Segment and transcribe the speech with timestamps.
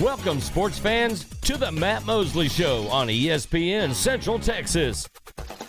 [0.00, 5.08] Welcome, sports fans, to the Matt Mosley Show on ESPN Central Texas.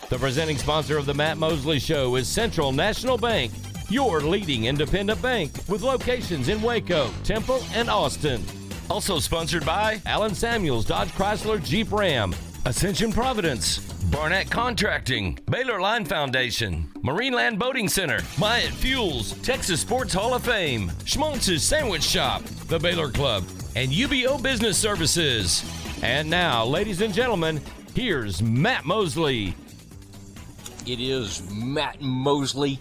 [0.09, 3.51] The presenting sponsor of the Matt Mosley Show is Central National Bank,
[3.89, 8.43] your leading independent bank with locations in Waco, Temple, and Austin.
[8.89, 12.33] Also sponsored by Allen Samuels Dodge Chrysler Jeep Ram,
[12.65, 20.33] Ascension Providence, Barnett Contracting, Baylor Line Foundation, Marineland Boating Center, Myatt Fuels, Texas Sports Hall
[20.33, 23.43] of Fame, Schmaltz's Sandwich Shop, the Baylor Club,
[23.75, 25.63] and UBO Business Services.
[26.03, 27.61] And now, ladies and gentlemen,
[27.95, 29.55] here's Matt Mosley.
[30.85, 32.79] It is Matt Mosley,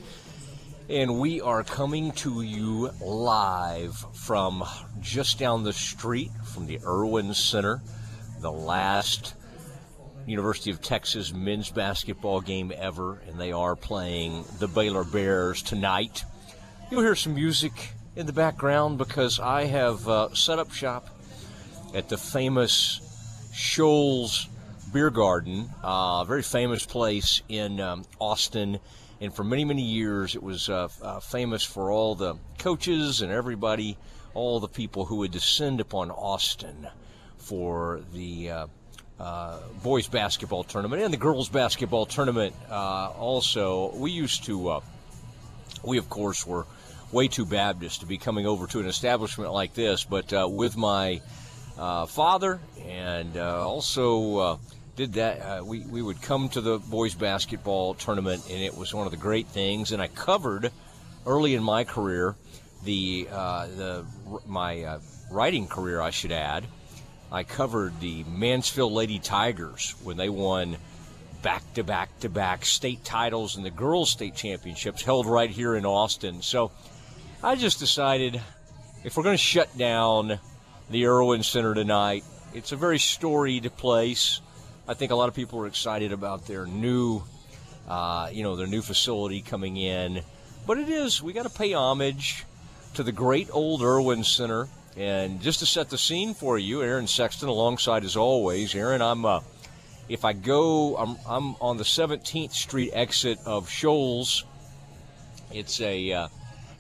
[0.91, 4.65] and we are coming to you live from
[5.01, 7.81] just down the street from the Erwin Center,
[8.41, 9.35] the last
[10.27, 16.25] University of Texas men's basketball game ever, and they are playing the Baylor Bears tonight.
[16.91, 17.73] You'll hear some music
[18.15, 21.09] in the background because I have uh, set up shop
[21.95, 23.01] at the famous
[23.53, 24.49] Scholz
[24.93, 28.79] Beer Garden, a uh, very famous place in um, Austin.
[29.21, 33.33] And for many, many years, it was uh, uh, famous for all the coaches and
[33.33, 33.97] everybody,
[34.35, 36.89] all the people who would descend upon Austin
[37.39, 38.67] for the uh,
[39.19, 43.95] uh, boys basketball tournament and the girls basketball tournament also.
[43.95, 44.83] We used to,
[45.83, 46.67] we of course were
[47.13, 50.77] way too Baptist to be coming over to an establishment like this, but uh, with
[50.77, 51.21] my
[51.79, 54.59] uh, father and uh, also
[54.97, 59.07] did that, we, we would come to the boys basketball tournament and it was one
[59.07, 59.93] of the great things.
[59.93, 60.71] And I covered
[61.27, 62.35] early in my career
[62.85, 64.05] the, the
[64.47, 64.99] my
[65.31, 66.65] writing career, I should add.
[67.31, 70.77] I covered the Mansfield Lady Tigers when they won
[71.41, 75.75] back to back to back state titles and the girls' state championships held right here
[75.75, 76.43] in Austin.
[76.43, 76.71] So
[77.45, 78.41] I just decided
[79.03, 80.39] if we're going to shut down
[80.89, 82.23] the Erwin Center tonight,
[82.55, 84.41] it's a very storied place.
[84.87, 87.25] I think a lot of people are excited about their new,
[87.89, 90.23] uh, you know, their new facility coming in.
[90.69, 92.45] But it is, we got to pay homage
[92.95, 97.09] to the great old Erwin Center and just to set the scene for you, Aaron
[97.09, 98.73] Sexton alongside as always.
[98.73, 99.41] Aaron, I'm uh,
[100.09, 104.45] if I go, I'm, I'm on the 17th Street exit of Scholz.
[105.53, 106.29] It's a, uh,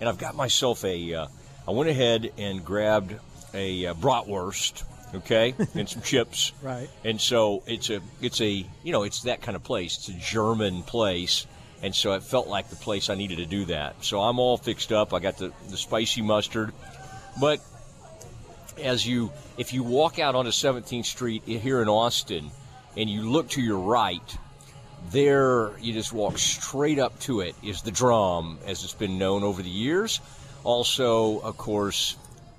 [0.02, 1.14] and I've got myself a.
[1.14, 1.26] Uh,
[1.66, 3.14] I went ahead and grabbed
[3.54, 4.82] a uh, bratwurst,
[5.14, 6.50] okay, and some chips.
[6.60, 6.90] Right.
[7.04, 9.96] And so it's a, it's a, you know, it's that kind of place.
[9.98, 11.46] It's a German place.
[11.82, 14.04] And so it felt like the place I needed to do that.
[14.04, 15.14] So I'm all fixed up.
[15.14, 16.72] I got the, the spicy mustard.
[17.40, 17.60] But
[18.82, 22.50] as you if you walk out onto 17th Street here in Austin
[22.96, 24.36] and you look to your right,
[25.10, 29.42] there you just walk straight up to it is the drum as it's been known
[29.42, 30.20] over the years.
[30.64, 32.16] Also, of course,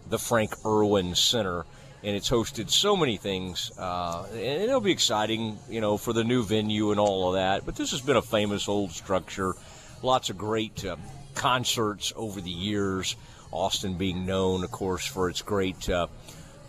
[0.10, 1.66] the Frank Erwin Center,
[2.04, 6.24] and it's hosted so many things, uh, and it'll be exciting, you know, for the
[6.24, 7.66] new venue and all of that.
[7.66, 9.54] But this has been a famous old structure,
[10.02, 10.98] lots of great uh,
[11.34, 13.16] concerts over the years.
[13.52, 16.08] Austin being known, of course, for its great uh,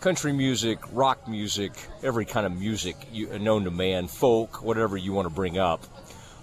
[0.05, 1.71] country music, rock music,
[2.03, 5.83] every kind of music you, known to man, folk, whatever you want to bring up.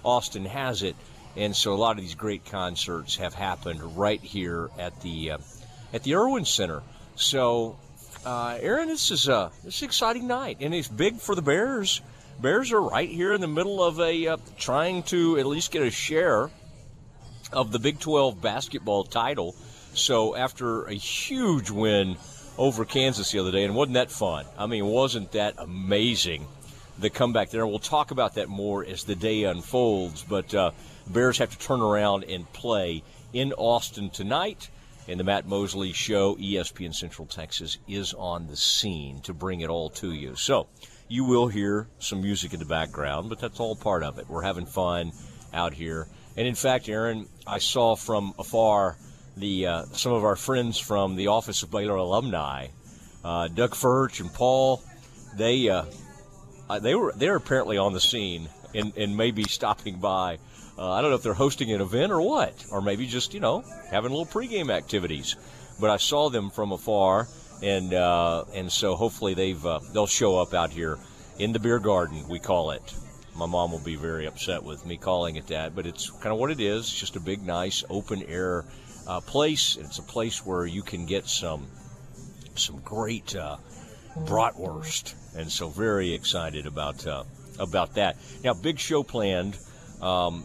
[0.03, 0.97] Austin has it,
[1.37, 5.37] and so a lot of these great concerts have happened right here at the uh,
[5.93, 6.83] at the Erwin Center.
[7.15, 7.77] So,
[8.25, 11.41] uh, Aaron, this is a this is an exciting night, and it's big for the
[11.41, 12.01] Bears.
[12.41, 15.83] Bears are right here in the middle of a uh, trying to at least get
[15.83, 16.49] a share
[17.53, 19.55] of the Big 12 basketball title.
[19.93, 22.17] So after a huge win
[22.57, 24.45] over Kansas the other day, and wasn't that fun?
[24.57, 26.45] I mean, wasn't that amazing?
[26.99, 27.65] The comeback there.
[27.65, 30.23] We'll talk about that more as the day unfolds.
[30.23, 30.71] But uh,
[31.07, 33.03] Bears have to turn around and play
[33.33, 34.69] in Austin tonight.
[35.07, 39.69] And the Matt Mosley Show, ESPN Central Texas, is on the scene to bring it
[39.69, 40.35] all to you.
[40.35, 40.67] So
[41.09, 44.29] you will hear some music in the background, but that's all part of it.
[44.29, 45.11] We're having fun
[45.53, 46.07] out here.
[46.37, 48.97] And in fact, Aaron, I saw from afar
[49.37, 52.67] the uh, some of our friends from the Office of Baylor Alumni,
[53.23, 54.83] uh, Doug Furch and Paul,
[55.35, 55.85] they uh,
[56.69, 60.39] uh, they were they're apparently on the scene and, and maybe stopping by.
[60.77, 63.39] Uh, I don't know if they're hosting an event or what, or maybe just you
[63.39, 65.35] know having a little pregame activities.
[65.79, 67.27] But I saw them from afar,
[67.61, 69.61] and uh, and so hopefully they've
[69.93, 70.97] they'll show up out here
[71.39, 72.93] in the beer garden we call it.
[73.35, 76.37] My mom will be very upset with me calling it that, but it's kind of
[76.37, 76.81] what it is.
[76.81, 78.63] It's just a big, nice, open air
[79.07, 79.77] uh, place.
[79.77, 81.67] It's a place where you can get some
[82.55, 83.57] some great uh,
[84.19, 87.23] bratwurst, and so very excited about uh,
[87.59, 88.17] about that.
[88.43, 89.57] Now, big show planned.
[90.01, 90.43] Um,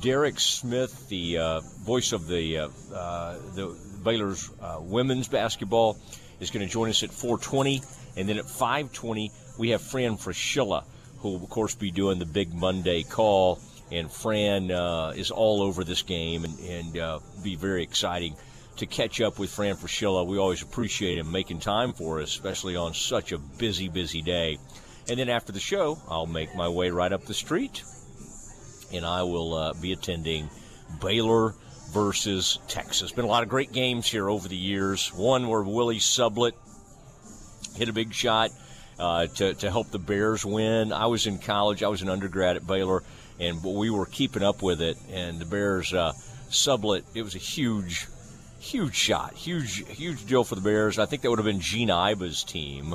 [0.00, 4.50] Derek Smith, the uh, voice of the uh, uh, the Baylor's
[4.80, 5.98] women's basketball,
[6.40, 7.82] is going to join us at 4:20,
[8.16, 10.84] and then at 5:20 we have Fran Fraschilla,
[11.18, 13.58] who will of course be doing the big Monday call.
[13.92, 18.34] And Fran uh, is all over this game, and, and uh, be very exciting
[18.76, 20.26] to catch up with Fran Fraschilla.
[20.26, 24.58] We always appreciate him making time for us, especially on such a busy, busy day.
[25.08, 27.84] And then after the show, I'll make my way right up the street,
[28.92, 30.50] and I will uh, be attending
[31.00, 31.54] Baylor
[31.92, 33.12] versus Texas.
[33.12, 35.12] Been a lot of great games here over the years.
[35.14, 36.52] One where Willie Sublett
[37.76, 38.50] hit a big shot
[38.98, 40.92] uh, to, to help the Bears win.
[40.92, 41.82] I was in college.
[41.82, 43.02] I was an undergrad at Baylor,
[43.38, 44.96] and we were keeping up with it.
[45.10, 46.12] And the Bears, uh,
[46.48, 48.06] Sublett, it was a huge,
[48.58, 50.98] huge shot, huge, huge deal for the Bears.
[50.98, 52.94] I think that would have been Gene Iba's team.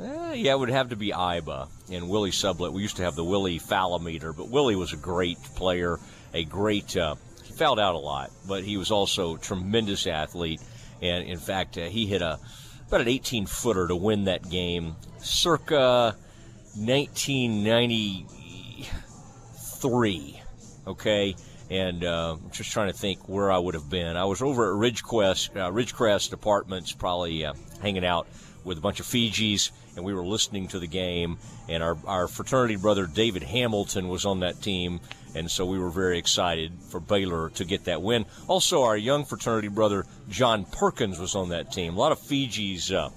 [0.00, 2.72] Eh, yeah, it would have to be Iba and Willie Sublett.
[2.72, 5.98] We used to have the Willie Fallometer, but Willie was a great player,
[6.32, 6.96] a great.
[6.96, 10.60] Uh, he fouled out a lot, but he was also a tremendous athlete.
[11.02, 12.38] And in fact, uh, he hit a
[12.86, 16.16] about an 18 footer to win that game, circa
[19.84, 20.42] 1993.
[20.86, 21.36] Okay,
[21.70, 24.16] and uh, just trying to think where I would have been.
[24.16, 27.52] I was over at Ridgecrest, uh, Ridgecrest Apartments, probably uh,
[27.82, 28.26] hanging out
[28.64, 31.38] with a bunch of Fijis, and we were listening to the game.
[31.68, 35.00] And our, our fraternity brother David Hamilton was on that team,
[35.34, 38.24] and so we were very excited for Baylor to get that win.
[38.46, 41.94] Also, our young fraternity brother John Perkins was on that team.
[41.94, 42.92] A lot of Fijis.
[42.92, 43.10] Uh,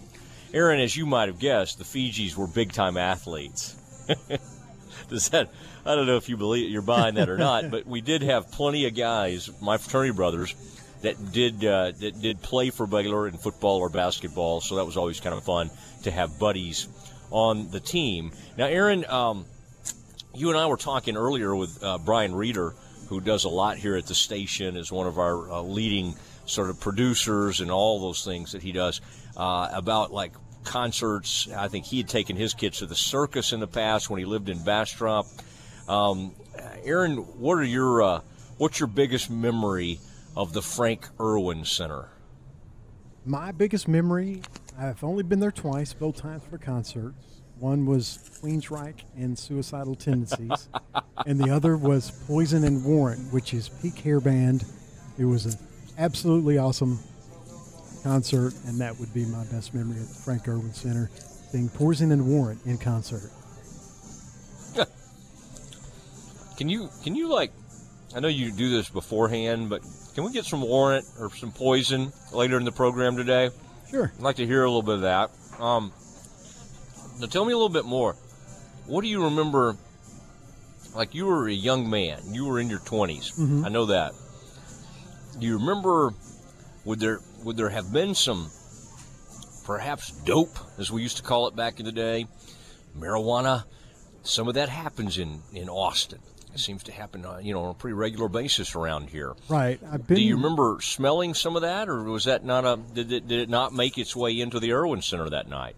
[0.53, 3.77] Aaron, as you might have guessed, the Fijis were big time athletes.
[5.09, 5.49] Does that?
[5.85, 8.51] I don't know if you believe you're buying that or not, but we did have
[8.51, 10.55] plenty of guys, my fraternity brothers,
[11.01, 14.61] that did uh, that did play for Baylor in football or basketball.
[14.61, 15.71] So that was always kind of fun
[16.03, 16.87] to have buddies
[17.31, 18.31] on the team.
[18.57, 19.45] Now, Aaron, um,
[20.35, 22.75] you and I were talking earlier with uh, Brian Reeder,
[23.09, 26.13] who does a lot here at the station, is one of our uh, leading
[26.45, 29.01] sort of producers and all those things that he does
[29.37, 31.49] uh, about like concerts.
[31.51, 34.25] I think he had taken his kids to the circus in the past when he
[34.25, 35.25] lived in Bastrop.
[35.87, 36.33] Um,
[36.83, 38.21] Aaron, what are your uh,
[38.57, 39.99] what's your biggest memory
[40.35, 42.09] of the Frank Erwin Center?
[43.25, 44.41] My biggest memory,
[44.79, 47.41] I've only been there twice, both times for concerts.
[47.59, 50.69] One was Queensryche and Suicidal Tendencies,
[51.27, 54.65] and the other was Poison and Warrant, which is peak hair band.
[55.19, 55.53] It was an
[55.99, 56.97] absolutely awesome
[58.01, 61.11] concert, and that would be my best memory at the Frank Erwin Center,
[61.51, 63.29] seeing Poison and Warrant in concert.
[66.61, 67.51] Can you can you like?
[68.15, 69.81] I know you do this beforehand, but
[70.13, 73.49] can we get some Warrant or some Poison later in the program today?
[73.89, 74.11] Sure.
[74.15, 75.31] I'd like to hear a little bit of that.
[75.59, 75.91] Um,
[77.19, 78.13] now, tell me a little bit more.
[78.85, 79.75] What do you remember?
[80.93, 83.31] Like you were a young man, you were in your 20s.
[83.39, 83.65] Mhm.
[83.65, 84.13] I know that.
[85.39, 86.13] Do you remember?
[86.85, 88.51] Would there would there have been some,
[89.65, 92.27] perhaps dope, as we used to call it back in the day,
[92.95, 93.63] marijuana?
[94.21, 96.19] Some of that happens in in Austin.
[96.53, 99.33] It seems to happen, uh, you know, on a pretty regular basis around here.
[99.47, 99.79] Right.
[100.07, 100.17] Been.
[100.17, 102.77] Do you remember smelling some of that, or was that not a?
[102.93, 105.75] Did it, did it not make its way into the Erwin Center that night?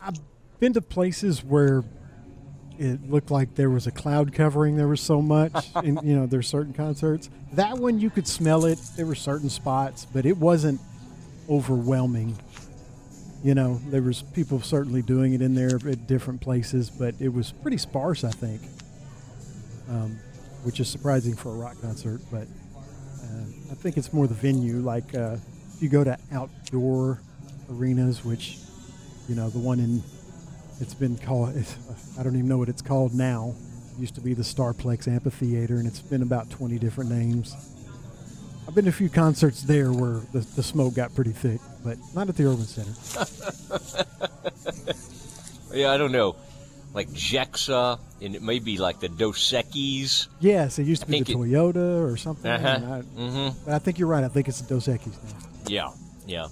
[0.00, 0.18] I've
[0.60, 1.84] been to places where
[2.78, 4.76] it looked like there was a cloud covering.
[4.76, 7.28] There was so much, and you know, there's certain concerts.
[7.52, 8.78] That one you could smell it.
[8.96, 10.80] There were certain spots, but it wasn't
[11.48, 12.36] overwhelming.
[13.44, 17.28] You know, there was people certainly doing it in there at different places, but it
[17.28, 18.62] was pretty sparse, I think,
[19.88, 20.18] um,
[20.62, 22.20] which is surprising for a rock concert.
[22.30, 22.46] But
[23.22, 24.76] uh, I think it's more the venue.
[24.76, 25.36] Like uh,
[25.74, 27.20] if you go to outdoor
[27.70, 28.58] arenas, which
[29.28, 30.02] you know, the one in
[30.80, 31.54] it's been called.
[32.18, 33.54] I don't even know what it's called now.
[33.94, 37.54] It used to be the Starplex Amphitheater, and it's been about twenty different names.
[38.68, 41.98] I've been to a few concerts there where the, the smoke got pretty thick, but
[42.14, 42.92] not at the Erwin Center.
[45.76, 46.36] Yeah, I don't know,
[46.96, 50.28] like Gexa, and it may be like the Dos Equis.
[50.40, 52.50] Yes, it used to I be the it- Toyota or something.
[52.50, 52.68] Uh-huh.
[52.68, 53.64] I, Mm-hmm.
[53.66, 54.24] but I think you're right.
[54.24, 55.38] I think it's the Dos Equis now.
[55.68, 55.90] Yeah,
[56.26, 56.46] yeah,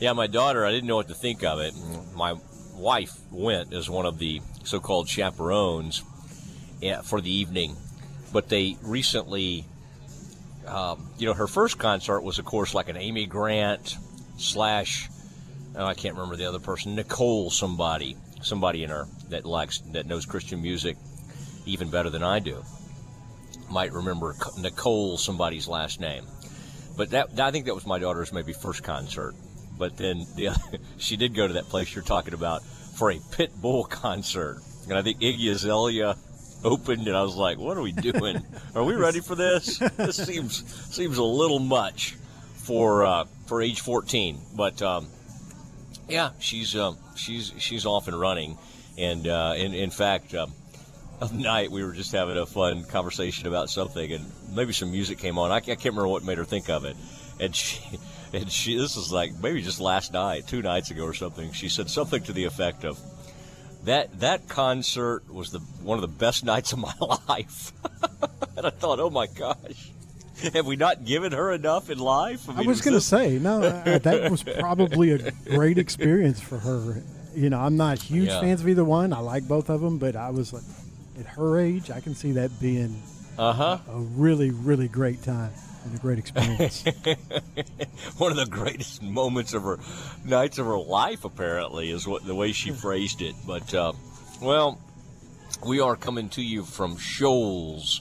[0.00, 0.12] yeah.
[0.14, 1.74] My daughter, I didn't know what to think of it.
[2.16, 2.34] My
[2.76, 6.02] wife went as one of the so-called chaperones
[6.82, 7.76] eh, for the evening,
[8.32, 9.66] but they recently,
[10.66, 13.96] um, you know, her first concert was, of course, like an Amy Grant
[14.38, 15.10] slash,
[15.76, 20.06] oh, I can't remember the other person, Nicole somebody, somebody in her that likes that
[20.06, 20.96] knows Christian music
[21.66, 22.62] even better than I do.
[23.70, 26.24] Might remember Nicole somebody's last name
[26.96, 29.34] but that I think that was my daughter's maybe first concert.
[29.76, 33.16] But then the, other, she did go to that place you're talking about for a
[33.16, 34.58] Pitbull concert,
[34.88, 36.16] and I think Iggy Azalea
[36.62, 38.44] opened, and I was like, "What are we doing?
[38.74, 39.78] Are we ready for this?
[39.78, 42.16] This seems seems a little much
[42.54, 45.08] for uh, for age 14." But um,
[46.08, 48.58] Yeah, she's um, she's she's off and running,
[48.98, 50.52] and uh, in in fact, um,
[51.32, 55.38] night we were just having a fun conversation about something, and maybe some music came
[55.38, 55.50] on.
[55.50, 56.96] I, I can't remember what made her think of it,
[57.40, 57.80] and she
[58.32, 61.52] and she this is like maybe just last night, two nights ago or something.
[61.52, 62.98] She said something to the effect of
[63.84, 66.94] that that concert was the one of the best nights of my
[67.28, 67.72] life,
[68.56, 69.90] and I thought, oh my gosh.
[70.52, 72.48] Have we not given her enough in life?
[72.48, 73.62] I, mean, I was going to say no.
[73.84, 77.02] Uh, that was probably a great experience for her.
[77.34, 78.40] You know, I'm not huge yeah.
[78.40, 79.12] fans of either one.
[79.12, 80.62] I like both of them, but I was like,
[81.18, 83.02] at her age, I can see that being
[83.38, 83.78] uh-huh.
[83.88, 85.52] a, really, really great time
[85.84, 86.84] and a great experience.
[88.18, 89.78] One of the greatest moments of her
[90.24, 93.34] nights of her life, apparently, is what the way she phrased it.
[93.46, 93.92] But uh,
[94.40, 94.78] well,
[95.64, 98.00] we are coming to you from Scholz.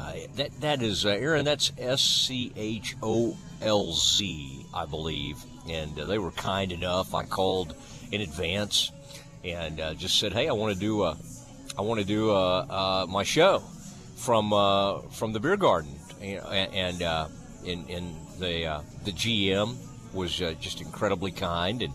[0.00, 1.44] Uh, that that is uh, Aaron.
[1.44, 5.36] That's S C H O L Z, I believe.
[5.68, 7.14] And uh, they were kind enough.
[7.14, 7.74] I called
[8.10, 8.92] in advance
[9.44, 11.16] and uh, just said, "Hey, I want to do a
[11.76, 13.62] I want to do uh, uh, my show
[14.16, 17.28] from uh, from the beer garden, and, and uh,
[17.64, 19.76] in, in the uh, the GM
[20.12, 21.92] was uh, just incredibly kind, and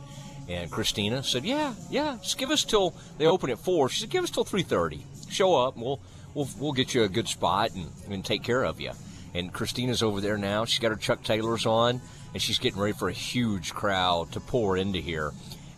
[0.48, 3.90] and Christina said, yeah, yeah, just give us till they open at four.
[3.90, 5.06] She said, give us till three thirty.
[5.30, 6.00] Show up, and we'll
[6.36, 8.92] we'll we'll get you a good spot and, and take care of you.
[9.34, 10.65] And Christina's over there now.
[10.65, 12.00] She's got her Chuck Taylors on,
[12.34, 15.32] and she's getting ready for a huge crowd to pour into here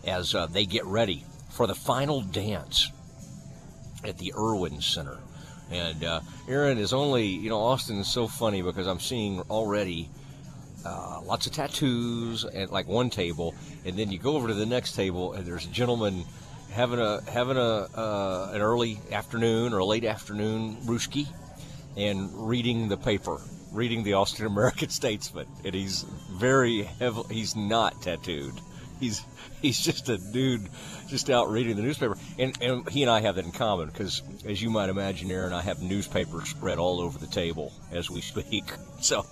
[0.06, 2.92] as they get ready for the final dance
[4.04, 5.18] at the Erwin Center.
[5.70, 10.08] And uh, Aaron is only, you know, Austin is so funny because I'm seeing already
[10.84, 14.66] uh, lots of tattoos at like one table, and then you go over to the
[14.66, 16.24] next table and there's a gentleman
[16.78, 21.26] having a having a uh, an early afternoon or a late afternoon brewski
[21.96, 23.40] and reading the paper,
[23.72, 28.54] reading the Austin American Statesman, and he's very heavily he's not tattooed.
[29.00, 29.24] He's
[29.60, 30.68] he's just a dude
[31.08, 32.16] just out reading the newspaper.
[32.38, 35.52] And, and he and I have that in common because, as you might imagine, Aaron,
[35.52, 38.64] I have newspapers spread all over the table as we speak.
[39.00, 39.24] So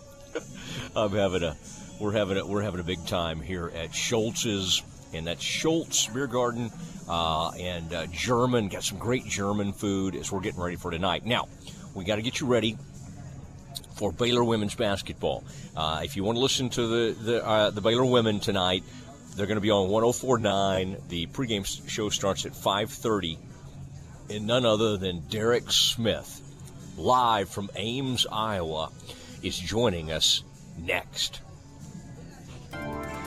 [0.97, 1.57] I'm having a
[2.01, 4.81] we're having a we're having a big time here at Scholz's,
[5.13, 6.71] and that's Scholz Beer Garden
[7.09, 8.69] uh, and uh, German.
[8.69, 11.25] Got some great German food as we're getting ready for tonight.
[11.25, 11.49] Now
[11.95, 12.77] we got to get you ready
[13.97, 15.45] for Baylor women's basketball.
[15.77, 18.85] Uh, if you want to listen to the the, uh, the Baylor women tonight,
[19.35, 21.09] they're going to be on 104.9.
[21.09, 23.39] The pregame show starts at 5:30,
[24.31, 26.41] and none other than Derek Smith,
[26.97, 28.91] live from Ames, Iowa,
[29.43, 30.43] is joining us
[30.79, 31.41] next.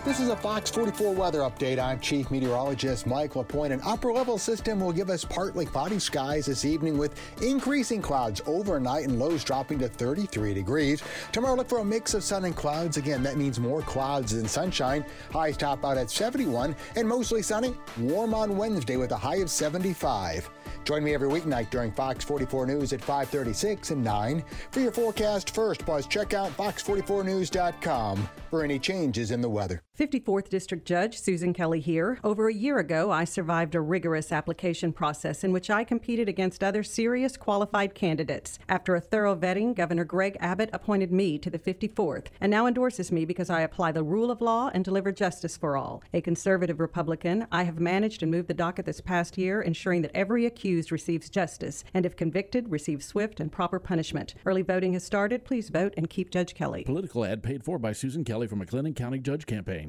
[0.05, 1.77] This is a Fox 44 weather update.
[1.77, 3.73] I'm Chief Meteorologist Mike LaPointe.
[3.73, 8.41] An upper level system will give us partly cloudy skies this evening with increasing clouds
[8.45, 11.03] overnight and lows dropping to 33 degrees.
[11.33, 12.95] Tomorrow, look for a mix of sun and clouds.
[12.95, 15.03] Again, that means more clouds than sunshine.
[15.31, 17.75] Highs top out at 71 and mostly sunny.
[17.99, 20.49] Warm on Wednesday with a high of 75.
[20.85, 25.53] Join me every weeknight during Fox 44 News at 536 and 9 for your forecast
[25.53, 25.85] first.
[25.85, 29.83] Plus, check out fox44news.com for any changes in the weather.
[29.99, 32.19] 54th District Judge Susan Kelly here.
[32.23, 36.63] Over a year ago, I survived a rigorous application process in which I competed against
[36.63, 38.59] other serious qualified candidates.
[38.69, 43.11] After a thorough vetting, Governor Greg Abbott appointed me to the 54th and now endorses
[43.11, 46.01] me because I apply the rule of law and deliver justice for all.
[46.13, 50.15] A conservative Republican, I have managed and moved the docket this past year, ensuring that
[50.15, 54.33] every accused receives justice and, if convicted, receives swift and proper punishment.
[54.45, 55.43] Early voting has started.
[55.43, 56.85] Please vote and keep Judge Kelly.
[56.85, 59.88] Political ad paid for by Susan Kelly from McLennan County Judge Campaign.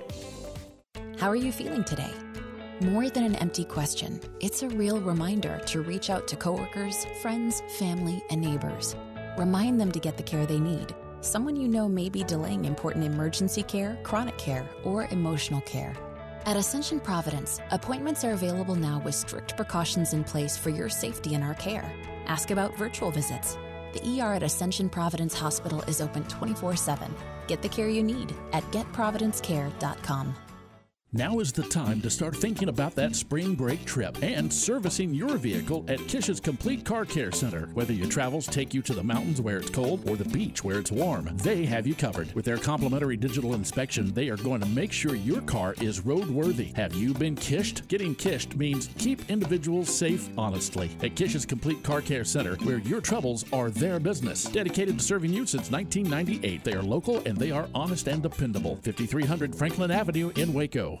[1.21, 2.11] How are you feeling today?
[2.79, 7.61] More than an empty question, it's a real reminder to reach out to coworkers, friends,
[7.77, 8.95] family, and neighbors.
[9.37, 10.95] Remind them to get the care they need.
[11.19, 15.93] Someone you know may be delaying important emergency care, chronic care, or emotional care.
[16.47, 21.35] At Ascension Providence, appointments are available now with strict precautions in place for your safety
[21.35, 21.87] and our care.
[22.25, 23.59] Ask about virtual visits.
[23.93, 27.13] The ER at Ascension Providence Hospital is open 24 7.
[27.45, 30.35] Get the care you need at getprovidencecare.com.
[31.13, 35.35] Now is the time to start thinking about that spring break trip and servicing your
[35.35, 37.67] vehicle at Kish's Complete Car Care Center.
[37.73, 40.79] Whether your travels take you to the mountains where it's cold or the beach where
[40.79, 42.31] it's warm, they have you covered.
[42.33, 46.73] With their complimentary digital inspection, they are going to make sure your car is roadworthy.
[46.77, 47.89] Have you been kished?
[47.89, 50.91] Getting kished means keep individuals safe honestly.
[51.03, 54.45] At Kish's Complete Car Care Center, where your troubles are their business.
[54.45, 58.77] Dedicated to serving you since 1998, they are local and they are honest and dependable.
[58.83, 61.00] 5300 Franklin Avenue in Waco.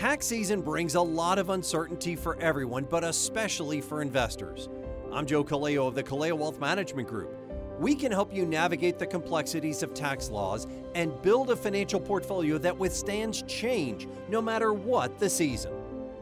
[0.00, 4.70] Tax season brings a lot of uncertainty for everyone, but especially for investors.
[5.12, 7.36] I'm Joe Kaleo of the Kaleo Wealth Management Group.
[7.78, 12.56] We can help you navigate the complexities of tax laws and build a financial portfolio
[12.56, 15.74] that withstands change no matter what the season.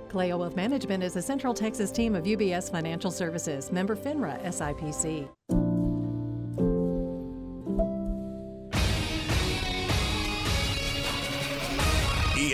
[0.08, 5.28] Kaleo Wealth Management is a Central Texas team of UBS Financial Services, member FINRA SIPC.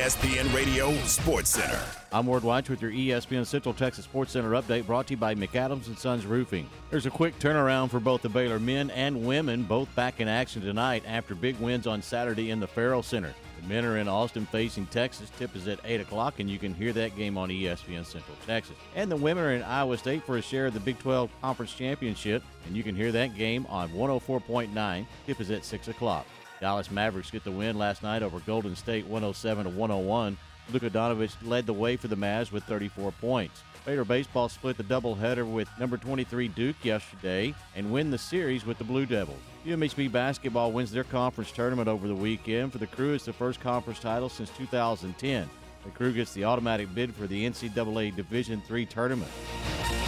[0.04, 1.80] ESPN Radio Sports Center.
[2.12, 5.34] I'm Ward Watch with your ESPN Central Texas Sports Center update brought to you by
[5.34, 6.68] McAdams and Sons Roofing.
[6.90, 10.60] There's a quick turnaround for both the Baylor men and women, both back in action
[10.60, 13.32] tonight after big wins on Saturday in the Ferrell Center.
[13.62, 15.30] The men are in Austin facing Texas.
[15.38, 18.76] Tip is at 8 o'clock, and you can hear that game on ESPN Central Texas.
[18.94, 21.72] And the women are in Iowa State for a share of the Big 12 Conference
[21.72, 25.06] Championship, and you can hear that game on 104.9.
[25.26, 26.26] Tip is at 6 o'clock.
[26.64, 30.38] Dallas Mavericks get the win last night over Golden State 107 to 101.
[30.72, 33.62] Luka Doncic led the way for the Mavs with 34 points.
[33.84, 38.78] Baylor baseball split the doubleheader with number 23 Duke yesterday and win the series with
[38.78, 39.36] the Blue Devils.
[39.66, 42.72] UMHB basketball wins their conference tournament over the weekend.
[42.72, 45.50] For the crew, it's the first conference title since 2010.
[45.84, 49.30] The crew gets the automatic bid for the NCAA Division III tournament.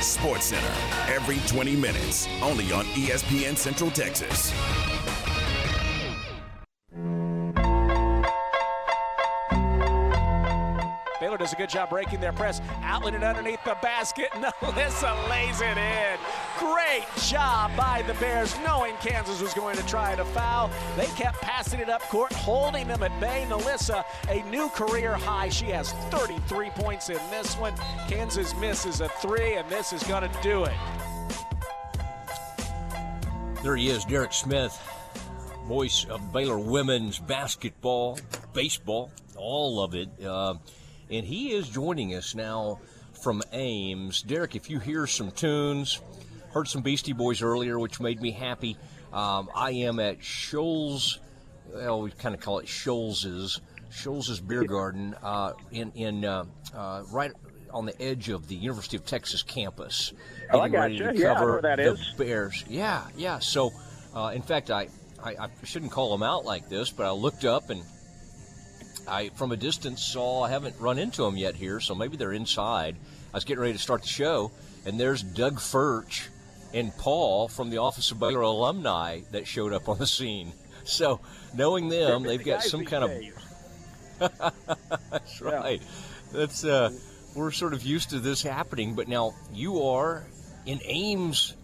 [0.01, 0.73] Sports Center,
[1.15, 4.55] every 20 minutes, only on ESPN Central Texas.
[11.39, 12.63] Does a good job breaking their press.
[12.83, 14.31] Outlet it underneath the basket.
[14.33, 16.19] NaLyssa lays it in.
[16.59, 20.71] Great job by the Bears, knowing Kansas was going to try to foul.
[20.97, 23.47] They kept passing it up court, holding them at bay.
[23.51, 25.51] NaLyssa, a new career high.
[25.51, 27.75] She has 33 points in this one.
[28.09, 30.75] Kansas misses a three, and this is going to do it.
[33.63, 34.81] There he is, Derek Smith,
[35.67, 38.19] voice of Baylor women's basketball,
[38.53, 40.09] baseball, all of it.
[40.25, 40.55] Uh,
[41.11, 42.81] and he is joining us now
[43.23, 44.23] from Ames.
[44.23, 46.01] Derek, if you hear some tunes,
[46.51, 48.77] heard some Beastie Boys earlier, which made me happy.
[49.13, 51.19] Um, I am at Scholz,
[51.73, 57.03] well, we kind of call it Scholz's, Scholz's Beer Garden uh, in, in uh, uh,
[57.11, 57.33] right
[57.71, 60.13] on the edge of the University of Texas campus.
[60.51, 61.11] Oh, I got you.
[61.15, 62.15] Yeah, I know that the is.
[62.17, 62.65] Bears.
[62.69, 63.39] Yeah, yeah.
[63.39, 63.73] So,
[64.15, 64.89] uh, in fact, I,
[65.23, 67.83] I, I shouldn't call them out like this, but I looked up and
[69.09, 72.33] I, from a distance, saw I haven't run into them yet here, so maybe they're
[72.33, 72.97] inside.
[73.33, 74.51] I was getting ready to start the show,
[74.85, 76.29] and there's Doug Furch
[76.75, 80.53] and Paul from the Office of Baylor alumni that showed up on the scene.
[80.89, 81.19] So,
[81.53, 83.11] knowing them, they've got some kind of.
[85.11, 85.83] That's right.
[86.33, 86.93] That's uh,
[87.35, 90.25] we're sort of used to this happening, but now you are
[90.65, 91.55] in Ames,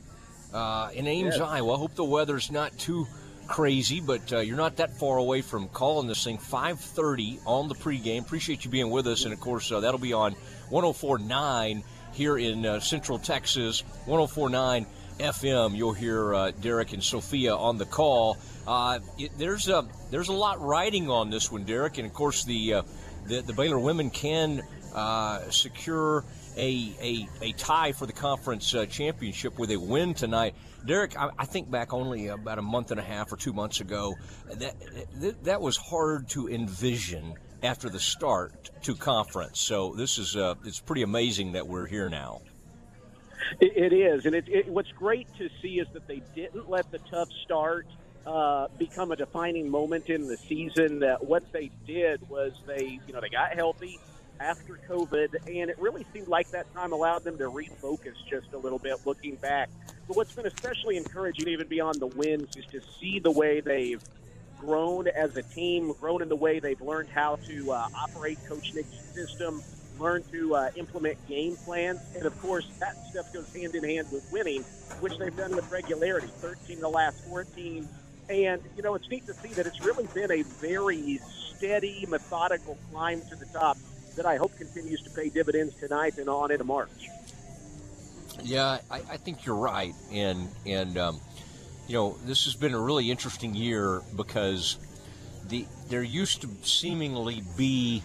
[0.52, 1.40] uh, in Ames, Yes.
[1.40, 1.74] Iowa.
[1.74, 3.06] I hope the weather's not too
[3.46, 6.38] crazy, but uh, you're not that far away from calling this thing.
[6.38, 8.22] 5:30 on the pregame.
[8.22, 10.34] Appreciate you being with us, and of course uh, that'll be on
[10.70, 13.82] 104.9 here in uh, Central Texas.
[14.06, 14.86] 104.9
[15.18, 15.76] FM.
[15.76, 18.36] You'll hear uh, Derek and Sophia on the call.
[18.66, 22.44] Uh, it, there's a there's a lot riding on this one, Derek, and of course
[22.44, 22.82] the uh,
[23.26, 24.62] the, the Baylor women can
[25.50, 26.24] secure
[26.56, 30.54] a, a, a tie for the conference uh, championship with a win tonight.
[30.86, 33.80] Derek, I, I, think back only about a month and a half or two months
[33.80, 34.16] ago,
[34.46, 34.74] that,
[35.20, 39.60] that, that was hard to envision after the start to conference.
[39.60, 42.40] So this is uh, it's pretty amazing that we're here now.
[43.60, 46.90] it, it is, and it, it, what's great to see is that they didn't let
[46.90, 47.86] the tough start
[48.26, 51.00] uh, become a defining moment in the season.
[51.00, 53.98] That what they did was they, you know, they got healthy
[54.40, 58.58] after COVID, and it really seemed like that time allowed them to refocus just a
[58.58, 59.70] little bit looking back.
[60.08, 64.02] But what's been especially encouraging, even beyond the wins, is to see the way they've
[64.58, 68.74] grown as a team, grown in the way they've learned how to uh, operate Coach
[68.74, 69.62] Nick's system,
[69.98, 74.08] learn to uh, implement game plans, and of course, that stuff goes hand in hand
[74.12, 74.62] with winning,
[75.00, 77.88] which they've done with regularity 13 the last 14.
[78.28, 81.20] And, you know, it's neat to see that it's really been a very
[81.56, 83.76] steady, methodical climb to the top
[84.16, 87.08] that I hope continues to pay dividends tonight and on into March.
[88.42, 91.20] Yeah, I, I think you're right, and and um,
[91.88, 94.76] you know this has been a really interesting year because
[95.48, 98.02] the there used to seemingly be.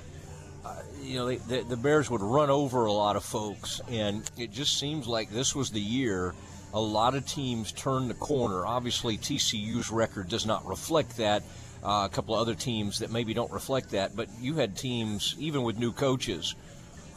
[0.65, 4.51] Uh, you know, the, the Bears would run over a lot of folks, and it
[4.51, 6.33] just seems like this was the year
[6.73, 8.65] a lot of teams turned the corner.
[8.65, 11.43] Obviously, TCU's record does not reflect that,
[11.83, 14.15] uh, a couple of other teams that maybe don't reflect that.
[14.15, 16.55] But you had teams, even with new coaches,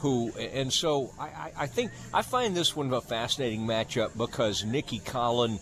[0.01, 4.65] who, and so I, I think I find this one of a fascinating matchup because
[4.65, 5.59] Nicki Collen,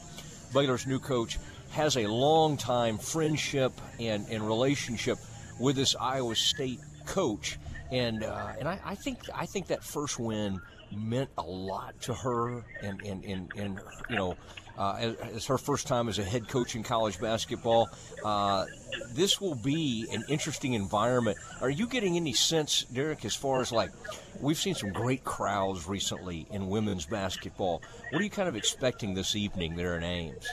[0.53, 1.37] Baylor's new coach,
[1.71, 5.17] has a long time friendship and, and relationship
[5.59, 7.59] with this Iowa State coach.
[7.91, 10.61] And uh, and I, I think I think that first win
[10.95, 14.37] meant a lot to her and and, and, and you know
[14.79, 17.89] as, as, her first time as a head coach in college basketball.
[18.23, 18.65] Uh,
[19.13, 21.37] this will be an interesting environment.
[21.61, 23.91] Are you getting any sense, Derek, as far as like
[24.39, 27.81] we've seen some great crowds recently in women's basketball?
[28.11, 30.47] What are you kind of expecting this evening there in Ames?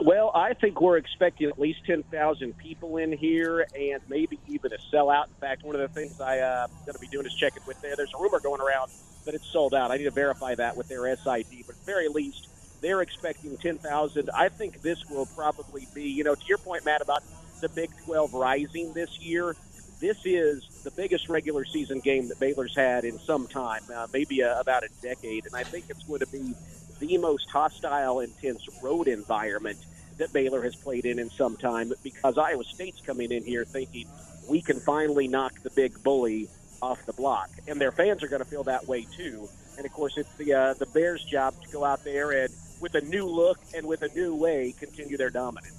[0.00, 4.78] Well, I think we're expecting at least 10,000 people in here and maybe even a
[4.94, 5.26] sellout.
[5.26, 7.80] In fact, one of the things I uh, going to be doing is checking with
[7.82, 7.94] there.
[7.96, 8.90] There's a rumor going around
[9.24, 9.90] that it's sold out.
[9.90, 12.48] I need to verify that with their SID, but at the very least,
[12.84, 14.30] they're expecting 10,000.
[14.34, 17.22] I think this will probably be, you know, to your point, Matt, about
[17.62, 19.56] the Big 12 rising this year.
[20.00, 24.40] This is the biggest regular season game that Baylor's had in some time, uh, maybe
[24.40, 25.46] a, about a decade.
[25.46, 26.54] And I think it's going to be
[26.98, 29.78] the most hostile, intense road environment
[30.18, 34.06] that Baylor has played in in some time because Iowa State's coming in here thinking
[34.46, 36.50] we can finally knock the big bully
[36.82, 37.48] off the block.
[37.66, 39.48] And their fans are going to feel that way too.
[39.78, 42.52] And of course, it's the uh, the Bears' job to go out there and
[42.84, 45.72] with a new look and with a new way continue their dominance.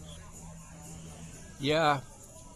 [1.59, 1.99] Yeah,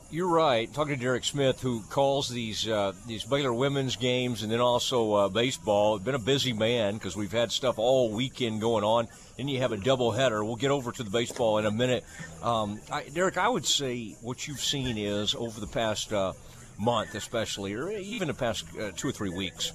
[0.10, 0.74] you're right.
[0.74, 5.14] Talking to Derek Smith, who calls these uh, these Baylor women's games and then also
[5.14, 6.00] uh, baseball.
[6.00, 9.08] Been a busy man because we've had stuff all weekend going on.
[9.38, 10.44] Then you have a double header.
[10.44, 12.04] We'll get over to the baseball in a minute.
[12.42, 16.34] Um, I, Derek, I would say what you've seen is over the past uh,
[16.80, 19.74] month, especially, or even the past uh, two or three weeks,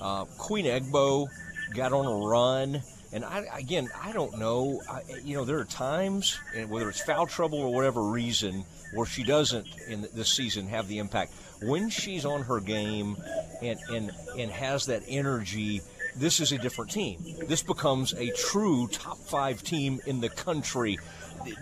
[0.00, 1.28] uh, Queen Egbo
[1.74, 4.82] got on a run and I, again, I don't know.
[4.88, 6.38] I, you know, there are times,
[6.68, 10.98] whether it's foul trouble or whatever reason, where she doesn't in this season have the
[10.98, 11.32] impact.
[11.62, 13.16] When she's on her game
[13.62, 15.80] and and and has that energy,
[16.16, 17.18] this is a different team.
[17.46, 20.98] This becomes a true top five team in the country.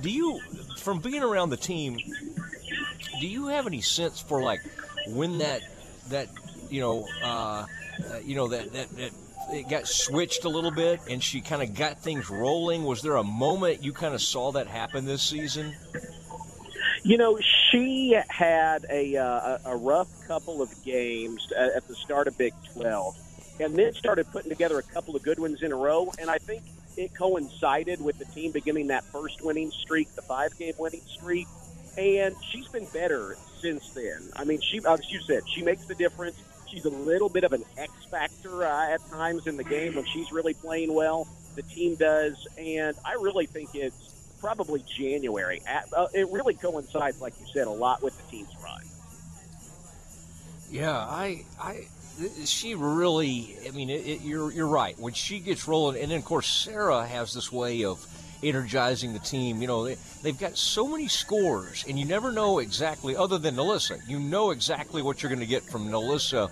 [0.00, 0.40] Do you,
[0.78, 1.98] from being around the team,
[3.20, 4.60] do you have any sense for like
[5.08, 5.62] when that
[6.08, 6.28] that
[6.70, 7.66] you know uh,
[8.10, 9.10] uh, you know that, that that
[9.52, 12.84] it got switched a little bit and she kind of got things rolling?
[12.84, 15.74] Was there a moment you kind of saw that happen this season?
[17.02, 17.38] You know,
[17.70, 23.14] she had a uh, a rough couple of games at the start of Big 12,
[23.60, 26.10] and then started putting together a couple of good ones in a row.
[26.18, 26.62] And I think
[26.96, 31.46] it coincided with the team beginning that first winning streak, the five game winning streak.
[31.98, 34.30] And she's been better since then.
[34.34, 36.36] I mean, she, as you said, she makes the difference
[36.68, 40.04] she's a little bit of an X factor uh, at times in the game when
[40.04, 41.28] she's really playing well.
[41.56, 45.62] The team does, and I really think it's probably January.
[45.96, 48.82] Uh, it really coincides, like you said, a lot with the team's run.
[50.70, 51.86] Yeah, I, I,
[52.44, 53.56] she really.
[53.66, 54.98] I mean, it, it, you're you're right.
[54.98, 58.04] When she gets rolling, and then of course Sarah has this way of
[58.48, 59.60] energizing the team.
[59.60, 63.56] You know, they, they've got so many scores, and you never know exactly, other than
[63.56, 66.50] NaLyssa, you know exactly what you're going to get from NaLyssa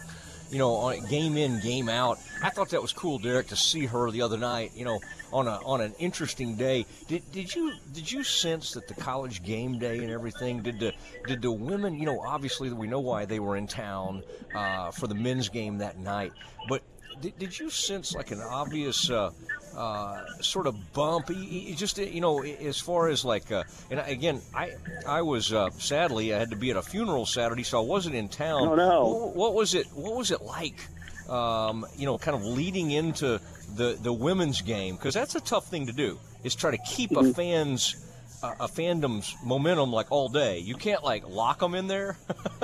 [0.53, 2.19] you know, on game in, game out.
[2.43, 4.73] I thought that was cool, Derek, to see her the other night.
[4.77, 5.01] You know,
[5.33, 6.85] on a on an interesting day.
[7.09, 10.61] Did did you did you sense that the college game day and everything?
[10.61, 10.93] Did the
[11.27, 11.99] did the women?
[11.99, 14.23] You know, obviously we know why they were in town
[14.55, 16.33] uh, for the men's game that night,
[16.69, 16.83] but
[17.23, 19.31] did, did you sense like an obvious uh,
[19.77, 21.31] uh, sort of bump?
[21.75, 24.73] just you know, as far as like, uh, and again, I
[25.07, 28.15] I was uh, sadly I had to be at a funeral Saturday, so I wasn't
[28.15, 28.69] in town.
[28.69, 29.07] Oh no!
[29.07, 29.87] What, what was it?
[29.95, 30.79] What was it like?
[31.29, 33.41] Um, you know, kind of leading into
[33.75, 36.19] the the women's game because that's a tough thing to do.
[36.45, 37.31] Is try to keep mm-hmm.
[37.31, 38.09] a fan's
[38.43, 40.59] a fandom's momentum like all day.
[40.59, 42.17] You can't like lock them in there.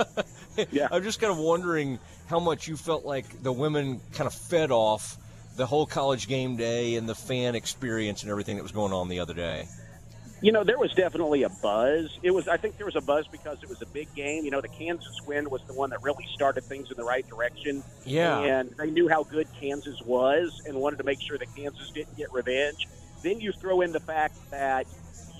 [0.70, 0.88] yeah.
[0.90, 4.70] I'm just kind of wondering how much you felt like the women kind of fed
[4.70, 5.16] off
[5.58, 9.08] the whole college game day and the fan experience and everything that was going on
[9.08, 9.66] the other day.
[10.40, 12.16] You know, there was definitely a buzz.
[12.22, 14.44] It was, I think, there was a buzz because it was a big game.
[14.44, 17.28] You know, the Kansas win was the one that really started things in the right
[17.28, 17.82] direction.
[18.06, 21.90] Yeah, and they knew how good Kansas was and wanted to make sure that Kansas
[21.90, 22.86] didn't get revenge.
[23.24, 24.86] Then you throw in the fact that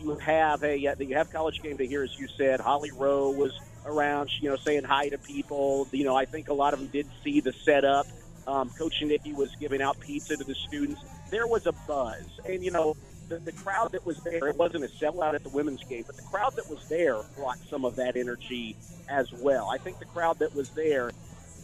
[0.00, 2.58] you have a uh, that you have college game day here, as you said.
[2.58, 3.52] Holly Rowe was
[3.86, 5.86] around, you know, saying hi to people.
[5.92, 8.08] You know, I think a lot of them did see the setup.
[8.48, 11.02] Um, Coach Nicki was giving out pizza to the students.
[11.30, 12.96] There was a buzz, and you know,
[13.28, 16.16] the, the crowd that was there, it wasn't a sellout at the women's game, but
[16.16, 18.74] the crowd that was there brought some of that energy
[19.08, 19.68] as well.
[19.70, 21.12] I think the crowd that was there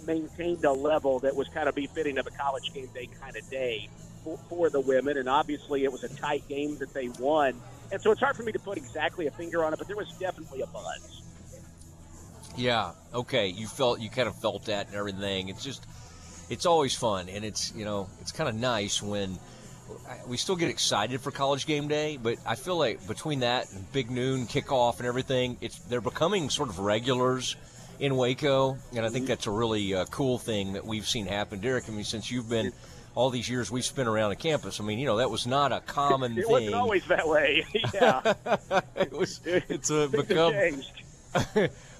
[0.07, 3.49] maintained a level that was kind of befitting of a college game day kind of
[3.49, 3.89] day
[4.23, 5.17] for, for the women.
[5.17, 7.59] And obviously, it was a tight game that they won.
[7.93, 9.97] And so it's hard for me to put exactly a finger on it, but there
[9.97, 11.23] was definitely a buzz.
[12.57, 12.93] Yeah.
[13.15, 13.49] Okay.
[13.49, 15.49] You felt you kind of felt that and everything.
[15.49, 15.87] It's just,
[16.49, 19.39] it's always fun, and it's you know it's kind of nice when
[20.27, 23.91] we still get excited for college game day, but I feel like between that and
[23.93, 27.57] big noon kickoff and everything, it's they're becoming sort of regulars
[28.01, 31.61] in Waco, and I think that's a really uh, cool thing that we've seen happen.
[31.61, 32.73] Derek, I mean, since you've been
[33.15, 35.73] all these years we've spent around the campus, I mean, you know, that was not
[35.73, 36.51] a common it thing.
[36.51, 37.65] It wasn't always that way.
[37.95, 38.35] yeah,
[38.97, 39.41] it was.
[39.45, 40.83] It's a become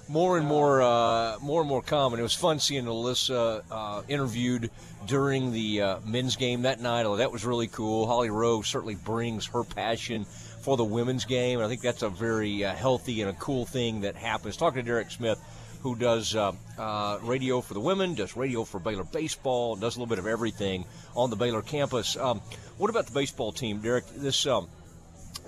[0.07, 2.19] more and more, uh, more and more common.
[2.19, 4.69] It was fun seeing Alyssa uh, interviewed
[5.07, 7.05] during the uh, men's game that night.
[7.05, 8.07] Oh, that was really cool.
[8.07, 10.25] Holly Rowe certainly brings her passion
[10.61, 13.65] for the women's game, and I think that's a very uh, healthy and a cool
[13.65, 14.57] thing that happens.
[14.57, 15.39] Talking to Derek Smith,
[15.81, 19.99] who does uh, uh, radio for the women, does radio for Baylor baseball, does a
[19.99, 22.17] little bit of everything on the Baylor campus.
[22.17, 22.41] Um,
[22.77, 24.05] what about the baseball team, Derek?
[24.15, 24.67] This um,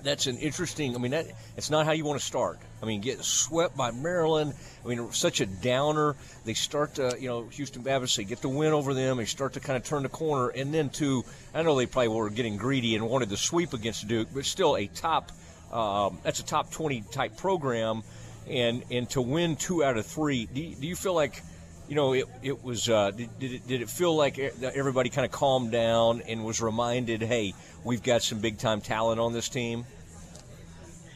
[0.02, 0.94] that's an interesting.
[0.94, 2.58] I mean, that it's not how you want to start.
[2.82, 4.54] I mean, get swept by Maryland.
[4.84, 6.16] I mean, such a downer.
[6.44, 8.16] They start to, you know, Houston Baptist.
[8.16, 9.16] They get the win over them.
[9.16, 12.08] They start to kind of turn the corner, and then to, I know they probably
[12.08, 15.32] were getting greedy and wanted the sweep against Duke, but still a top.
[15.72, 18.02] Um, that's a top 20 type program,
[18.48, 20.46] and and to win two out of three.
[20.46, 21.42] Do do you feel like?
[21.88, 25.24] You know, it, it was, uh, did, did, it, did it feel like everybody kind
[25.24, 29.48] of calmed down and was reminded, hey, we've got some big time talent on this
[29.48, 29.86] team?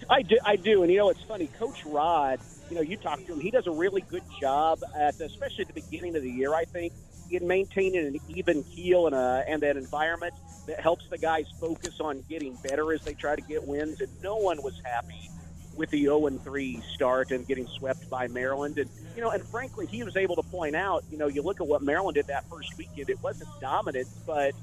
[0.08, 0.82] I do, I do.
[0.82, 1.46] And, you know, it's funny.
[1.58, 5.20] Coach Rod, you know, you talk to him, he does a really good job, at,
[5.20, 6.92] especially at the beginning of the year, I think,
[7.30, 10.34] in maintaining an even keel and, a, and an environment
[10.66, 14.00] that helps the guys focus on getting better as they try to get wins.
[14.00, 15.28] And no one was happy
[15.76, 18.78] with the 0 3 start and getting swept by Maryland.
[18.78, 21.60] And, you know, and frankly, he was able to point out, you know, you look
[21.60, 24.54] at what Maryland did that first weekend, it wasn't dominant, but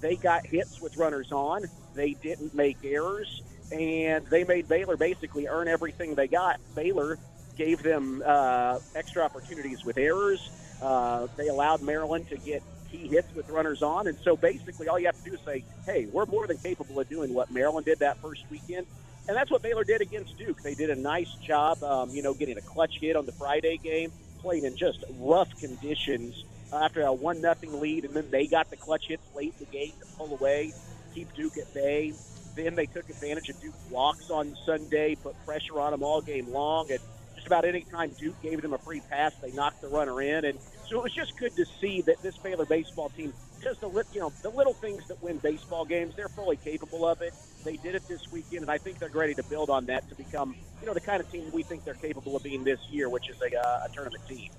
[0.00, 1.64] they got hits with runners on.
[1.94, 6.60] They didn't make errors, and they made Baylor basically earn everything they got.
[6.74, 7.18] Baylor
[7.56, 10.50] gave them uh, extra opportunities with errors.
[10.82, 14.06] Uh, they allowed Maryland to get key hits with runners on.
[14.06, 17.00] And so basically, all you have to do is say, hey, we're more than capable
[17.00, 18.86] of doing what Maryland did that first weekend.
[19.26, 20.62] And that's what Baylor did against Duke.
[20.62, 23.78] They did a nice job, um, you know, getting a clutch hit on the Friday
[23.78, 28.68] game, playing in just rough conditions after a one nothing lead, and then they got
[28.70, 30.72] the clutch hits late in the game to pull away,
[31.14, 32.12] keep Duke at bay.
[32.54, 36.52] Then they took advantage of Duke walks on Sunday, put pressure on them all game
[36.52, 37.00] long, and
[37.34, 40.44] just about any time Duke gave them a free pass, they knocked the runner in.
[40.44, 43.88] And so it was just good to see that this Baylor baseball team, just the
[44.12, 47.32] you know the little things that win baseball games, they're fully capable of it.
[47.64, 50.14] They did it this weekend, and I think they're ready to build on that to
[50.14, 53.08] become, you know, the kind of team we think they're capable of being this year,
[53.08, 54.50] which is a, uh, a tournament team.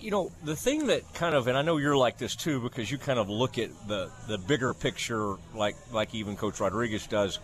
[0.00, 2.90] You know, the thing that kind of, and I know you're like this too, because
[2.90, 7.38] you kind of look at the, the bigger picture, like like even Coach Rodriguez does.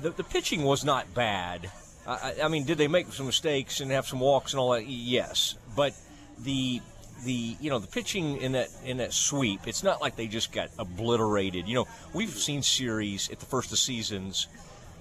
[0.00, 1.70] The, the pitching was not bad.
[2.06, 4.86] I, I mean, did they make some mistakes and have some walks and all that?
[4.86, 5.94] Yes, but
[6.38, 6.80] the
[7.24, 10.52] the you know the pitching in that in that sweep, it's not like they just
[10.52, 11.68] got obliterated.
[11.68, 14.48] You know, we've seen series at the first of seasons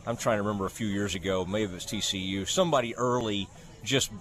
[0.08, 2.48] I'm trying to remember a few years ago, maybe it was TCU.
[2.48, 3.48] Somebody early
[3.84, 4.12] just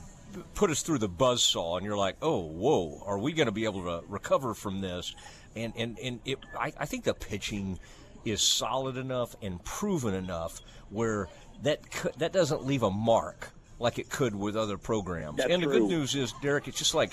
[0.55, 3.53] put us through the buzz saw, and you're like, oh, whoa, are we going to
[3.53, 5.15] be able to recover from this?
[5.57, 7.79] And and and it, I, I think the pitching
[8.25, 11.29] is solid enough and proven enough where
[11.63, 11.81] that
[12.19, 15.37] that doesn't leave a mark like it could with other programs.
[15.37, 15.81] That's and the true.
[15.81, 17.13] good news is, Derek, it's just like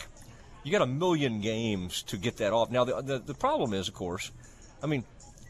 [0.64, 2.72] you got a million games to get that off.
[2.72, 4.32] Now the, the the problem is, of course,
[4.84, 5.04] I mean,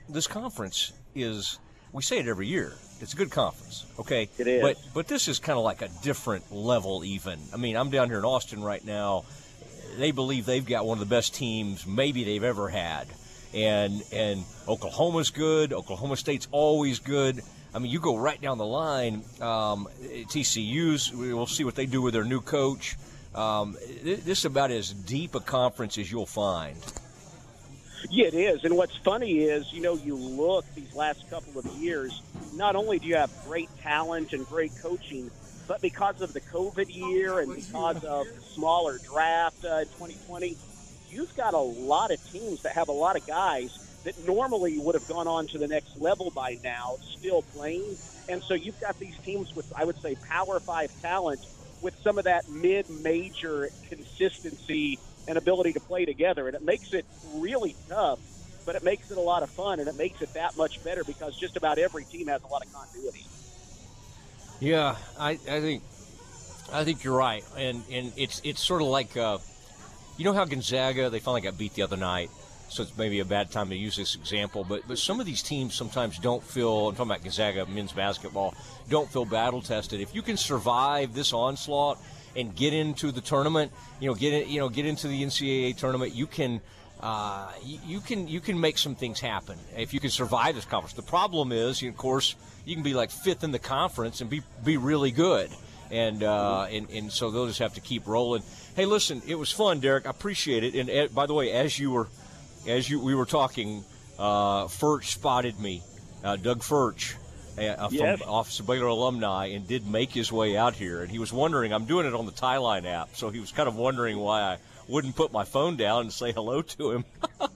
[0.09, 1.59] this conference is
[1.91, 2.73] we say it every year.
[3.01, 4.29] It's a good conference, okay?
[4.37, 4.61] It is.
[4.61, 7.39] But but this is kind of like a different level even.
[7.53, 9.25] I mean, I'm down here in Austin right now.
[9.97, 13.07] They believe they've got one of the best teams maybe they've ever had.
[13.53, 15.73] And and Oklahoma's good.
[15.73, 17.41] Oklahoma State's always good.
[17.73, 19.23] I mean, you go right down the line.
[19.41, 21.11] Um, TCU's.
[21.13, 22.95] We'll see what they do with their new coach.
[23.33, 26.77] Um, this is about as deep a conference as you'll find.
[28.09, 28.63] Yeah, it is.
[28.65, 32.21] And what's funny is, you know, you look these last couple of years,
[32.53, 35.29] not only do you have great talent and great coaching,
[35.67, 40.57] but because of the COVID year and because of the smaller draft uh, in 2020,
[41.09, 44.95] you've got a lot of teams that have a lot of guys that normally would
[44.95, 47.95] have gone on to the next level by now, still playing.
[48.27, 51.39] And so you've got these teams with, I would say, Power Five talent
[51.81, 56.47] with some of that mid major consistency and ability to play together.
[56.47, 58.19] And it makes it really tough,
[58.65, 61.03] but it makes it a lot of fun and it makes it that much better
[61.03, 63.25] because just about every team has a lot of continuity.
[64.59, 65.83] Yeah, I, I think
[66.71, 69.39] I think you're right, and and it's it's sort of like uh,
[70.17, 72.29] you know how Gonzaga they finally got beat the other night,
[72.71, 75.43] so it's maybe a bad time to use this example, but but some of these
[75.43, 76.87] teams sometimes don't feel.
[76.87, 78.55] I'm talking about Gonzaga men's basketball,
[78.89, 79.99] don't feel battle tested.
[79.99, 81.99] If you can survive this onslaught
[82.35, 85.75] and get into the tournament, you know, get in, you know, get into the NCAA
[85.77, 86.61] tournament, you can.
[87.01, 90.93] Uh, you, can you can make some things happen if you can survive this conference.
[90.93, 94.43] The problem is, of course, you can be like fifth in the conference and be
[94.63, 95.49] be really good,
[95.89, 98.43] and uh, and and so they'll just have to keep rolling.
[98.75, 100.05] Hey, listen, it was fun, Derek.
[100.05, 100.75] I appreciate it.
[100.75, 102.07] And uh, by the way, as you were
[102.67, 103.83] as you we were talking,
[104.19, 105.81] uh, Furch spotted me,
[106.23, 107.15] uh, Doug Furch.
[107.57, 108.29] Uh, from.
[108.29, 111.73] Office of Baylor alumni and did make his way out here, and he was wondering.
[111.73, 114.57] I'm doing it on the Tieline app, so he was kind of wondering why I
[114.87, 117.05] wouldn't put my phone down and say hello to him.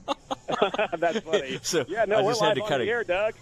[0.98, 1.58] That's funny.
[1.62, 3.34] So yeah, no, I just had to kinda- the air, Doug.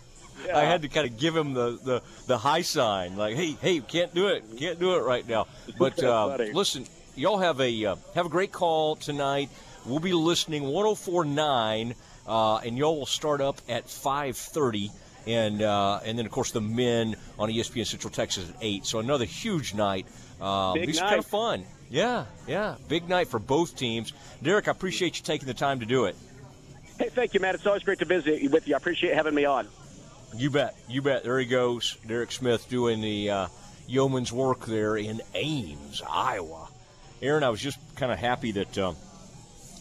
[0.46, 0.58] Yeah.
[0.58, 3.80] I had to kind of give him the, the, the high sign, like, hey, hey,
[3.80, 5.46] can't do it, can't do it right now.
[5.78, 9.48] But uh, listen, y'all have a uh, have a great call tonight.
[9.86, 11.94] We'll be listening 104.9,
[12.26, 14.90] uh, and y'all will start up at 5:30,
[15.26, 18.86] and uh, and then of course the men on ESPN Central Texas at eight.
[18.86, 20.06] So another huge night.
[20.40, 20.98] Um, Big night.
[21.00, 21.64] kind of fun.
[21.90, 24.12] Yeah, yeah, big night for both teams.
[24.42, 26.16] Derek, I appreciate you taking the time to do it.
[26.98, 27.54] Hey, thank you, Matt.
[27.54, 28.74] It's always great to visit with you.
[28.74, 29.68] I appreciate having me on.
[30.36, 30.74] You bet.
[30.88, 31.22] You bet.
[31.24, 31.96] There he goes.
[32.06, 33.46] Derek Smith doing the uh,
[33.86, 36.68] yeoman's work there in Ames, Iowa.
[37.22, 38.94] Aaron, I was just kind of happy that, uh,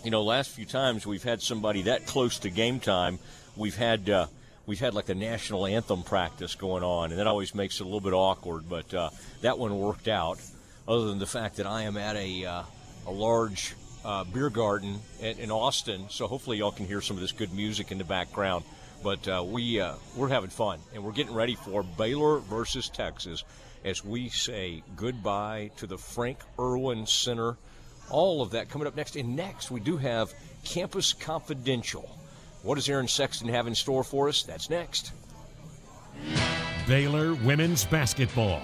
[0.03, 3.19] you know, last few times we've had somebody that close to game time.
[3.55, 4.09] We've had.
[4.09, 4.27] Uh,
[4.65, 7.83] We've had like a national anthem practice going on, and that always makes it a
[7.83, 8.69] little bit awkward.
[8.69, 9.09] But uh,
[9.41, 10.39] that one worked out.
[10.87, 12.63] Other than the fact that I am at a uh,
[13.05, 17.21] a large uh, beer garden in, in Austin, so hopefully y'all can hear some of
[17.21, 18.63] this good music in the background.
[19.03, 23.43] But uh, we uh, we're having fun, and we're getting ready for Baylor versus Texas
[23.83, 27.57] as we say goodbye to the Frank Erwin Center.
[28.13, 29.15] All of that coming up next.
[29.15, 32.17] And next, we do have Campus Confidential.
[32.61, 34.43] What does Aaron Sexton have in store for us?
[34.43, 35.11] That's next.
[36.87, 38.61] Baylor women's basketball.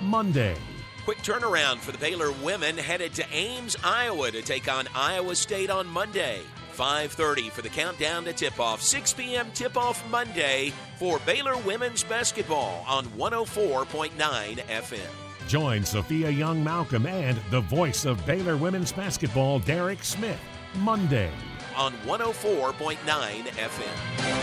[0.00, 0.56] Monday.
[1.04, 5.70] Quick turnaround for the Baylor women headed to Ames, Iowa to take on Iowa State
[5.70, 6.40] on Monday.
[6.76, 8.82] 5:30 for the countdown to tip-off.
[8.82, 9.50] 6 p.m.
[9.54, 15.29] tip-off Monday for Baylor women's basketball on 104.9 FM.
[15.48, 20.40] Join Sophia Young Malcolm and the voice of Baylor women's basketball, Derek Smith.
[20.76, 21.30] Monday.
[21.76, 24.39] on 104.9 FM.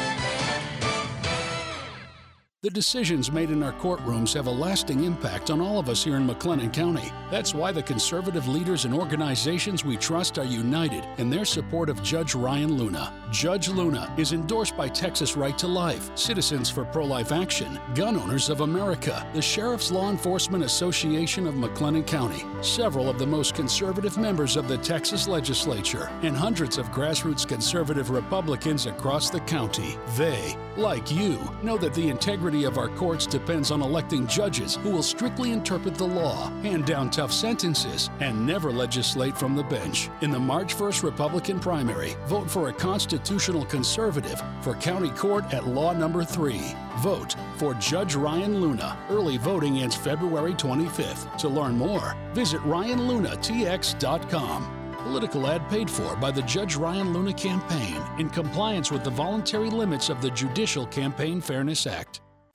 [2.64, 6.16] The decisions made in our courtrooms have a lasting impact on all of us here
[6.16, 7.12] in McLennan County.
[7.30, 12.02] That's why the conservative leaders and organizations we trust are united in their support of
[12.02, 13.14] Judge Ryan Luna.
[13.32, 18.18] Judge Luna is endorsed by Texas Right to Life, Citizens for Pro Life Action, Gun
[18.18, 23.54] Owners of America, the Sheriff's Law Enforcement Association of McLennan County, several of the most
[23.54, 29.96] conservative members of the Texas legislature, and hundreds of grassroots conservative Republicans across the county.
[30.16, 34.78] They, like you, know that the integrity integrity of our courts depends on electing judges
[34.78, 39.64] who will strictly interpret the law, hand down tough sentences, and never legislate from the
[39.64, 40.10] bench.
[40.22, 45.68] In the March 1st Republican primary, vote for a constitutional conservative for county court at
[45.68, 46.62] law number 3.
[47.00, 48.98] Vote for Judge Ryan Luna.
[49.10, 51.38] Early voting ends February 25th.
[51.40, 54.94] To learn more, visit ryanlunatx.com.
[55.04, 59.70] Political ad paid for by the Judge Ryan Luna campaign in compliance with the voluntary
[59.70, 62.22] limits of the Judicial Campaign Fairness Act.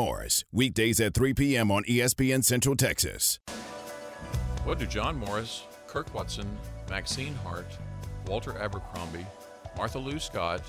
[0.00, 1.70] Morris, weekdays at 3 p.m.
[1.70, 3.38] on ESPN Central Texas.
[4.64, 6.48] What do John Morris, Kirk Watson,
[6.88, 7.66] Maxine Hart,
[8.26, 9.26] Walter Abercrombie,
[9.76, 10.62] Martha Lou Scott,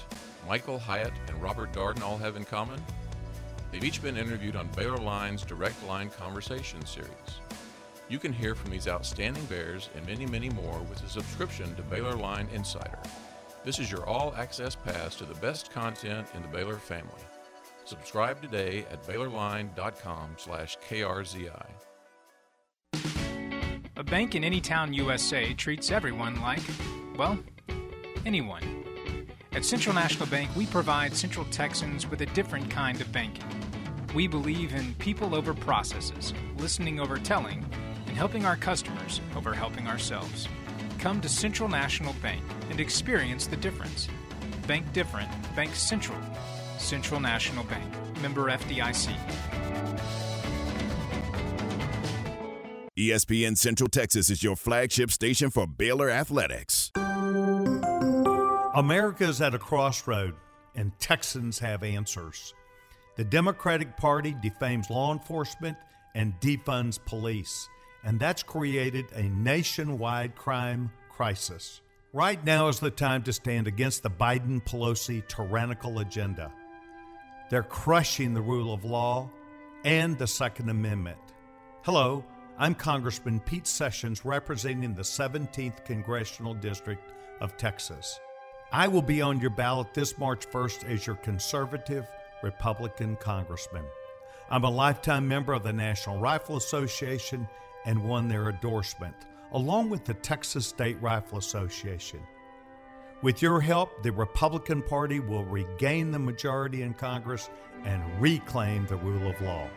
[0.49, 2.77] Michael Hyatt, and Robert Darden all have in common?
[3.71, 7.09] They've each been interviewed on Baylor Line's Direct Line Conversation series.
[8.09, 11.83] You can hear from these outstanding Bears and many, many more with a subscription to
[11.83, 12.99] Baylor Line Insider.
[13.63, 17.23] This is your all access pass to the best content in the Baylor family.
[17.91, 21.65] Subscribe today at BaylorLine.com slash KRZI.
[23.97, 26.61] A bank in any town USA treats everyone like,
[27.17, 27.37] well,
[28.25, 28.85] anyone.
[29.51, 33.43] At Central National Bank, we provide Central Texans with a different kind of banking.
[34.15, 37.65] We believe in people over processes, listening over telling,
[38.07, 40.47] and helping our customers over helping ourselves.
[40.97, 44.07] Come to Central National Bank and experience the difference.
[44.65, 46.17] Bank different, Bank Central.
[46.81, 49.15] Central National Bank, member FDIC.
[52.97, 56.91] ESPN Central Texas is your flagship station for Baylor Athletics.
[58.73, 60.35] America is at a crossroad,
[60.75, 62.53] and Texans have answers.
[63.15, 65.77] The Democratic Party defames law enforcement
[66.15, 67.69] and defunds police,
[68.03, 71.81] and that's created a nationwide crime crisis.
[72.11, 76.51] Right now is the time to stand against the Biden Pelosi tyrannical agenda.
[77.51, 79.29] They're crushing the rule of law
[79.83, 81.17] and the Second Amendment.
[81.81, 82.23] Hello,
[82.57, 87.03] I'm Congressman Pete Sessions representing the 17th Congressional District
[87.41, 88.21] of Texas.
[88.71, 92.07] I will be on your ballot this March 1st as your conservative
[92.41, 93.83] Republican congressman.
[94.49, 97.49] I'm a lifetime member of the National Rifle Association
[97.83, 102.21] and won their endorsement, along with the Texas State Rifle Association.
[103.21, 107.51] With your help, the Republican Party will regain the majority in Congress
[107.85, 109.67] and reclaim the rule of law.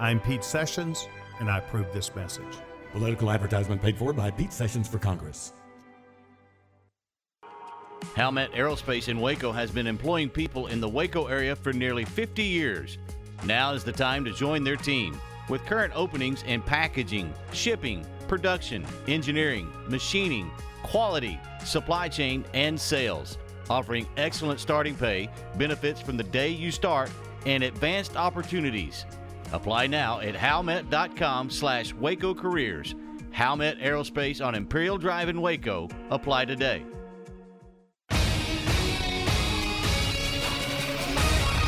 [0.00, 1.06] I'm Pete Sessions,
[1.38, 2.56] and I approve this message.
[2.92, 5.52] Political advertisement paid for by Pete Sessions for Congress.
[8.16, 12.42] Howmet Aerospace in Waco has been employing people in the Waco area for nearly 50
[12.42, 12.96] years.
[13.44, 15.20] Now is the time to join their team.
[15.50, 20.50] With current openings in packaging, shipping, production, engineering, machining,
[20.82, 23.38] quality, supply chain, and sales,
[23.70, 27.10] offering excellent starting pay, benefits from the day you start,
[27.46, 29.04] and advanced opportunities.
[29.52, 32.94] Apply now at howmet.com slash Waco Careers.
[33.32, 35.88] Howmet Aerospace on Imperial Drive in Waco.
[36.10, 36.82] Apply today.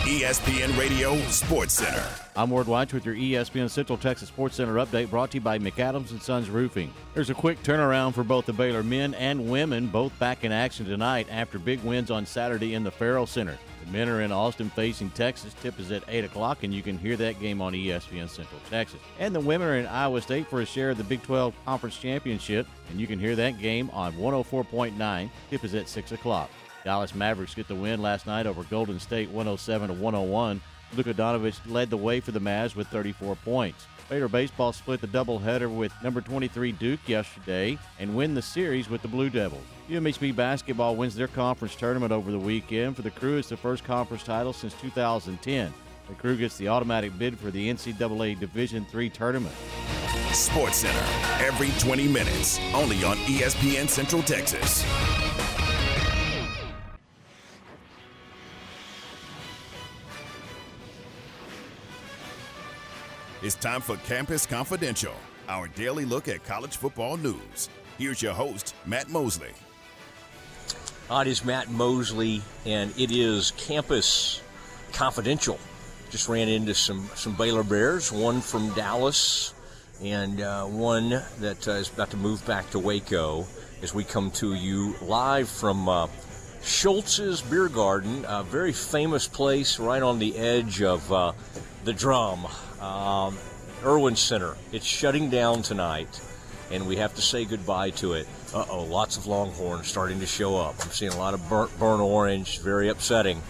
[0.05, 2.07] ESPN Radio Sports Center.
[2.37, 5.59] I'm Ward Watch with your ESPN Central Texas Sports Center update brought to you by
[5.59, 6.93] McAdams and Sons Roofing.
[7.15, 10.85] There's a quick turnaround for both the Baylor men and women, both back in action
[10.85, 13.57] tonight after big wins on Saturday in the Ferrell Center.
[13.83, 15.55] The men are in Austin facing Texas.
[15.63, 19.01] Tip is at 8 o'clock, and you can hear that game on ESPN Central Texas.
[19.19, 21.97] And the women are in Iowa State for a share of the Big 12 Conference
[21.97, 25.31] Championship, and you can hear that game on 104.9.
[25.49, 26.51] Tip is at 6 o'clock.
[26.85, 30.61] Dallas Mavericks get the win last night over Golden State 107 to 101.
[30.97, 33.87] Luka Doncic led the way for the Mavs with 34 points.
[34.11, 39.01] Baylor baseball split the doubleheader with number 23 Duke yesterday and win the series with
[39.01, 39.65] the Blue Devils.
[39.89, 42.97] UMHB basketball wins their conference tournament over the weekend.
[42.97, 45.73] For the Crew, it's the first conference title since 2010.
[46.09, 49.55] The Crew gets the automatic bid for the NCAA Division III tournament.
[50.33, 51.05] Sports Center,
[51.43, 54.85] every 20 minutes, only on ESPN Central Texas.
[63.45, 65.13] It's time for Campus Confidential,
[65.51, 67.69] our daily look at college football news.
[67.99, 69.51] Here's your host, Matt Mosley.
[71.11, 74.41] Hi, it is Matt Mosley, and it is Campus
[74.95, 75.59] Confidential.
[76.09, 79.53] just ran into some some Baylor Bears, one from Dallas,
[80.03, 83.47] and uh, one that uh, is about to move back to Waco.
[83.83, 86.07] As we come to you live from uh,
[86.63, 91.33] Scholz's Beer Garden, a very famous place right on the edge of uh,
[91.85, 92.47] the Drum,
[92.85, 93.39] um,
[93.85, 94.57] Erwin Center.
[94.73, 96.21] It's shutting down tonight,
[96.71, 98.27] and we have to say goodbye to it.
[98.53, 100.75] Uh oh, lots of Longhorns starting to show up.
[100.81, 103.43] I'm seeing a lot of burnt, burnt orange, very upsetting.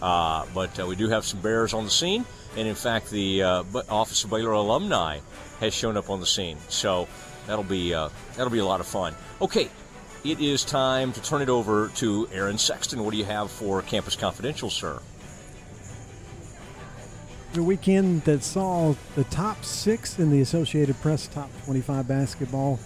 [0.00, 2.24] Uh, but uh, we do have some Bears on the scene,
[2.56, 5.20] and in fact, the uh, Office of Baylor alumni
[5.60, 6.58] has shown up on the scene.
[6.68, 7.06] So
[7.46, 9.14] that'll be uh, that'll be a lot of fun.
[9.40, 9.68] Okay,
[10.24, 13.04] it is time to turn it over to Aaron Sexton.
[13.04, 15.00] What do you have for Campus Confidential, sir?
[17.52, 22.80] The weekend that saw the top six in the Associated Press top 25 basketball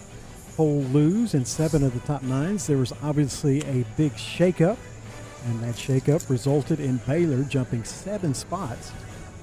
[0.57, 2.67] poll lose and seven of the top nines.
[2.67, 4.75] There was obviously a big shakeup,
[5.45, 8.91] and that shakeup resulted in Baylor jumping seven spots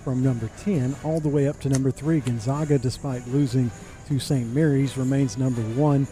[0.02, 2.20] from number 10 all the way up to number three.
[2.20, 3.70] Gonzaga, despite losing
[4.08, 4.52] to St.
[4.52, 6.06] Mary's, remains number one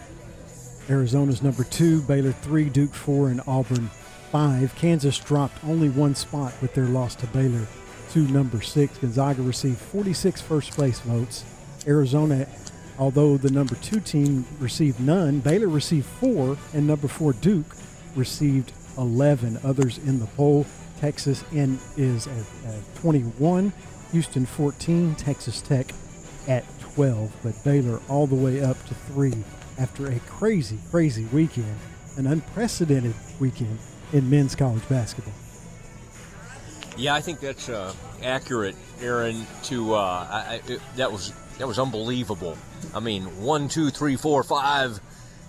[0.88, 3.90] Arizona's number two, Baylor three, Duke four, and Auburn
[4.30, 4.74] five.
[4.74, 7.66] Kansas dropped only one spot with their loss to Baylor
[8.12, 8.98] to number six.
[8.98, 11.44] Gonzaga received 46 first place votes.
[11.86, 12.46] Arizona,
[12.98, 17.74] although the number two team received none, Baylor received four, and number four, Duke,
[18.14, 19.58] received 11.
[19.64, 20.66] Others in the poll,
[21.00, 23.72] Texas in is at, at 21,
[24.12, 25.94] Houston 14, Texas Tech
[26.46, 29.42] at 12, but Baylor all the way up to three
[29.78, 31.76] after a crazy, crazy weekend,
[32.18, 33.78] an unprecedented weekend
[34.12, 35.32] in men's college basketball.
[36.96, 39.46] Yeah, I think that's uh, accurate, Aaron.
[39.64, 42.56] To uh, I, it, that was that was unbelievable.
[42.94, 45.00] I mean, one, two, three, four, five,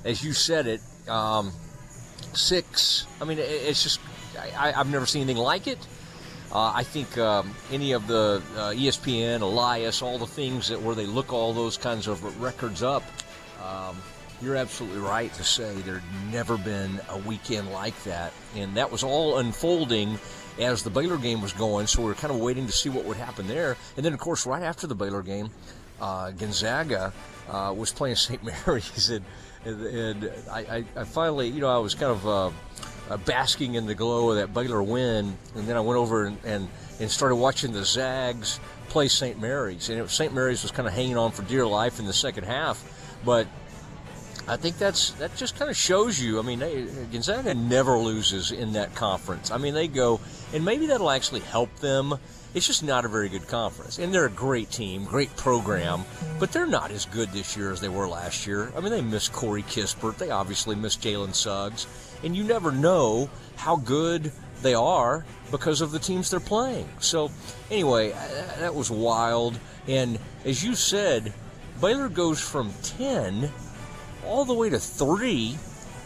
[0.06, 1.52] as you said it, um,
[2.34, 3.08] six.
[3.22, 4.00] I mean, it, it's just
[4.58, 5.80] I, have never seen anything like it.
[6.52, 10.96] Uh, I think um, any of the uh, ESPN, Elias, all the things that where
[10.96, 13.04] they look all those kinds of records up.
[13.64, 13.98] Um,
[14.42, 18.34] you're absolutely right to say there'd never been a weekend like that.
[18.56, 20.20] And that was all unfolding
[20.60, 23.06] as the Baylor game was going, so we were kind of waiting to see what
[23.06, 23.78] would happen there.
[23.98, 25.50] And then, of course, right after the Baylor game,
[26.02, 27.14] uh, Gonzaga
[27.50, 28.42] uh, was playing St.
[28.44, 29.26] Mary's, and,
[29.66, 34.32] and, I, I, finally, you know, I was kind of uh, basking in the glow
[34.32, 36.68] of that Baylor win, and then I went over and, and,
[37.00, 39.40] and started watching the Zags play St.
[39.40, 40.34] Mary's, and St.
[40.34, 42.84] Mary's was kind of hanging on for dear life in the second half,
[43.26, 43.48] but
[44.48, 46.38] I think that's that just kind of shows you.
[46.40, 49.52] I mean, they, Gonzaga never loses in that conference.
[49.52, 50.20] I mean, they go,
[50.54, 52.16] and maybe that'll actually help them.
[52.54, 56.04] It's just not a very good conference, and they're a great team, great program,
[56.40, 58.72] but they're not as good this year as they were last year.
[58.78, 61.88] I mean, they miss Corey Kispert, they obviously miss Jalen Suggs,
[62.22, 64.32] and you never know how good
[64.62, 66.88] they are because of the teams they're playing.
[67.00, 67.32] So,
[67.72, 69.58] anyway, uh, that was wild.
[69.88, 71.34] And as you said,
[71.82, 73.52] Baylor goes from 10
[74.26, 75.58] all the way to three,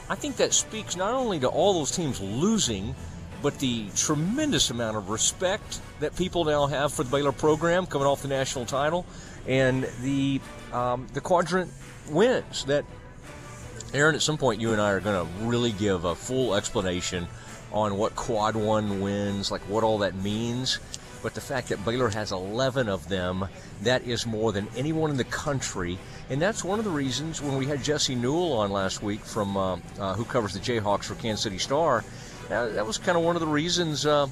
[0.10, 2.96] I think that speaks not only to all those teams losing,
[3.42, 8.08] but the tremendous amount of respect that people now have for the Baylor program coming
[8.08, 9.06] off the national title,
[9.48, 10.42] and the
[10.74, 11.72] um, the quadrant
[12.10, 12.66] wins.
[12.66, 12.86] That
[13.94, 17.28] Aaron, at some point, you and I are going to really give a full explanation
[17.72, 20.80] on what quad one wins, like what all that means.
[21.24, 23.48] But the fact that Baylor has 11 of them,
[23.82, 25.98] that is more than anyone in the country.
[26.30, 29.56] And that's one of the reasons when we had Jesse Newell on last week from
[29.56, 32.04] uh, uh, who covers the Jayhawks for Kansas City Star.
[32.50, 34.28] Uh, that was kind of one of the reasons uh,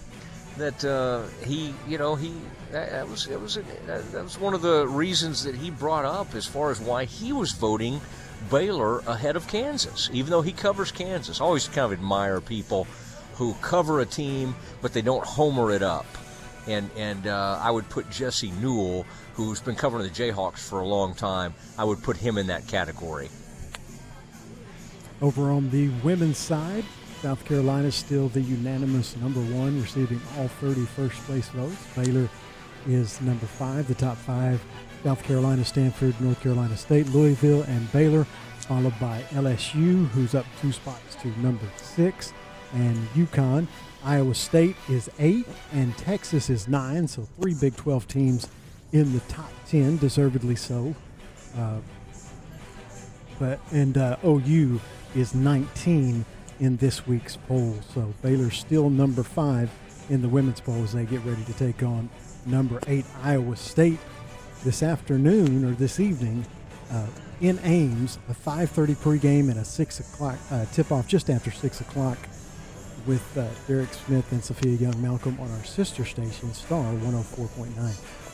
[0.57, 2.33] that uh, he, you know, he
[2.71, 6.35] that, that was it was that was one of the reasons that he brought up
[6.35, 8.01] as far as why he was voting
[8.51, 11.39] Baylor ahead of Kansas, even though he covers Kansas.
[11.39, 12.87] I always kind of admire people
[13.35, 16.05] who cover a team but they don't homer it up
[16.67, 19.05] and and uh, I would put Jesse Newell,
[19.35, 22.67] who's been covering the Jayhawks for a long time, I would put him in that
[22.67, 23.29] category.
[25.21, 26.85] Over on the women's side,
[27.21, 31.75] South Carolina is still the unanimous number one, receiving all 30 first place votes.
[31.95, 32.29] Baylor
[32.87, 34.61] is number five, the top five.
[35.03, 38.25] South Carolina, Stanford, North Carolina State, Louisville, and Baylor,
[38.59, 42.33] followed by LSU, who's up two spots to number six,
[42.73, 43.67] and UConn
[44.05, 47.07] Iowa State is eight, and Texas is nine.
[47.07, 48.47] So three Big 12 teams
[48.91, 50.95] in the top 10, deservedly so.
[51.57, 51.79] Uh,
[53.39, 54.79] but and uh, OU
[55.15, 56.25] is 19
[56.59, 57.75] in this week's poll.
[57.93, 59.69] So Baylor's still number five
[60.09, 62.09] in the women's poll as they get ready to take on
[62.45, 63.99] number eight Iowa State
[64.63, 66.45] this afternoon or this evening
[66.91, 67.07] uh,
[67.41, 68.19] in Ames.
[68.29, 72.17] A 5:30 pregame and a six o'clock uh, tip-off just after six o'clock
[73.05, 78.24] with uh, Derek Smith and Sophia Young Malcolm on our sister station, Star 104.9.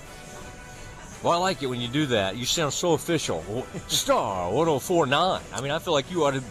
[1.24, 2.36] Well, I like it when you do that.
[2.36, 3.44] You sound so official.
[3.88, 5.42] Star 1049.
[5.54, 6.44] I mean, I feel like you ought to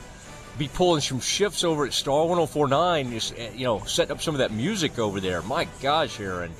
[0.58, 4.34] be pulling some shifts over at Star 1049, just, eh, you know, setting up some
[4.34, 5.42] of that music over there.
[5.42, 6.52] My gosh, Aaron.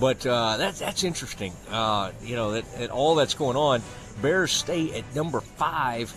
[0.00, 1.52] But uh, that, that's interesting.
[1.70, 3.82] Uh, you know, that, that all that's going on.
[4.22, 6.14] Bears stay at number five.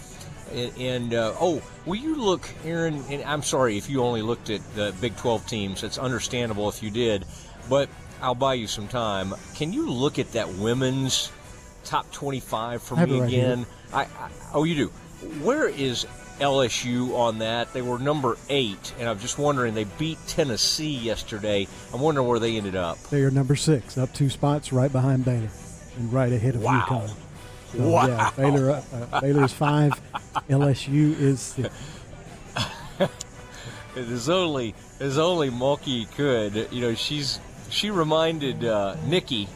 [0.54, 3.04] And, and uh, oh, will you look, Aaron?
[3.10, 5.84] And I'm sorry if you only looked at the Big 12 teams.
[5.84, 7.26] It's understandable if you did.
[7.70, 7.90] But
[8.22, 9.34] I'll buy you some time.
[9.56, 11.32] Can you look at that women's
[11.84, 13.66] top 25 for me right again?
[13.94, 14.88] I, I oh, you do.
[15.44, 16.06] Where is
[16.40, 17.72] LSU on that?
[17.74, 19.74] They were number eight, and I'm just wondering.
[19.74, 21.68] They beat Tennessee yesterday.
[21.94, 22.98] I'm wondering where they ended up.
[23.04, 25.50] They are number six, up two spots, right behind Baylor,
[25.98, 26.86] and right ahead of Wow.
[26.88, 27.10] UConn.
[27.78, 28.08] So, Wow.
[28.08, 29.94] Yeah, Baylor, up, uh, Baylor is five.
[30.50, 31.70] LSU is six.
[34.30, 36.68] Only there's only Mulkey could.
[36.72, 39.48] You know, she's she reminded uh, Nicki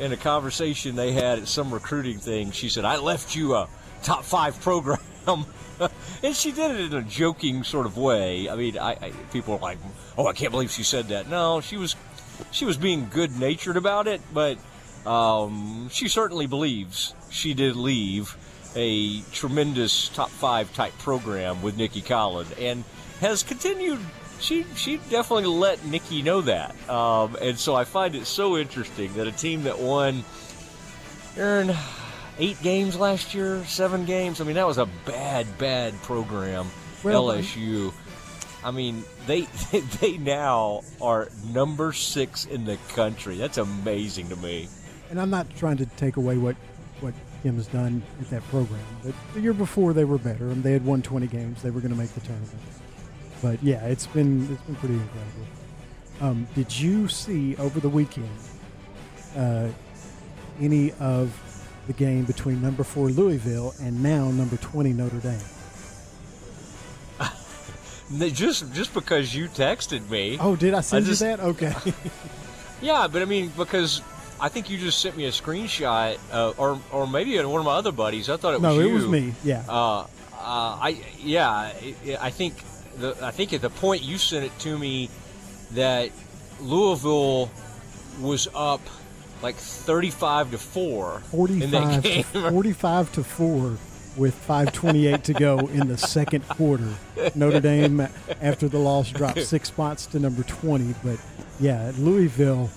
[0.00, 2.50] in a conversation they had at some recruiting thing.
[2.50, 3.68] She said, "I left you a
[4.02, 4.98] top five program."
[6.22, 8.48] and she did it in a joking sort of way.
[8.48, 9.78] I mean, I, I people are like,
[10.16, 11.96] "Oh, I can't believe she said that." No, she was
[12.50, 14.58] she was being good natured about it, but
[15.06, 18.36] um, she certainly believes she did leave
[18.74, 22.84] a tremendous top five type program with Nicki Collen and
[23.20, 23.98] has continued.
[24.40, 29.12] She she definitely let Nicki know that, um, and so I find it so interesting
[29.14, 30.24] that a team that won,
[31.36, 31.74] Aaron,
[32.38, 34.40] eight games last year, seven games.
[34.40, 36.66] I mean, that was a bad bad program.
[37.02, 37.92] Well, LSU.
[38.62, 39.42] I mean, they
[40.00, 43.36] they now are number six in the country.
[43.36, 44.68] That's amazing to me.
[45.08, 46.56] And I'm not trying to take away what
[47.00, 50.62] what Kim has done at that program, but the year before they were better, and
[50.62, 51.62] they had won 20 games.
[51.62, 52.50] They were going to make the tournament.
[53.42, 55.46] But yeah, it's been it's been pretty incredible.
[56.20, 58.28] Um, did you see over the weekend
[59.36, 59.68] uh,
[60.60, 61.32] any of
[61.86, 65.38] the game between number four Louisville and now number 20 Notre Dame?
[68.32, 70.38] Just just because you texted me.
[70.40, 71.40] Oh, did I send just- you that?
[71.40, 71.74] Okay.
[72.82, 74.02] Yeah, but I mean, because
[74.38, 77.72] I think you just sent me a screenshot, uh, or or maybe one of my
[77.72, 78.28] other buddies.
[78.28, 78.90] I thought it was No, you.
[78.90, 79.64] it was me, yeah.
[79.66, 81.72] Uh, uh, I yeah,
[82.20, 82.52] I think
[82.98, 85.08] the I think at the point you sent it to me
[85.72, 86.10] that
[86.60, 87.50] Louisville
[88.20, 88.80] was up
[89.42, 92.24] like thirty-five to four in that 45 game.
[92.32, 93.76] to, 45 to 4
[94.16, 96.88] with 528 to go in the second quarter.
[97.34, 98.08] Notre Dame,
[98.40, 100.94] after the loss, dropped six spots to number 20.
[101.04, 101.18] But
[101.60, 102.70] yeah, Louisville,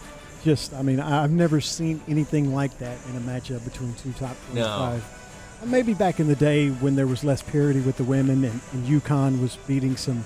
[0.44, 4.36] just, I mean, I've never seen anything like that in a matchup between two top
[4.52, 5.02] 25.
[5.02, 5.19] Uh,
[5.66, 8.88] Maybe back in the day when there was less parity with the women and, and
[8.88, 10.24] UConn was beating some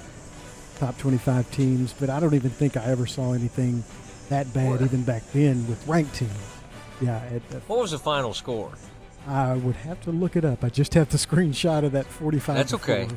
[0.77, 3.83] top 25 teams, but I don't even think I ever saw anything
[4.29, 6.31] that bad even back then with ranked teams.
[7.01, 8.71] Yeah, at, at What was the final score?
[9.27, 10.63] I would have to look it up.
[10.63, 12.55] I just have the screenshot of that 45.
[12.55, 13.07] That's okay.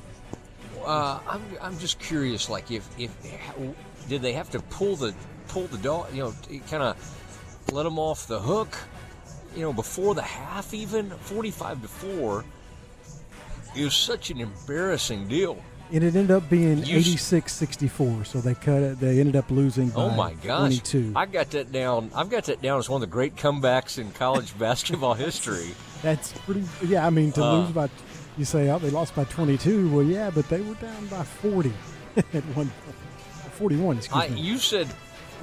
[0.84, 3.12] Uh, I'm, I'm just curious, like if if
[4.08, 5.12] did they have to pull the
[5.48, 6.34] pull the dog, you know,
[6.70, 6.96] kind of
[7.72, 8.78] let them off the hook,
[9.56, 12.44] you know, before the half even 45 to four.
[13.74, 15.58] It was such an embarrassing deal.
[15.92, 18.98] And it ended up being You 86-64, so they cut it.
[19.00, 20.80] They ended up losing by Oh my gosh!
[20.80, 21.12] 22.
[21.14, 22.10] I got that down.
[22.14, 25.74] I've got that down as one of the great comebacks in college basketball history.
[26.02, 26.64] That's pretty.
[26.84, 27.88] Yeah, I mean to Uh, lose by,
[28.36, 29.90] you say oh they lost by 22.
[29.94, 31.72] Well, yeah, but they were down by 40
[32.16, 32.24] at
[32.56, 32.96] one point.
[33.52, 33.96] 41.
[33.98, 34.40] Excuse I, me.
[34.40, 34.88] you said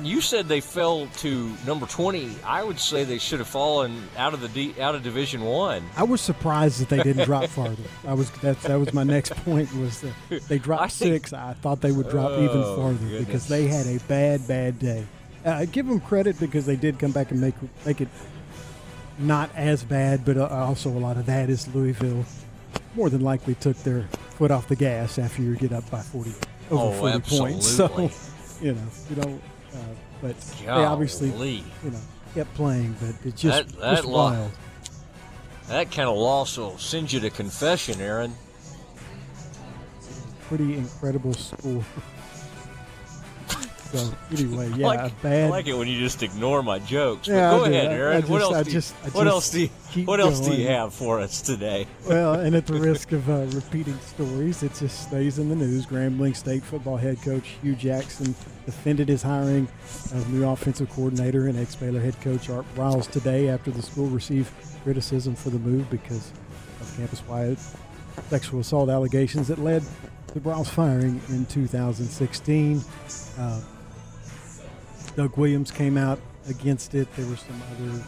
[0.02, 2.36] you said they fell to number 20.
[2.46, 5.84] I would say they should have fallen out of the D, out of Division One.
[5.96, 7.84] I was surprised that they didn't drop farther.
[8.08, 10.04] I was that that was my next point was
[10.48, 11.34] they dropped I think- six.
[11.34, 13.26] I thought they would drop even Oh, farther goodness.
[13.26, 15.06] because they had a bad bad day.
[15.46, 18.08] Uh, I give them credit because they did come back and make make it
[19.20, 22.26] not as bad, but uh, also a lot of that is Louisville
[22.96, 24.04] more than likely took their
[24.38, 26.34] foot off the gas after you get up by forty
[26.72, 27.68] over Oh, 40 points.
[27.78, 28.10] So
[28.62, 29.42] you know you don't.
[29.74, 29.78] Uh,
[30.22, 32.00] but they obviously you know
[32.34, 34.52] kept playing, but it's just, That- that just wild.
[35.70, 38.34] That kind of loss will send you to confession, Aaron.
[40.48, 41.84] pretty incredible score.
[43.94, 45.50] so anyway, I yeah, like, a I bad.
[45.52, 47.28] like it when you just ignore my jokes.
[47.28, 48.24] But Yeah, go ahead, I- Aaron.
[48.24, 48.54] I what else?
[48.56, 48.82] I do you,
[49.12, 51.86] what else do you, What else do you have for us today?
[52.08, 55.86] well, and at the risk of uh, repeating stories, it just stays in the news.
[55.86, 58.34] Grambling State football head coach Hue Jackson
[58.66, 59.68] defended his hiring
[60.14, 64.52] of new offensive coordinator and ex-Baylor head coach Art Briles today after the school received
[64.84, 66.32] criticism for the move because
[66.82, 67.58] of campus-wide
[68.30, 69.84] sexual assault allegations that led
[70.34, 72.82] the Briles firing in 2016.
[73.38, 73.62] Uh,
[75.16, 77.14] Doug Williams came out against it.
[77.16, 78.04] There were some other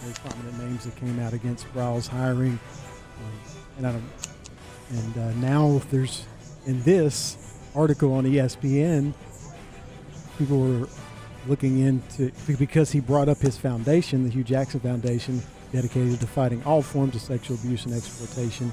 [0.00, 2.58] very prominent names that came out against Briles hiring.
[3.18, 3.32] Um,
[3.78, 4.04] and I don't,
[4.90, 6.24] and uh, now there's
[6.66, 7.36] in this
[7.74, 9.12] article on ESPN,
[10.38, 10.88] people were
[11.46, 16.62] looking into because he brought up his foundation, the Hue Jackson Foundation, dedicated to fighting
[16.64, 18.72] all forms of sexual abuse and exploitation,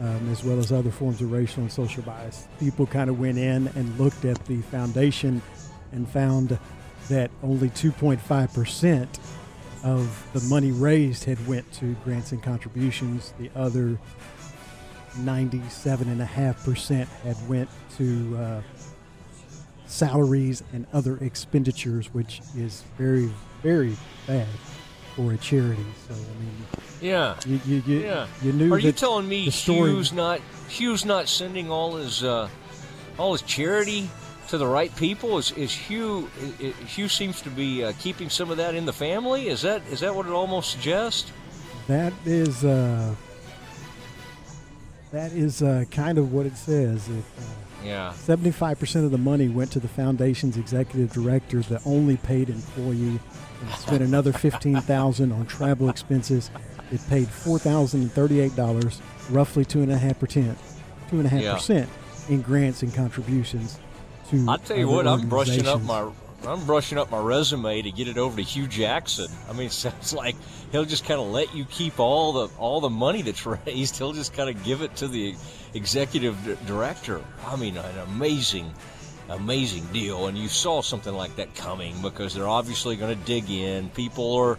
[0.00, 2.46] um, as well as other forms of racial and social bias.
[2.60, 5.42] People kind of went in and looked at the foundation
[5.92, 6.58] and found
[7.08, 9.18] that only 2.5 percent
[9.84, 13.32] of the money raised had went to grants and contributions.
[13.38, 13.98] The other
[15.18, 18.60] 97.5% had went to uh,
[19.86, 23.30] salaries and other expenditures, which is very,
[23.62, 23.96] very
[24.26, 24.48] bad
[25.14, 25.86] for a charity.
[26.08, 26.66] So, I mean,
[27.00, 27.36] Yeah.
[27.46, 28.26] you, you, you, yeah.
[28.42, 32.48] you knew Are you telling me Hue's not Hue's not sending all his uh,
[33.18, 34.10] all his charity
[34.48, 35.38] to the right people?
[35.38, 36.28] Is, is Hue
[36.86, 39.48] Hue seems to be uh, keeping some of that in the family?
[39.48, 41.30] Is that is that what it almost suggests?
[41.88, 43.14] That is uh,
[45.12, 47.08] that is uh, kind of what it says.
[47.08, 47.42] It, uh,
[47.84, 48.12] Yeah.
[48.14, 53.20] 75% of the money went to the foundation's executive director, the only paid employee,
[53.60, 56.50] and spent another 15000 on travel expenses.
[56.90, 60.56] It paid $4,038, roughly 2.5%,
[61.10, 61.88] 2.5%
[62.28, 63.78] in grants and contributions
[64.30, 66.10] to I tell you what, I'm brushing up my
[66.46, 69.26] I'm brushing up my resume to get it over to Hue Jackson.
[69.48, 70.36] I mean, it sounds like
[70.72, 73.96] he'll just kind of let you keep all the all the money that's raised.
[73.96, 75.34] He'll just kind of give it to the
[75.74, 77.20] executive d- director.
[77.46, 78.72] I mean, an amazing,
[79.28, 80.26] amazing deal.
[80.26, 83.88] And you saw something like that coming because they're obviously going to dig in.
[83.90, 84.58] People are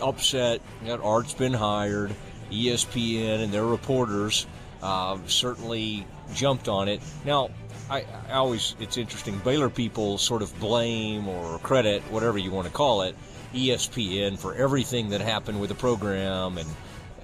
[0.00, 2.14] upset that Art's been hired.
[2.50, 4.46] ESPN and their reporters
[4.82, 7.02] uh, certainly jumped on it.
[7.24, 7.50] Now,
[7.90, 9.38] I, I always it's interesting.
[9.38, 13.16] Baylor people sort of blame or credit whatever you want to call it
[13.54, 16.68] ESPN for everything that happened with the program and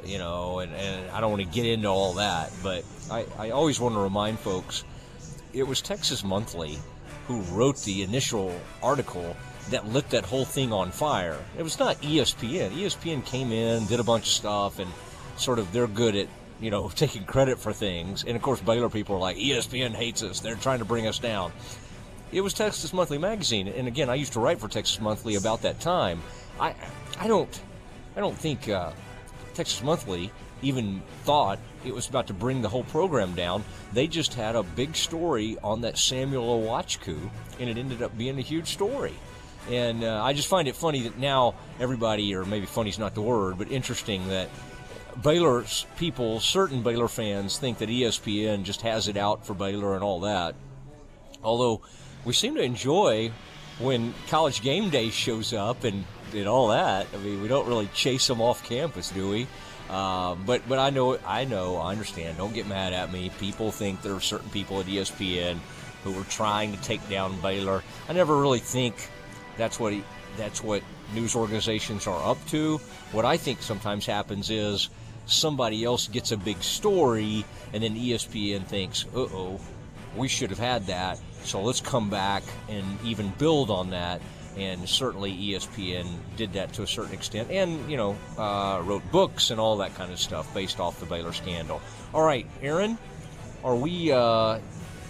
[0.04, 3.50] you know and, and I don't want to get into all that, but I, I
[3.50, 4.84] always want to remind folks
[5.52, 6.78] it was Texas Monthly
[7.26, 9.36] who wrote the initial article
[9.70, 11.38] that lit that whole thing on fire.
[11.58, 12.70] It was not ESPN.
[12.70, 14.90] ESPN came in, did a bunch of stuff, and
[15.36, 16.28] sort of they're good at
[16.60, 18.24] you know taking credit for things.
[18.24, 20.40] And of course, Baylor people are like ESPN hates us.
[20.40, 21.52] They're trying to bring us down.
[22.32, 25.62] It was Texas Monthly magazine, and again, I used to write for Texas Monthly about
[25.62, 26.22] that time.
[26.58, 26.74] I
[27.18, 27.60] I don't
[28.16, 28.92] I don't think uh,
[29.54, 30.30] Texas Monthly
[30.62, 33.62] even thought it was about to bring the whole program down.
[33.92, 37.30] They just had a big story on that Samuel Ukwuachu,
[37.60, 39.14] and it ended up being a huge story.
[39.70, 43.22] And uh, I just find it funny that now everybody, or maybe funny's not the
[43.22, 44.48] word, but interesting that
[45.22, 50.02] Baylor's people, certain Baylor fans, think that ESPN just has it out for Baylor and
[50.02, 50.54] all that.
[51.42, 51.82] Although
[52.24, 53.30] we seem to enjoy
[53.78, 57.06] when college game day shows up and, and all that.
[57.12, 59.46] I mean, we don't really chase them off campus, do we?
[59.90, 62.38] Uh, but but I know I know I understand.
[62.38, 63.30] Don't get mad at me.
[63.38, 65.58] People think there are certain people at ESPN
[66.02, 67.82] who are trying to take down Baylor.
[68.08, 68.94] I never really think
[69.56, 70.02] that's what he,
[70.36, 70.82] that's what
[71.14, 72.78] news organizations are up to.
[73.12, 74.88] What I think sometimes happens is
[75.26, 79.60] somebody else gets a big story, and then ESPN thinks, "Uh oh,
[80.16, 84.20] we should have had that." So let's come back and even build on that.
[84.56, 86.06] And certainly ESPN
[86.36, 89.94] did that to a certain extent, and you know, uh, wrote books and all that
[89.96, 91.80] kind of stuff based off the Baylor scandal.
[92.14, 92.96] All right, Aaron,
[93.64, 94.12] are we?
[94.12, 94.60] Uh,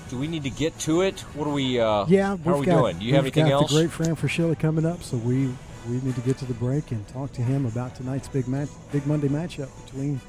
[0.08, 1.20] do we need to get to it?
[1.34, 1.78] What are we?
[1.78, 2.98] Uh, Yeah, how are we got, doing?
[2.98, 3.70] Do you have anything else?
[3.70, 5.50] the great Fran Fraschilla coming up, so we
[5.88, 8.68] we need to get to the break and talk to him about tonight's big match,
[8.92, 10.20] big Monday matchup between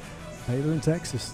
[0.47, 1.33] Baylor and Texas.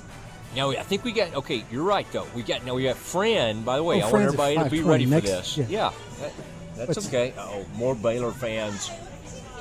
[0.55, 1.63] Now I think we got okay.
[1.71, 2.27] You're right though.
[2.35, 3.63] We got now we got Fran.
[3.63, 5.57] By the way, Oh, I want everybody to be 5:20 ready for this.
[5.57, 5.65] yeah.
[5.69, 6.33] Yeah, that-
[6.75, 7.33] that's But- okay.
[7.37, 8.89] Oh, more Baylor fans,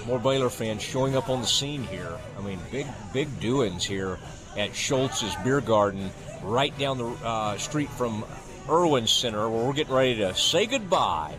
[0.06, 2.12] more Baylor fans showing up on the scene here.
[2.38, 4.18] I mean, big big doings here
[4.56, 6.11] at Scholz's Beer Garden,
[6.42, 8.24] right down the uh, street from
[8.68, 11.34] Erwin Center, where we're getting ready to say goodbye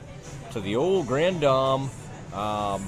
[0.54, 1.90] to the old Grand Dame.
[2.34, 2.88] Um,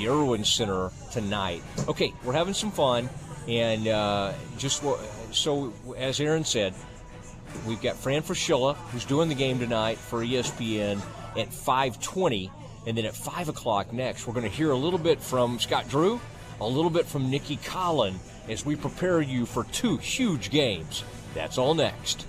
[0.00, 1.62] the Erwin Center tonight.
[1.88, 3.08] Okay, we're having some fun,
[3.46, 4.82] and uh, just
[5.32, 6.74] so as Aaron said,
[7.66, 11.00] we've got Fran Fraschilla who's doing the game tonight for ESPN
[11.36, 12.50] at 5:20,
[12.86, 15.88] and then at five o'clock next, we're going to hear a little bit from Scott
[15.88, 16.20] Drew,
[16.60, 18.14] a little bit from Nicki Collen
[18.48, 21.04] as we prepare you for two huge games.
[21.34, 22.26] That's all next.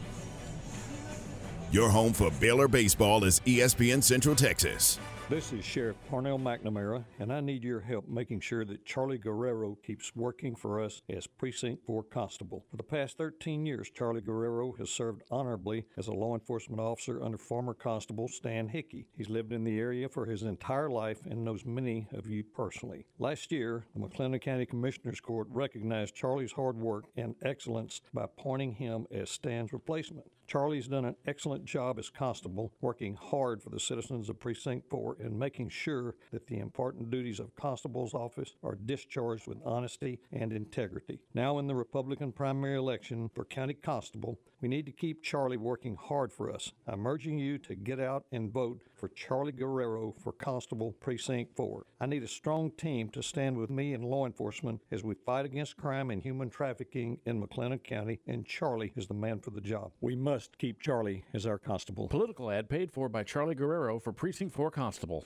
[1.72, 5.00] Your home for Baylor baseball is ESPN Central Texas.
[5.32, 9.78] This is Sheriff Parnell McNamara, and I need your help making sure that Charlie Guerrero
[9.82, 12.66] keeps working for us as Precinct 4 Constable.
[12.70, 17.24] For the past 13 years, Charlie Guerrero has served honorably as a law enforcement officer
[17.24, 19.08] under former Constable Stan Hickey.
[19.16, 23.06] He's lived in the area for his entire life and knows many of you personally.
[23.18, 28.74] Last year, the McLennan County Commissioners Court recognized Charlie's hard work and excellence by appointing
[28.74, 30.26] him as Stan's replacement.
[30.52, 35.16] Charlie's done an excellent job as constable, working hard for the citizens of Precinct 4
[35.22, 40.52] and making sure that the important duties of constable's office are discharged with honesty and
[40.52, 41.22] integrity.
[41.34, 45.96] Now, in the Republican primary election for county constable, we need to keep Charlie working
[45.96, 46.74] hard for us.
[46.86, 51.88] I'm urging you to get out and vote for Charlie Guerrero for Constable Precinct 4.
[52.00, 55.44] I need a strong team to stand with me and law enforcement as we fight
[55.44, 59.60] against crime and human trafficking in McLennan County, and Charlie is the man for the
[59.60, 59.92] job.
[60.02, 62.10] We must keep Charlie as our constable.
[62.10, 65.26] Political ad paid for by Charlie Guerrero for Precinct 4 Constable.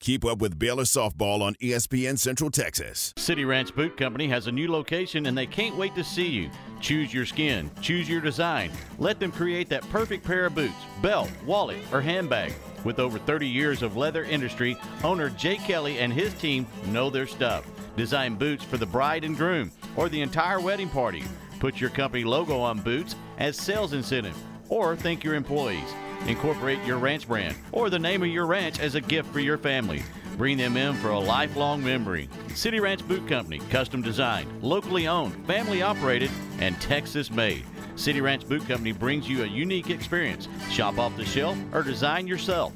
[0.00, 3.14] Keep up with Baylor softball on ESPN Central Texas.
[3.16, 6.50] City Ranch Boot Company has a new location and they can't wait to see you.
[6.80, 8.70] Choose your skin, choose your design.
[8.98, 12.52] Let them create that perfect pair of boots, belt, wallet, or handbag.
[12.84, 17.26] With over 30 years of leather industry, owner Jay Kelly and his team know their
[17.26, 17.66] stuff.
[17.96, 21.24] Design boots for the bride and groom or the entire wedding party.
[21.58, 24.36] Put your company logo on boots as sales incentive
[24.68, 25.88] or thank your employees.
[26.26, 29.56] Incorporate your ranch brand or the name of your ranch as a gift for your
[29.56, 30.02] family.
[30.36, 32.28] Bring them in for a lifelong memory.
[32.54, 37.64] City Ranch Boot Company, custom designed, locally owned, family operated, and Texas made.
[37.94, 40.48] City Ranch Boot Company brings you a unique experience.
[40.68, 42.72] Shop off the shelf or design yourself.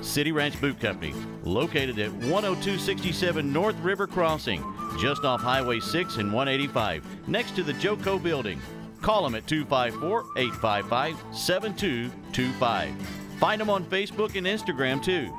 [0.00, 4.64] City Ranch Boot Company, located at 10267 North River Crossing,
[4.98, 8.60] just off Highway 6 and 185, next to the Joco Building.
[9.04, 12.94] Call them at 254 855 7225.
[13.38, 15.30] Find them on Facebook and Instagram too.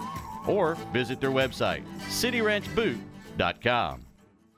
[0.48, 4.05] Or visit their website, cityranchboot.com.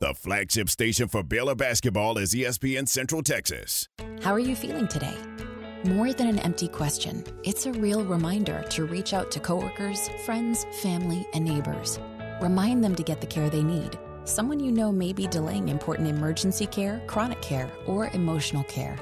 [0.00, 3.86] The flagship station for Baylor basketball is ESPN Central Texas.
[4.22, 5.14] How are you feeling today?
[5.84, 10.64] More than an empty question, it's a real reminder to reach out to coworkers, friends,
[10.80, 12.00] family, and neighbors.
[12.40, 13.98] Remind them to get the care they need.
[14.24, 18.96] Someone you know may be delaying important emergency care, chronic care, or emotional care.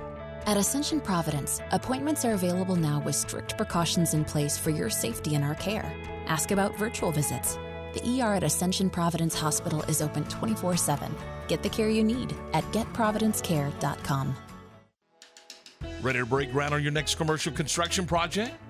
[0.47, 5.37] At Ascension Providence, appointments are available now with strict precautions in place for your safety
[5.37, 5.95] and our care.
[6.27, 7.57] Ask about virtual visits.
[7.99, 11.13] The ER at Ascension Providence Hospital is open 24 7.
[11.49, 14.37] Get the care you need at getprovidencecare.com.
[16.01, 18.55] Ready to break ground on your next commercial construction project?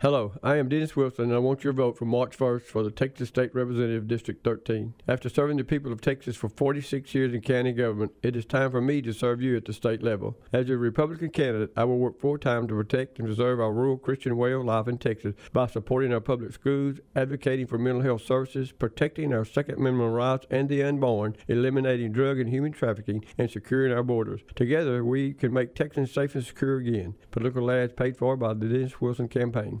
[0.00, 2.90] Hello, I am Dennis Wilson, and I want your vote for March 1st for the
[2.90, 4.92] Texas State Representative District 13.
[5.08, 8.70] After serving the people of Texas for 46 years in county government, it is time
[8.70, 10.36] for me to serve you at the state level.
[10.52, 13.96] As a Republican candidate, I will work full time to protect and preserve our rural
[13.96, 18.22] Christian way of life in Texas by supporting our public schools, advocating for mental health
[18.22, 23.50] services, protecting our Second Amendment rights and the unborn, eliminating drug and human trafficking, and
[23.50, 24.42] securing our borders.
[24.54, 27.14] Together, we can make Texans safe and secure again.
[27.30, 29.80] Political ads paid for by the Dennis Wilson campaign.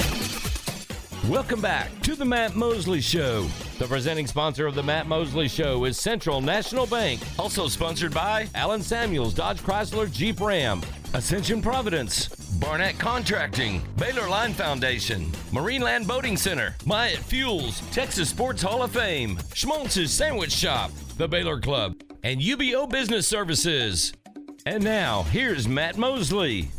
[1.29, 3.43] Welcome back to the Matt Mosley Show.
[3.77, 8.49] The presenting sponsor of the Matt Mosley Show is Central National Bank, also sponsored by
[8.55, 10.81] Alan Samuels, Dodge Chrysler Jeep Ram,
[11.13, 12.27] Ascension Providence,
[12.59, 19.37] Barnett Contracting, Baylor Line Foundation, Marineland Boating Center, Myatt Fuels, Texas Sports Hall of Fame,
[19.53, 24.11] Schmaltz's Sandwich Shop, the Baylor Club, and UBO Business Services.
[24.65, 26.71] And now, here's Matt Mosley.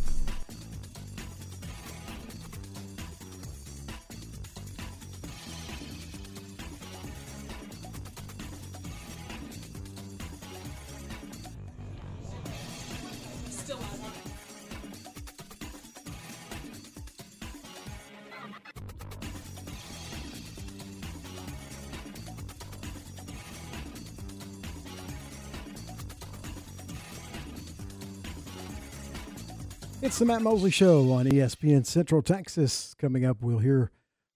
[30.03, 32.92] It's the Matt Mosley Show on ESPN Central Texas.
[32.98, 33.92] Coming up, we'll hear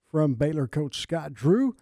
[0.08, 1.74] from Baylor coach Scott Drew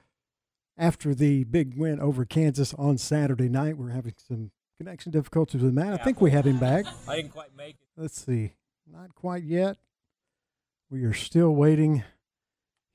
[0.78, 3.76] after the big win over Kansas on Saturday night.
[3.76, 5.92] We're having some connection difficulties with Matt.
[5.92, 6.86] I think we have him back.
[7.06, 8.00] I didn't quite make it.
[8.00, 8.54] Let's see.
[8.90, 9.76] Not quite yet.
[10.88, 12.04] We are still waiting.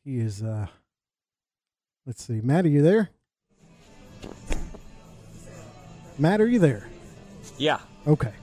[0.03, 0.65] He is uh
[2.07, 2.41] let's see.
[2.41, 3.11] Matt, are you there?
[6.17, 6.89] Matt, are you there?
[7.59, 7.77] Yeah.
[8.07, 8.33] Okay.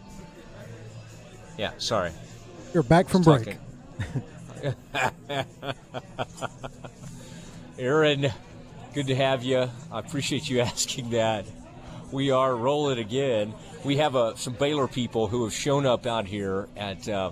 [1.59, 1.73] Yeah.
[1.79, 2.13] Sorry.
[2.77, 3.57] You're back from break.
[7.79, 8.31] Aaron,
[8.93, 9.71] good to have you.
[9.91, 11.47] I appreciate you asking that.
[12.13, 13.55] We are rolling again.
[13.83, 17.31] We have uh, some Baylor people who have shown up out here at uh,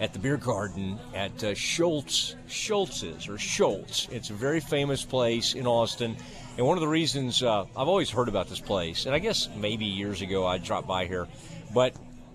[0.00, 4.10] at the beer garden at uh, Scholz Scholz's or Scholz.
[4.10, 6.16] It's a very famous place in Austin,
[6.58, 9.48] and one of the reasons uh, I've always heard about this place, and I guess
[9.56, 11.28] maybe years ago I dropped by here,
[11.72, 11.94] but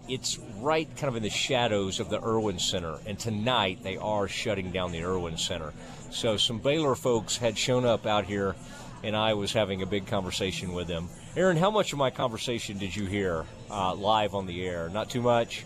[0.10, 2.98] it's right kind of in the shadows of the Erwin Center.
[3.06, 5.72] And tonight they are shutting down the Erwin Center.
[6.10, 8.56] So some Baylor folks had shown up out here,
[9.04, 11.10] and I was having a big conversation with them.
[11.38, 14.90] Aaron, how much of my conversation did you hear uh, live on the air?
[14.90, 15.66] Not too much?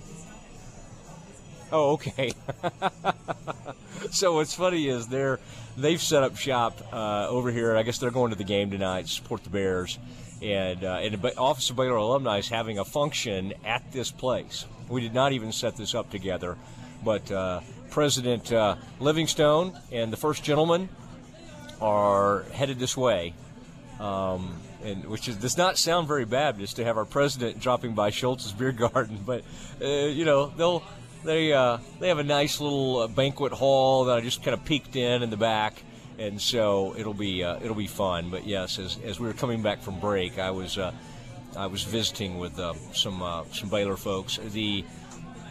[1.71, 2.33] Oh, okay.
[4.11, 5.39] so what's funny is they're
[5.75, 7.75] they've set up shop uh, over here.
[7.75, 9.97] I guess they're going to the game tonight, support the Bears
[10.43, 14.65] and uh, and Office of Baylor Alumni is having a function at this place.
[14.89, 16.57] We did not even set this up together,
[17.03, 20.89] but uh, President uh, Livingstone and the first gentleman
[21.81, 23.33] are headed this way.
[23.99, 28.09] Um, and which is, does not sound very Baptist to have our president dropping by
[28.09, 29.43] Scholz's Beer Garden, but
[29.81, 30.83] uh, you know they'll
[31.23, 34.65] they uh, they have a nice little uh, banquet hall that I just kind of
[34.65, 35.81] peeked in in the back
[36.19, 38.29] and so it'll be uh, it'll be fun.
[38.29, 40.91] But yes, as, as we were coming back from break, I was uh,
[41.55, 44.37] I was visiting with uh, some uh, some Baylor folks.
[44.37, 44.83] The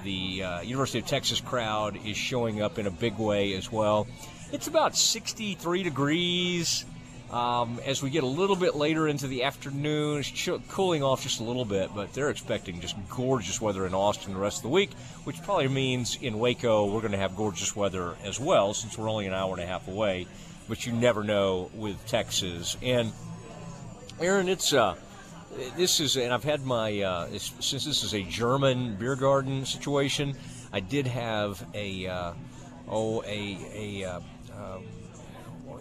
[0.04, 4.06] the uh, University of Texas crowd is showing up in a big way as well.
[4.50, 6.84] It's about 63 degrees.
[7.30, 11.40] Um, as we get a little bit later into the afternoon, it's cooling off just
[11.40, 14.68] a little bit, but they're expecting just gorgeous weather in Austin the rest of the
[14.68, 14.92] week,
[15.24, 19.08] which probably means in Waco we're going to have gorgeous weather as well, since we're
[19.08, 20.26] only an hour and a half away
[20.72, 22.78] but you never know with Texas.
[22.80, 23.12] And
[24.18, 24.94] Aaron, it's uh,
[25.76, 30.34] this is, and I've had my uh, since this is a German beer garden situation.
[30.72, 32.32] I did have a uh,
[32.88, 34.20] oh a a uh,
[34.50, 34.78] uh,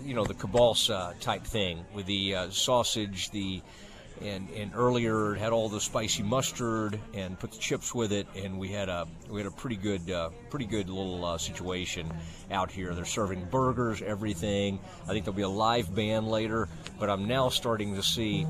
[0.04, 3.62] you know the kielbasa type thing with the uh, sausage, the
[4.24, 8.60] and and earlier had all the spicy mustard and put the chips with it, and
[8.60, 12.12] we had a we had a pretty good uh, pretty good little uh, situation
[12.52, 12.94] out here.
[12.94, 14.80] They're serving burgers, everything.
[15.06, 16.68] I think there'll be a live band later,
[17.00, 18.46] but I'm now starting to see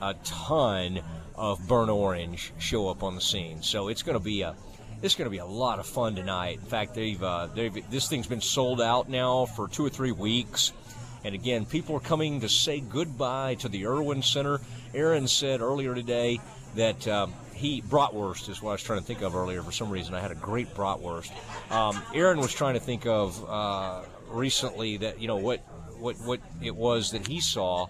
[0.00, 1.00] a ton
[1.34, 3.62] of burnt orange show up on the scene.
[3.62, 4.54] So it's going to be a
[5.02, 6.58] it's going to be a lot of fun tonight.
[6.58, 10.12] In fact, they've, uh, they've this thing's been sold out now for two or three
[10.12, 10.72] weeks.
[11.26, 14.60] And again, people are coming to say goodbye to the Erwin Center.
[14.94, 16.38] Aaron said earlier today
[16.76, 19.60] that um, he bratwurst is what I was trying to think of earlier.
[19.60, 21.32] For some reason, I had a great bratwurst.
[21.72, 25.62] Um, Aaron was trying to think of uh, recently that you know what
[25.98, 27.88] what what it was that he saw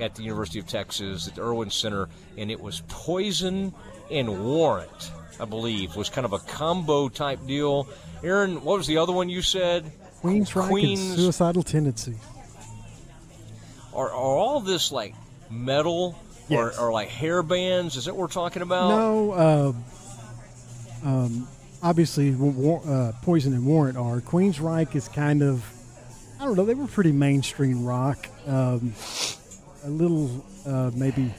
[0.00, 2.08] at the University of Texas at the Erwin Center,
[2.38, 3.74] and it was poison
[4.10, 5.12] and warrant.
[5.38, 7.86] I believe was kind of a combo type deal.
[8.24, 9.92] Aaron, what was the other one you said?
[10.22, 12.14] Queen's Queen's suicidal tendency
[13.94, 15.14] are, are all this like
[15.50, 16.18] metal
[16.48, 16.78] yes.
[16.78, 17.96] or, or, like hair bands?
[17.96, 18.88] Is that what we're talking about?
[18.88, 19.32] No.
[19.32, 19.72] Uh,
[21.04, 21.48] um,
[21.82, 24.20] obviously, uh, Poison and Warrant are.
[24.20, 25.64] Queensryche is kind of,
[26.40, 28.28] I don't know, they were pretty mainstream rock.
[28.46, 28.94] Um,
[29.84, 31.32] a little, uh, maybe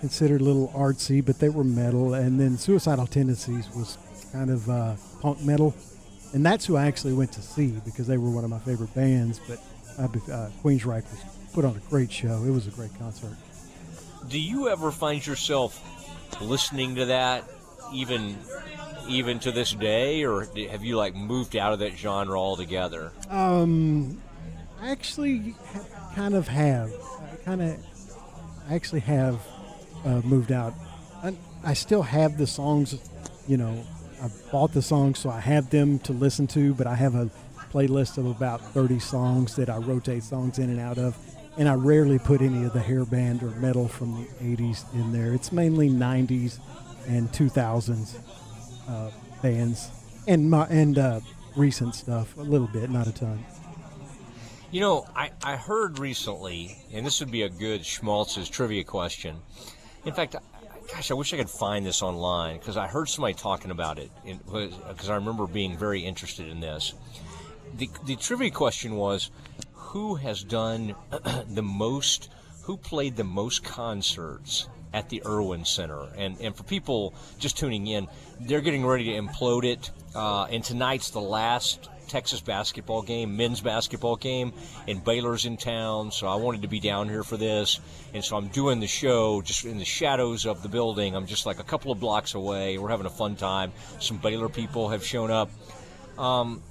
[0.00, 2.14] considered a little artsy, but they were metal.
[2.14, 3.98] And then Suicidal Tendencies was
[4.32, 5.74] kind of uh, punk metal.
[6.32, 8.94] and that's who I actually went to see because they were one of my favorite
[8.94, 9.40] bands.
[9.48, 9.58] But
[9.98, 12.42] uh, uh, Queensryche was put on a great show.
[12.44, 13.36] It was a great concert.
[14.28, 15.82] Do you ever find yourself
[16.40, 17.44] listening to that
[17.92, 18.36] even
[19.08, 23.12] even to this day, or have you like moved out of that genre altogether?
[23.30, 24.20] Um,
[24.80, 25.54] I actually
[26.14, 26.92] kind of have.
[27.32, 27.78] I kind of,
[28.68, 29.40] I actually have
[30.04, 30.74] uh, moved out.
[31.22, 32.98] I, I still have the songs,
[33.46, 33.84] you know.
[34.20, 36.74] I bought the songs, so I have them to listen to.
[36.74, 37.30] But I have a
[37.76, 41.14] playlist of about 30 songs that I rotate songs in and out of,
[41.58, 45.12] and I rarely put any of the hair band or metal from the 80s in
[45.12, 45.34] there.
[45.34, 46.58] It's mainly 90s
[47.06, 48.16] and 2000s
[48.88, 49.10] uh,
[49.42, 49.90] bands
[50.26, 51.20] and my, and uh,
[51.54, 53.44] recent stuff a little bit, not a ton.
[54.70, 59.36] You know, I, I heard recently, and this would be a good Schmaltz's trivia question.
[60.06, 60.34] In fact,
[60.90, 64.10] gosh, I wish I could find this online because I heard somebody talking about it
[64.24, 66.94] because I remember being very interested in this.
[67.76, 69.30] The, the trivia question was
[69.74, 70.94] who has done
[71.48, 72.30] the most,
[72.62, 76.06] who played the most concerts at the Erwin Center.
[76.16, 78.08] And, and for people just tuning in,
[78.40, 79.90] they're getting ready to implode it.
[80.14, 84.52] Uh, and tonight's the last Texas basketball game, men's basketball game,
[84.88, 86.12] and Baylor's in town.
[86.12, 87.80] So I wanted to be down here for this.
[88.14, 91.14] And so I'm doing the show just in the shadows of the building.
[91.14, 92.78] I'm just like a couple of blocks away.
[92.78, 93.72] We're having a fun time.
[93.98, 95.50] Some Baylor people have shown up.
[96.18, 96.62] Um,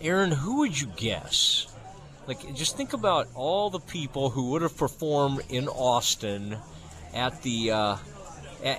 [0.00, 1.66] Aaron, who would you guess?
[2.26, 6.56] Like, just think about all the people who would have performed in Austin
[7.12, 7.96] at the uh,
[8.64, 8.78] at,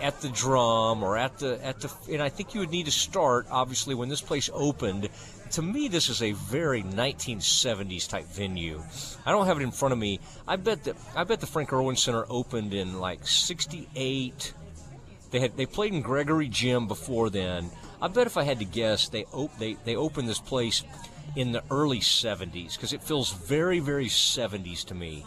[0.00, 2.92] at, the drum or at the at the and I think you would need to
[2.92, 5.08] start obviously when this place opened.
[5.52, 8.82] To me, this is a very 1970s type venue.
[9.24, 10.20] I don't have it in front of me.
[10.46, 14.52] I bet that I bet the Frank Erwin Center opened in like '68.
[15.30, 17.70] They had they played in Gregory Gym before then.
[18.00, 20.84] I bet if I had to guess, they op- they they opened this place
[21.36, 25.24] in the early 70s because it feels very very 70s to me,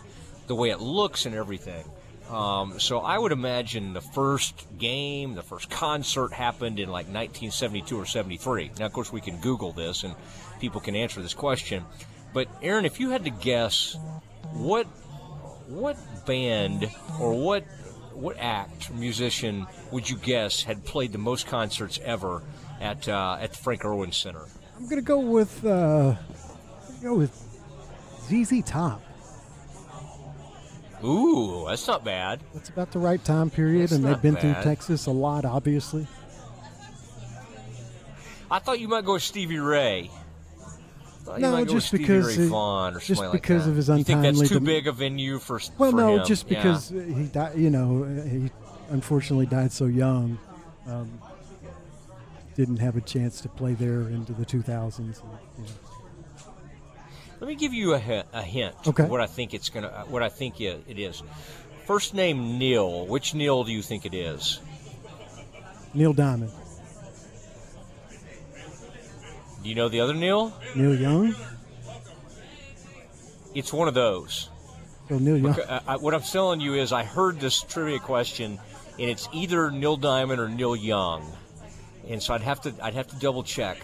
[0.47, 1.86] the way it looks and everything.
[2.30, 7.99] Um, so I would imagine the first game, the first concert happened in like 1972
[7.99, 8.72] or 73.
[8.80, 10.15] Now, of course, we can Google this and
[10.61, 11.84] people can answer this question.
[12.34, 13.97] But Aaron, if you had to guess,
[14.53, 14.88] what
[15.67, 17.65] what band or what
[18.14, 22.41] what act musician would you guess had played the most concerts ever
[22.80, 24.45] at uh, at the Frank Erwin Center?
[24.78, 26.16] I'm gonna go with uh,
[27.01, 27.34] go with
[28.28, 29.01] ZZ Top.
[31.03, 32.41] Ooh, that's not bad.
[32.53, 34.41] That's about the right time period, That's and they've been bad.
[34.55, 36.05] through Texas a lot, obviously.
[38.51, 40.12] I thought you might go with Stevie Ray.
[41.28, 43.72] You No, might go with just because Ray Vaughan or just like because that.
[43.72, 43.99] of his untimely.
[44.28, 45.59] You think that's too dem- big a venue for?
[45.78, 46.26] Well, for no, him?
[46.26, 46.57] just Yeah.
[46.63, 47.57] because he died.
[47.57, 48.49] You know, he
[48.89, 50.38] unfortunately died so young.
[50.88, 51.09] Um,
[52.55, 54.97] didn't have a chance to play there into the 2000s.
[54.99, 55.15] And,
[55.57, 55.69] you know.
[57.39, 58.76] Let me give you a, a hint.
[58.86, 59.05] Okay.
[59.05, 59.88] What I think it's gonna.
[59.88, 61.24] uh, What I think it is.
[61.88, 63.05] First name Neil.
[63.07, 64.59] Which Neil do you think it is?
[65.93, 66.51] Neil Diamond,
[69.62, 70.53] Do you know the other Neil?
[70.76, 71.36] Neil Young.
[73.53, 74.49] It's one of those.
[75.09, 75.53] So Neil Young.
[75.53, 78.59] Look, I, I, what I'm telling you is, I heard this trivia question,
[78.99, 81.32] and it's either Neil Diamond or Neil Young,
[82.07, 83.78] and so I'd have to I'd have to double check.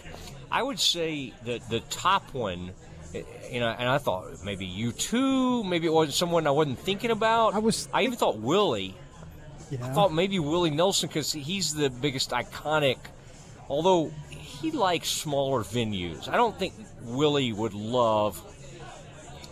[0.50, 2.72] I would say that the top one,
[3.14, 6.78] eh, you know, and I thought maybe you too, maybe it wasn't someone I wasn't
[6.78, 7.54] thinking about.
[7.54, 7.88] I was.
[7.92, 8.94] I even thought Willie.
[9.70, 12.96] I thought maybe Willie Nelson because he's the biggest iconic.
[13.68, 14.10] Although
[14.60, 18.40] he likes smaller venues, I don't think Willie would love,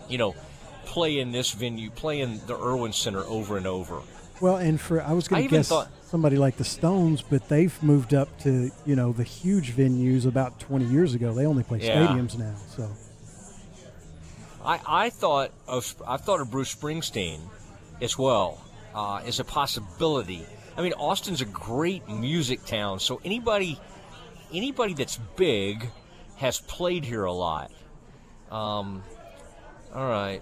[0.09, 0.35] you know,
[0.85, 4.01] play in this venue, play in the Erwin Center over and over.
[4.39, 7.75] Well, and for I was going to guess thought- somebody like the Stones, but they've
[7.83, 11.33] moved up to you know the huge venues about 20 years ago.
[11.33, 12.07] They only play Yeah.
[12.07, 12.53] stadiums now.
[12.75, 12.89] So
[14.63, 17.39] I, I thought of I thought of Bruce Springsteen
[18.01, 18.61] as well
[18.93, 20.45] uh, as a possibility.
[20.77, 23.79] I mean, Austin's a great music town, so anybody
[24.53, 25.89] anybody that's big
[26.37, 27.71] has played here a lot.
[28.51, 29.03] Um,
[29.93, 30.41] all right,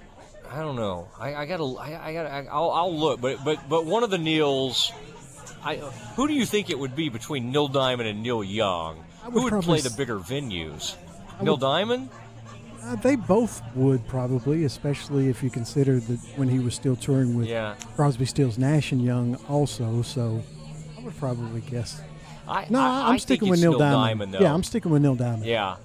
[0.52, 1.07] I don't know.
[1.19, 4.10] I, I gotta I, I gotta I, I'll, I'll look, but but but one of
[4.10, 4.91] the Neils.
[5.64, 5.77] I,
[6.15, 9.03] who do you think it would be between Neil Diamond and Neil Young?
[9.32, 10.95] Would Who would play the bigger venues?
[11.41, 12.10] Neil would- Diamond?
[12.84, 17.36] uh, they both would probably, especially if you consider that when he was still touring
[17.36, 17.73] with Yeah.
[17.95, 20.03] Crosby, Stills, Nash and Young, also.
[20.03, 20.44] So
[20.99, 21.99] I would probably guess.
[22.48, 24.34] I, No, I, I'm I sticking think with Neil Diamond.
[24.34, 24.40] though.
[24.40, 25.46] Yeah, I'm sticking with Neil Diamond.
[25.46, 25.78] Yeah,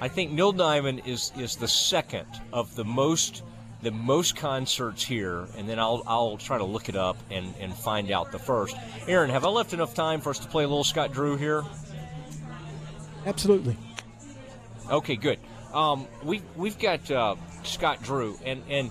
[0.00, 3.42] I think Neil Diamond is is the second of the most
[3.82, 7.74] the most concerts here, and then I'll I'll try to look it up and and
[7.74, 8.76] find out the first.
[9.06, 11.64] Aaron, have I left enough time for us to play a little Scott Drew here?
[13.26, 13.76] Absolutely.
[14.90, 15.38] Okay, good.
[15.74, 18.90] Um, we we've got uh, Scott Drew, and and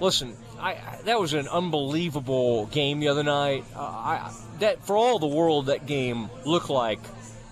[0.00, 3.64] listen, I, I, that was an unbelievable game the other night.
[3.74, 7.00] Uh, I, that for all the world, that game looked like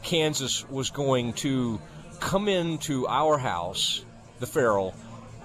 [0.03, 1.81] Kansas was going to
[2.21, 4.05] come into our house,
[4.41, 4.95] the Ferrell,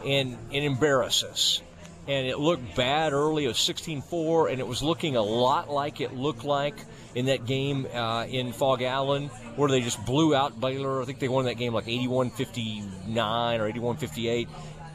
[0.06, 1.62] and and embarrass us.
[2.08, 3.44] And it looked bad early.
[3.44, 6.76] It was 16-4, and it was looking a lot like it looked like
[7.16, 9.28] in that game uh, in Phog Allen,
[9.58, 11.02] where they just blew out Baylor.
[11.02, 14.48] I think they won that game like 81-59 or 81-58.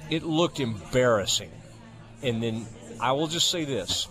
[0.08, 1.50] It looked embarrassing.
[2.22, 2.66] And then
[3.00, 4.06] I will just say this: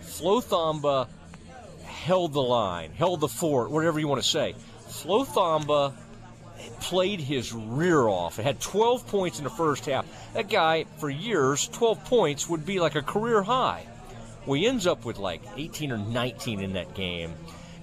[0.00, 1.08] Flo Thamba
[1.84, 4.54] held the line, held the fort, whatever you want to say.
[4.88, 5.92] Flo Thamba
[6.80, 8.38] played his rear off.
[8.38, 10.06] It had 12 points in the first half.
[10.34, 13.86] That guy, for years, 12 points would be like a career high.
[14.46, 17.34] Well, he ends up with like 18 or 19 in that game,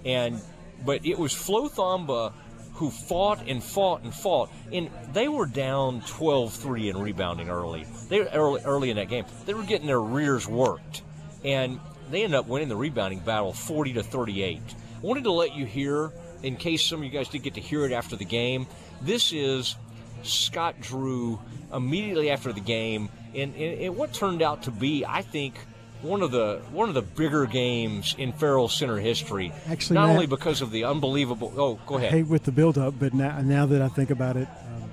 [0.03, 0.41] and
[0.85, 2.33] but it was Flo Thamba
[2.73, 7.85] who fought and fought and fought, and they were down 12-3 in rebounding early.
[8.09, 9.25] They were early, early in that game.
[9.45, 11.01] They were getting their rears worked,
[11.43, 11.79] and
[12.11, 14.59] they ended up winning the rebounding battle 40 to 38.
[14.61, 16.11] I wanted to let you hear,
[16.43, 18.67] in case some of you guys did get to hear it after the game.
[19.01, 19.75] This is
[20.23, 21.39] Scott Drew
[21.73, 25.55] immediately after the game, and, and, and what turned out to be, I think,
[26.01, 29.51] one of the one of the bigger games in Ferrell Center history.
[29.67, 31.53] Actually, not Matt- only because of the unbelievable.
[31.57, 32.11] Oh, go I ahead.
[32.11, 34.89] hate with the build up, but now, now that I think about it, um,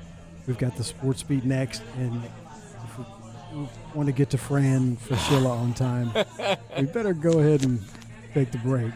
[0.47, 2.31] we've got the sports beat next, and if we, we
[3.95, 6.13] want to get to Fran Fraschilla on time,
[6.79, 7.83] we better go ahead and
[8.35, 8.93] take the break.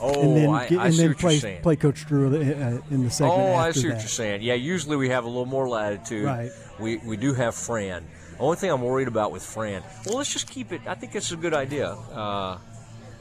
[0.00, 3.10] Oh, and then, I- get- I and then play play Coach Drew uh, in the
[3.10, 4.00] segment Oh, I see what that.
[4.02, 4.42] you're saying.
[4.42, 6.24] Yeah, usually we have a little more latitude.
[6.24, 6.50] Right.
[6.78, 8.06] We we do have Fran.
[8.38, 9.82] Only thing I'm worried about with Fran.
[10.06, 10.82] Well, let's just keep it.
[10.86, 11.88] I think it's a good idea.
[11.90, 12.58] Uh,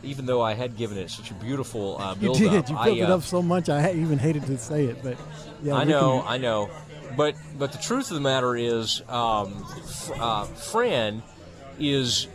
[0.04, 2.54] even though I had given it such a beautiful uh, You build did.
[2.54, 3.68] up, You I, built it uh, up so much.
[3.70, 5.18] I even hated to say it, but
[5.64, 6.70] yeah, I know, can- I know,
[7.18, 9.66] but but the truth of the matter is, um,
[10.16, 11.24] uh, Fran
[11.80, 12.28] is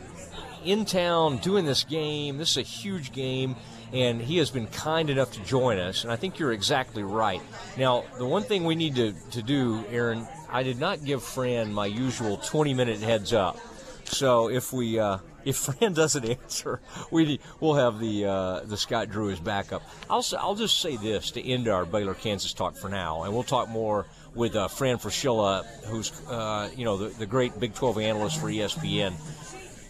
[0.65, 2.39] in town doing this game.
[2.39, 3.57] This is a huge game,
[3.93, 6.03] and he has been kind enough to join us.
[6.03, 7.41] And I think you're exactly right.
[7.79, 11.73] Now, the one thing we need to, to do, Aaron, I did not give Fran
[11.73, 13.59] my usual 20 minute heads up.
[14.05, 16.81] So if we uh, if Fran doesn't answer,
[17.11, 19.83] we we'll have the uh, the Scott Drew as backup.
[20.09, 23.43] I'll I'll just say this to end our Baylor Kansas talk for now, and we'll
[23.43, 27.99] talk more with uh, Fran Fraschilla, who's uh, you know the, the great Big 12
[27.99, 29.15] analyst for ESPN.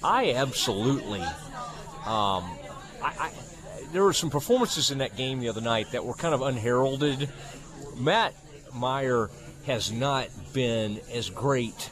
[0.03, 2.45] I absolutely, um,
[3.01, 3.33] I, I
[3.93, 7.29] there were some performances in that game the other night that were kind of unheralded.
[7.97, 8.35] Matt
[8.75, 9.31] Meyer
[9.67, 11.91] has not been as great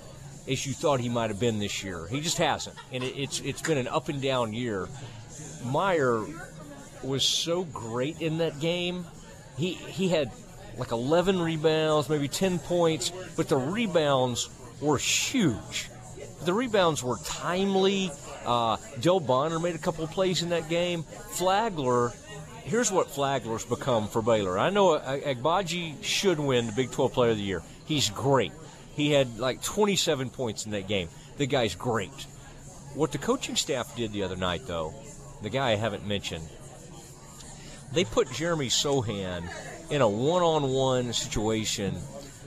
[0.48, 2.06] as you thought he might have been this year.
[2.09, 4.89] He just hasn't, and it, it's it's been an up and down year.
[5.64, 6.24] Meyer
[7.02, 9.06] was so great in that game.
[9.56, 10.32] He he had
[10.81, 14.48] like 11 rebounds, maybe 10 points, but the rebounds
[14.81, 15.90] were huge.
[16.44, 18.11] The rebounds were timely.
[18.47, 21.02] Uh, Joe Bonner made a couple plays in that game.
[21.02, 22.12] Flagler,
[22.65, 24.59] here's what Flagler's become for Baylor.
[24.59, 27.62] I know uh, Agbaji should win the Big 12 Player of the Year.
[27.85, 28.52] He's great.
[28.94, 31.11] He had like 27 points in that game.
[31.36, 32.27] The guy's great.
[32.94, 34.94] What the coaching staff did the other night, though,
[35.43, 36.48] the guy I haven't mentioned,
[37.93, 39.44] they put Jeremy Sochan
[39.90, 41.96] in a one-on-one situation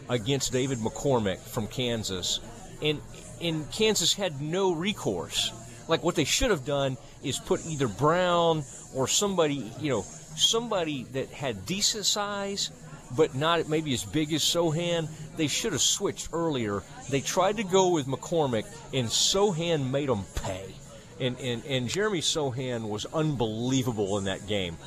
[0.09, 2.39] against David McCormick from Kansas,
[2.81, 2.99] and
[3.41, 5.51] and Kansas had no recourse.
[5.87, 8.63] Like what they should have done is put either Brown
[8.95, 10.05] or somebody, you know,
[10.35, 12.71] somebody that had decent size,
[13.17, 15.09] but not maybe as big as Sochan.
[15.35, 16.83] They should have switched earlier.
[17.09, 20.73] They tried to go with McCormick, and Sochan made them pay.
[21.19, 24.77] And, and, and Jeremy Sochan was unbelievable in that game.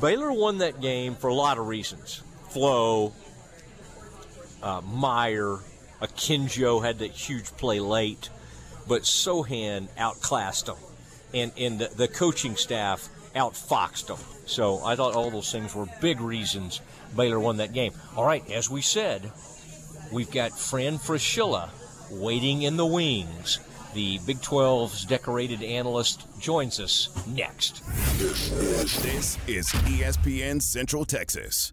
[0.00, 2.22] Baylor won that game for a lot of reasons.
[2.50, 3.12] Flo,
[4.62, 5.58] uh, Meyer,
[6.00, 8.30] Akinjo had that huge play late,
[8.88, 10.76] but Sochan outclassed them,
[11.32, 14.18] and and the, the coaching staff outfoxed them.
[14.46, 16.80] So I thought all those things were big reasons
[17.16, 17.92] Baylor won that game.
[18.16, 19.30] All right, as we said,
[20.12, 21.70] we've got Fran Fraschilla
[22.10, 23.58] waiting in the wings.
[23.94, 27.84] The Big 12's decorated analyst joins us next.
[28.18, 31.72] This is ESPN Central Texas.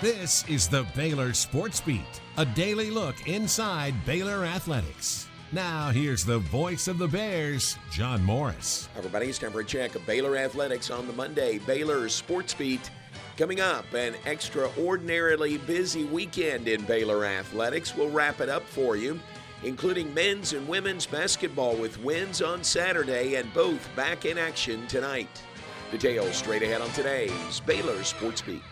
[0.00, 5.28] This is the Baylor Sports Beat, a daily look inside Baylor athletics.
[5.52, 8.88] Now, here's the voice of the Bears, John Morris.
[8.96, 11.58] Everybody, it's time for a check of Baylor Athletics on the Monday.
[11.58, 12.90] Baylor Sports Beat
[13.36, 13.84] coming up.
[13.92, 17.94] An extraordinarily busy weekend in Baylor Athletics.
[17.94, 19.20] We'll wrap it up for you,
[19.64, 25.42] including men's and women's basketball with wins on Saturday and both back in action tonight.
[25.90, 28.62] Details straight ahead on today's Baylor Sports Beat.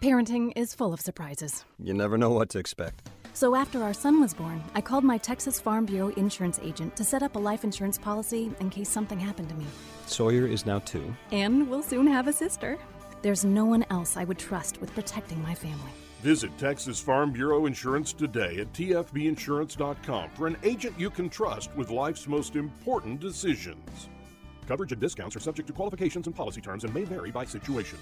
[0.00, 1.64] Parenting is full of surprises.
[1.78, 3.08] You never know what to expect.
[3.32, 7.04] So after our son was born, I called my Texas Farm Bureau insurance agent to
[7.04, 9.66] set up a life insurance policy in case something happened to me.
[10.06, 11.14] Sawyer is now two.
[11.32, 12.78] And we'll soon have a sister.
[13.22, 15.90] There's no one else I would trust with protecting my family.
[16.24, 21.90] Visit Texas Farm Bureau Insurance today at tfbinsurance.com for an agent you can trust with
[21.90, 24.08] life's most important decisions.
[24.66, 27.98] Coverage and discounts are subject to qualifications and policy terms and may vary by situation.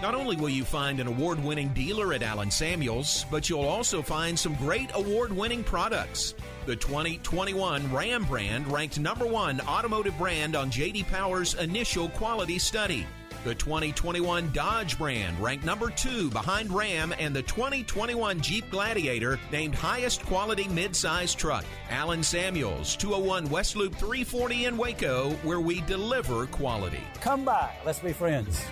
[0.00, 4.00] Not only will you find an award winning dealer at Allen Samuels, but you'll also
[4.00, 6.34] find some great award winning products.
[6.66, 13.04] The 2021 Ram brand ranked number one automotive brand on JD Power's initial quality study.
[13.44, 19.74] The 2021 Dodge brand ranked number two behind Ram, and the 2021 Jeep Gladiator named
[19.74, 21.66] highest quality midsize truck.
[21.90, 27.04] Allen Samuels, 201 West Loop 340 in Waco, where we deliver quality.
[27.20, 28.64] Come by, let's be friends.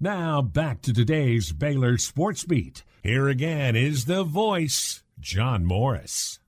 [0.00, 2.82] Now back to today's Baylor Sports Beat.
[3.04, 6.40] Here again is the voice, John Morris.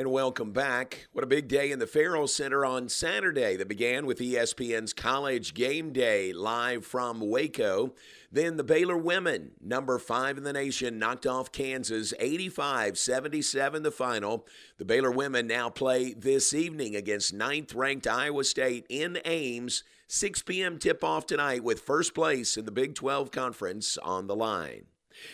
[0.00, 1.08] And welcome back.
[1.12, 5.52] What a big day in the Ferrell Center on Saturday that began with ESPN's College
[5.52, 7.92] Game Day live from Waco.
[8.32, 13.90] Then the Baylor women, number five in the nation, knocked off Kansas 85 77 the
[13.90, 14.46] final.
[14.78, 19.84] The Baylor women now play this evening against ninth ranked Iowa State in Ames.
[20.08, 20.78] 6 p.m.
[20.78, 24.86] tip off tonight with first place in the Big 12 Conference on the line.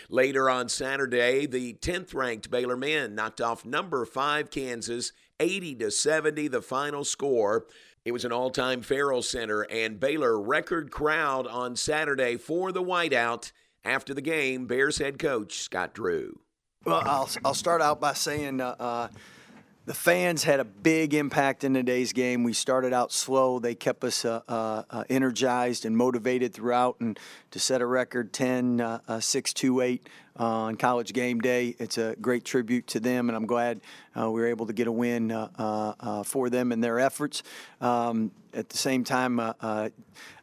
[0.09, 5.91] Later on Saturday, the 10th ranked Baylor men knocked off number 5 Kansas 80 to
[5.91, 7.67] 70 the final score.
[8.05, 13.53] It was an all-time Ferrell Center and Baylor record crowd on Saturday for the whiteout.
[13.85, 16.41] After the game, Bears head coach Scott Drew.
[16.85, 19.09] Well, I'll, I'll start out by saying uh, uh,
[19.87, 22.43] the fans had a big impact in today's game.
[22.43, 23.61] We started out slow.
[23.61, 26.97] They kept us uh, uh, uh energized and motivated throughout.
[27.01, 27.19] And
[27.53, 31.75] to set a record 10 uh, uh 6 2 8 uh, on college game day,
[31.79, 33.29] it's a great tribute to them.
[33.29, 33.81] And I'm glad
[34.15, 35.31] we were able to get a win
[36.25, 37.43] for them and their efforts.
[37.81, 39.91] Um, at the same time, uh, uh,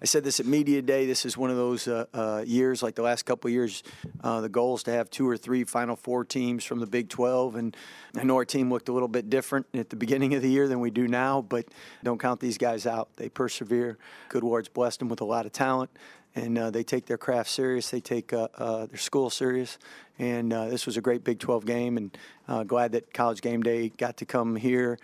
[0.01, 1.07] I said this at media day.
[1.07, 3.83] This is one of those uh, uh years, like the last couple of years.
[4.23, 7.09] Uh, the goal is to have two or three Final Four teams from the Big
[7.09, 7.75] 12, and
[8.15, 10.67] I know our team looked a little bit different at the beginning of the year
[10.67, 11.41] than we do now.
[11.41, 11.65] But
[12.03, 13.09] don't count these guys out.
[13.15, 13.97] They persevere.
[14.29, 15.89] Good Lord's blessed them with a lot of talent,
[16.35, 17.89] and uh, they take their craft serious.
[17.89, 19.77] They take uh, uh, their school serious,
[20.17, 21.97] and uh, this was a great Big 12 game.
[21.97, 24.97] And glad that College Game Day got to come here.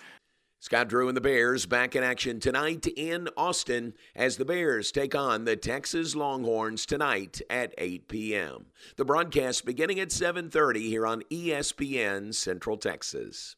[0.61, 5.15] Scott Drew and the Bears back in action tonight in Austin as the Bears take
[5.15, 8.65] on the Texas Longhorns tonight at 8 p.m.
[8.97, 13.55] The broadcast beginning at 7:30 here on ESPN Central Texas.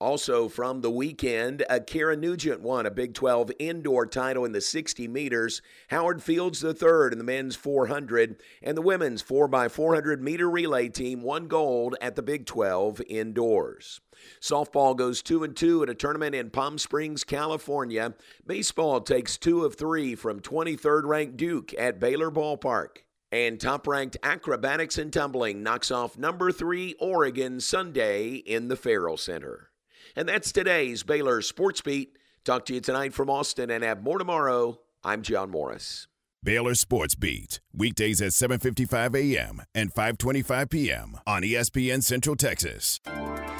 [0.00, 4.60] Also from the weekend, uh, Kara Nugent won a Big 12 indoor title in the
[4.60, 5.60] 60 meters.
[5.88, 11.48] Howard Fields III in the men's 400 and the women's 4x400 meter relay team won
[11.48, 14.00] gold at the Big 12 indoors.
[14.40, 18.14] Softball goes 2 and 2 at a tournament in Palm Springs, California.
[18.46, 22.98] Baseball takes 2 of 3 from 23rd ranked Duke at Baylor Ballpark.
[23.32, 29.16] And top ranked acrobatics and tumbling knocks off number 3 Oregon Sunday in the Ferrell
[29.16, 29.70] Center.
[30.18, 32.18] And that's today's Baylor Sports Beat.
[32.44, 34.80] Talk to you tonight from Austin and have more tomorrow.
[35.04, 36.08] I'm John Morris.
[36.42, 39.62] Baylor Sports Beat, weekdays at 7:55 a.m.
[39.76, 41.20] and 5:25 p.m.
[41.24, 42.98] on ESPN Central Texas.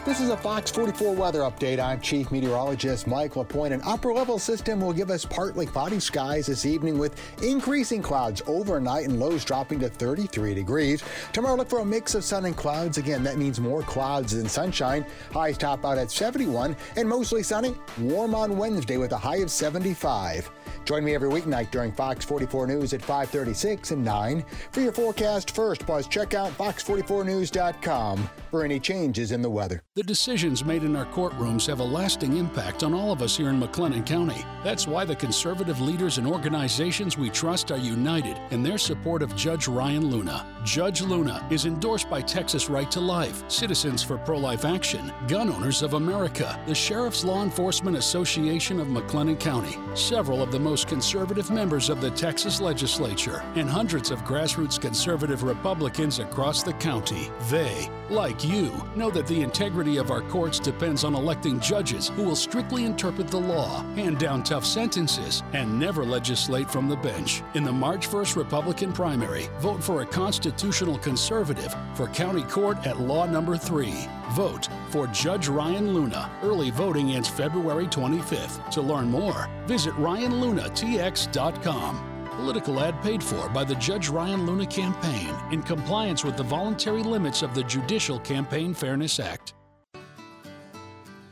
[0.08, 1.78] This is a Fox 44 weather update.
[1.78, 3.74] I'm Chief Meteorologist Mike LaPointe.
[3.74, 8.40] An upper level system will give us partly cloudy skies this evening with increasing clouds
[8.46, 11.02] overnight and lows dropping to 33 degrees.
[11.34, 12.96] Tomorrow, look for a mix of sun and clouds.
[12.96, 15.04] Again, that means more clouds than sunshine.
[15.30, 17.74] Highs top out at 71 and mostly sunny.
[18.00, 20.50] Warm on Wednesday with a high of 75.
[20.86, 24.42] Join me every weeknight during Fox 44 News at 536 and 9.
[24.72, 29.82] For your forecast first, plus check out fox44news.com for any changes in the weather.
[29.98, 33.48] The decisions made in our courtrooms have a lasting impact on all of us here
[33.48, 34.44] in McLennan County.
[34.62, 39.34] That's why the conservative leaders and organizations we trust are united in their support of
[39.34, 40.46] Judge Ryan Luna.
[40.62, 45.48] Judge Luna is endorsed by Texas Right to Life, Citizens for Pro Life Action, Gun
[45.48, 50.86] Owners of America, the Sheriff's Law Enforcement Association of McLennan County, several of the most
[50.86, 57.32] conservative members of the Texas legislature, and hundreds of grassroots conservative Republicans across the county.
[57.50, 62.08] They, like you, know that the integrity integrity of our courts depends on electing judges
[62.08, 66.96] who will strictly interpret the law, hand down tough sentences, and never legislate from the
[66.96, 67.42] bench.
[67.54, 73.00] In the March 1st Republican primary, vote for a constitutional conservative for county court at
[73.00, 73.94] law number 3.
[74.32, 76.30] Vote for Judge Ryan Luna.
[76.42, 78.70] Early voting ends February 25th.
[78.72, 82.04] To learn more, visit RyanLunaTX.com.
[82.38, 87.02] Political ad paid for by the Judge Ryan Luna campaign in compliance with the voluntary
[87.02, 89.54] limits of the Judicial Campaign Fairness Act.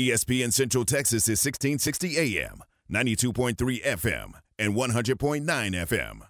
[0.00, 6.29] ESPN Central Texas is 1660 AM, 92.3 FM, and 100.9 FM.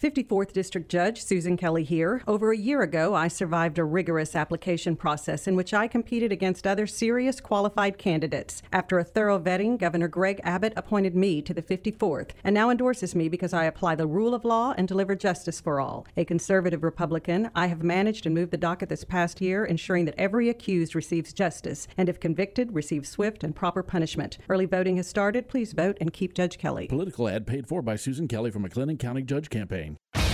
[0.00, 2.22] 54th District Judge Susan Kelly here.
[2.26, 6.66] Over a year ago, I survived a rigorous application process in which I competed against
[6.66, 8.62] other serious qualified candidates.
[8.72, 13.14] After a thorough vetting, Governor Greg Abbott appointed me to the 54th and now endorses
[13.14, 16.06] me because I apply the rule of law and deliver justice for all.
[16.16, 20.18] A conservative Republican, I have managed and moved the docket this past year, ensuring that
[20.18, 24.38] every accused receives justice and, if convicted, receives swift and proper punishment.
[24.48, 25.46] Early voting has started.
[25.46, 26.86] Please vote and keep Judge Kelly.
[26.86, 30.29] Political ad paid for by Susan Kelly from McLennan County Judge Campaign nine.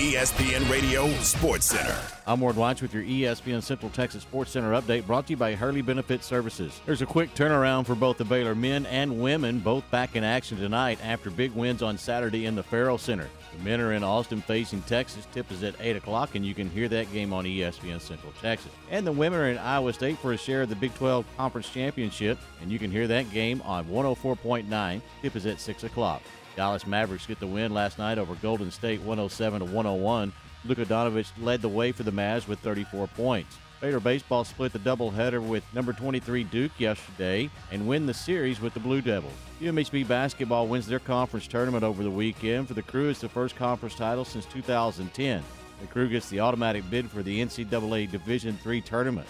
[0.00, 1.94] ESPN Radio Sports Center.
[2.26, 5.54] I'm Ward Watch with your ESPN Central Texas Sports Center update brought to you by
[5.54, 6.80] Hurley Benefit Services.
[6.86, 10.56] There's a quick turnaround for both the Baylor men and women, both back in action
[10.56, 13.28] tonight after big wins on Saturday in the Ferrell Center.
[13.54, 15.26] The men are in Austin facing Texas.
[15.34, 18.72] Tip is at 8 o'clock, and you can hear that game on ESPN Central Texas.
[18.90, 21.68] And the women are in Iowa State for a share of the Big 12 Conference
[21.68, 25.02] Championship, and you can hear that game on 104.9.
[25.20, 26.22] Tip is at 6 o'clock.
[26.56, 30.32] Dallas Mavericks get the win last night over Golden State 107 to 101.
[30.64, 33.56] Luka Doncic led the way for the Mavs with 34 points.
[33.80, 38.74] Baylor baseball split the doubleheader with number 23 Duke yesterday and win the series with
[38.74, 39.32] the Blue Devils.
[39.60, 42.68] UMHB basketball wins their conference tournament over the weekend.
[42.68, 45.42] For the Cru, it's the first conference title since 2010.
[45.80, 49.26] The Cru gets the automatic bid for the NCAA Division III tournament.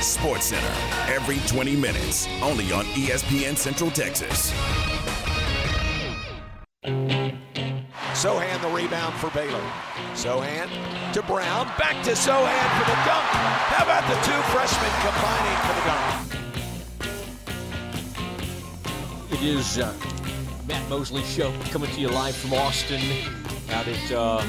[0.00, 0.74] Sports Center,
[1.10, 4.52] every 20 minutes, only on ESPN Central Texas.
[8.16, 9.60] Sochan the rebound for Baylor.
[10.14, 10.70] Sochan
[11.12, 11.66] to Brown.
[11.78, 13.26] Back to Sochan for the dunk.
[13.68, 16.14] How about the two freshmen combining for the dunk?
[19.32, 19.92] It is uh,
[20.66, 23.02] Matt Mosley Show coming to you live from Austin
[23.68, 24.42] out at uh,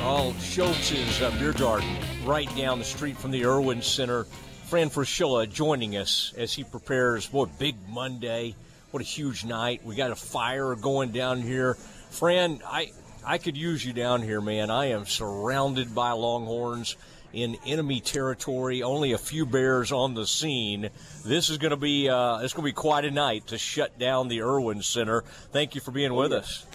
[0.00, 4.24] all Scholz's uh, Beer Garden, right down the street from the Erwin Center.
[4.64, 8.54] Fran Fraschilla joining us as he prepares, what, Big Monday.
[8.92, 9.84] What a huge night.
[9.84, 11.76] We got a fire going down here.
[12.10, 12.92] Fran, I,
[13.24, 14.70] I could use you down here, man.
[14.70, 16.96] I am surrounded by Longhorns
[17.32, 18.82] in enemy territory.
[18.82, 20.90] Only a few Bears on the scene.
[21.24, 23.98] This is going to be uh, it's going to be quite a night to shut
[23.98, 25.22] down the Erwin Center.
[25.52, 26.38] Thank you for being with yeah.
[26.38, 26.66] us.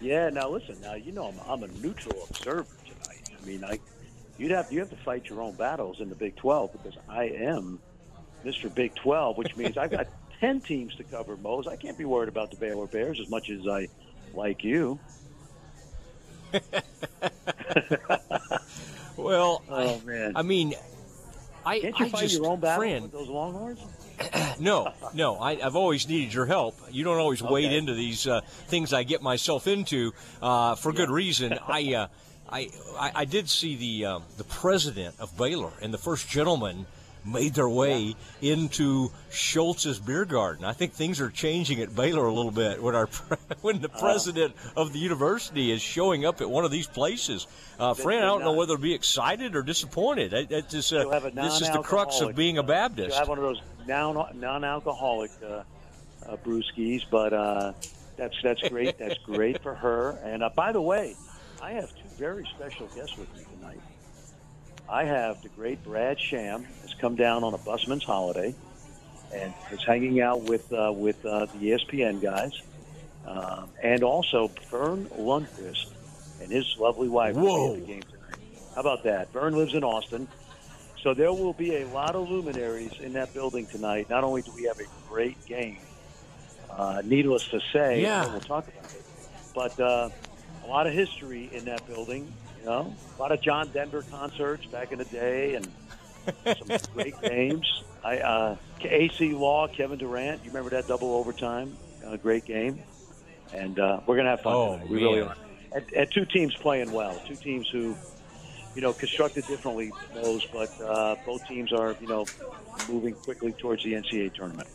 [0.00, 0.30] Yeah.
[0.30, 0.80] Now listen.
[0.82, 3.30] Now you know I'm, I'm a neutral observer tonight.
[3.40, 3.80] I mean, I
[4.36, 7.24] you'd have you have to fight your own battles in the Big 12 because I
[7.24, 7.78] am
[8.44, 8.72] Mr.
[8.72, 10.06] Big 12, which means I've got
[10.40, 11.66] 10 teams to cover, Mose.
[11.66, 13.88] I can't be worried about the Baylor Bears as much as I
[14.36, 14.98] like you.
[19.16, 20.74] well, oh man, I mean,
[21.66, 23.80] I can't you I find your own battle Fran, with those Longhorns?
[24.60, 25.36] no, no.
[25.36, 26.78] I, I've always needed your help.
[26.90, 31.10] You don't always wade into these uh, things I get myself into uh, for good
[31.10, 31.58] reason.
[31.68, 32.06] I, uh,
[32.48, 36.86] I, I, I did see the um, the president of Baylor and the first gentleman
[37.24, 40.64] made their way into Scholz's beer garden.
[40.64, 43.06] I think things are changing at Baylor a little bit when our
[43.62, 43.98] when the Uh.
[43.98, 47.46] president of the university is showing up at one of these places.
[47.78, 50.32] Uh, Fran, I don't know whether to be excited or disappointed.
[50.32, 52.66] It, it's just, uh, You'll have a this is the crux of being a uh,
[52.66, 53.08] Baptist.
[53.10, 55.62] You'll have one of those non non-alcoholic uh,
[56.26, 57.72] uh, brewskis, but uh,
[58.16, 58.98] that's that's great.
[58.98, 60.18] That's great for her.
[60.22, 61.16] And uh, by the way,
[61.62, 63.80] I have two very special guests with me tonight.
[64.88, 68.54] I have the great Brad Sham has come down on a busman's holiday
[69.32, 72.52] and is hanging out with uh, with uh, the ESPN guys,
[73.24, 75.86] um, and also Verne Lundquist
[76.40, 78.38] and his lovely wife will be at the game tonight.
[78.74, 79.32] How about that?
[79.32, 80.28] Verne lives in Austin.
[81.02, 84.08] So there will be a lot of luminaries in that building tonight.
[84.08, 85.78] Not only do we have a great game,
[86.70, 88.26] uh, Uh, needless to say, Yeah.
[88.26, 89.04] we'll talk about it.
[89.54, 90.10] But uh,
[90.64, 92.32] a lot of history in that building.
[92.64, 95.68] You know, a lot of John Denver concerts back in the day, and
[96.46, 97.84] some great games.
[98.02, 100.42] I uh, Acie Law, Kevin Durant.
[100.42, 101.76] You remember that double overtime?
[102.02, 102.82] Uh, great game,
[103.52, 104.54] and uh, we're gonna have fun.
[104.54, 104.88] Oh, tonight.
[104.88, 105.36] We really are.
[105.74, 107.20] And, and two teams playing well.
[107.26, 107.94] Two teams who,
[108.74, 112.24] you know, constructed differently, those, but uh, both teams are, you know,
[112.88, 114.68] moving quickly towards the NCAA tournament.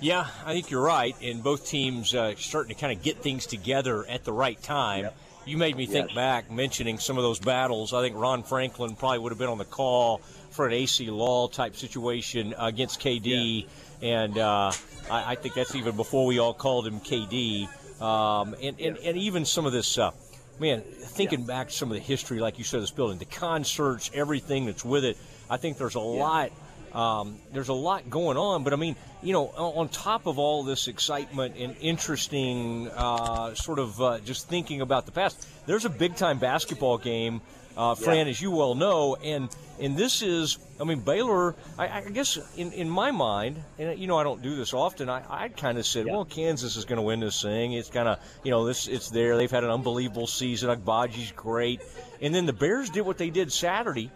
[0.00, 1.14] Yeah, I think you're right.
[1.22, 5.10] And both teams uh, starting to kind of get things together at the right time.
[5.50, 6.14] You made me think Yes.
[6.14, 7.92] back mentioning some of those battles.
[7.92, 10.18] I think Ron Franklin probably would have been on the call
[10.50, 13.66] for an Acie Law type situation against KD.
[14.00, 14.70] And uh,
[15.10, 17.68] I, I think that's even before we all called him KD.
[18.00, 20.12] Um, and, and, and even some of this, uh,
[20.60, 24.08] man, thinking back to some of the history, like you said, this building, the concerts,
[24.14, 25.18] everything that's with it.
[25.50, 26.52] I think there's a lot
[26.92, 30.62] um, there's a lot going on, but I mean, you know, on top of all
[30.62, 35.90] this excitement and interesting uh, sort of uh, just thinking about the past, there's a
[35.90, 37.40] big time basketball game,
[37.76, 39.48] uh, Fran, as you well know, and
[39.80, 41.54] and this is, I mean, Baylor.
[41.78, 45.08] I, I guess in, in my mind, and you know, I don't do this often.
[45.08, 47.72] I I kind of said, well, Kansas is going to win this thing.
[47.72, 49.36] It's kind of, you know, this it's there.
[49.36, 50.68] They've had an unbelievable season.
[50.68, 51.80] Agbaji's great,
[52.20, 54.10] and then the Bears did what they did Saturday.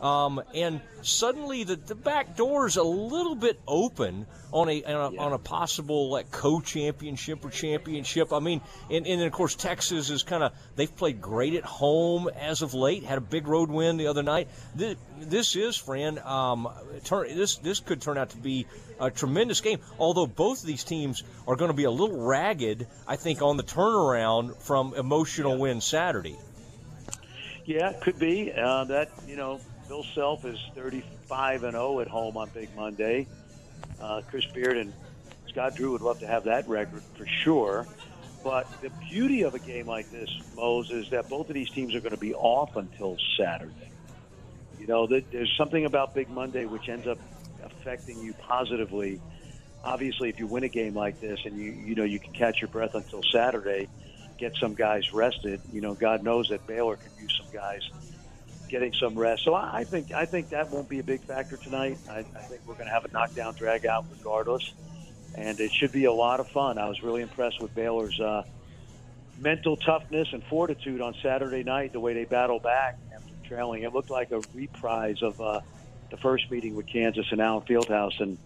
[0.00, 5.14] Um, and suddenly the, the back door is a little bit open on a, on
[5.14, 8.32] a, on a possible like co-championship or championship.
[8.32, 11.64] I mean, and, and then of course Texas is kind of they've played great at
[11.64, 13.04] home as of late.
[13.04, 14.48] Had a big road win the other night.
[14.74, 16.18] This, this is, Fran.
[16.18, 16.68] Um,
[17.04, 18.66] turn, this this could turn out to be
[18.98, 19.80] a tremendous game.
[19.98, 23.58] Although both of these teams are going to be a little ragged, I think, on
[23.58, 26.38] the turnaround from emotional win Saturday.
[27.66, 28.52] Yeah, could be.
[28.52, 29.60] Uh, that you know,
[29.90, 33.26] Bill Self is 35 and 0 at home on Big Monday.
[34.00, 34.92] Uh, Chris Beard and
[35.48, 37.88] Scott Drew would love to have that record for sure.
[38.44, 41.96] But the beauty of a game like this, Mose, is that both of these teams
[41.96, 43.90] are going to be off until Saturday.
[44.78, 47.18] You know, there's something about Big Monday which ends up
[47.64, 49.20] affecting you positively.
[49.82, 52.60] Obviously, if you win a game like this and you you know you can catch
[52.60, 53.88] your breath until Saturday,
[54.38, 55.60] get some guys rested.
[55.72, 57.82] You know, God knows that Baylor could use some guys
[58.70, 59.44] getting some rest.
[59.44, 61.98] So I think I think that won't be a big factor tonight.
[62.08, 64.72] I, I think we're going to have a knockdown drag out regardless,
[65.34, 66.78] and it should be a lot of fun.
[66.78, 68.44] I was really impressed with Baylor's uh,
[69.38, 71.92] mental toughness and fortitude on Saturday night.
[71.92, 75.60] The way they battled back after trailing, it looked like a reprise of uh,
[76.10, 78.38] the first meeting with Kansas and Allen Fieldhouse, and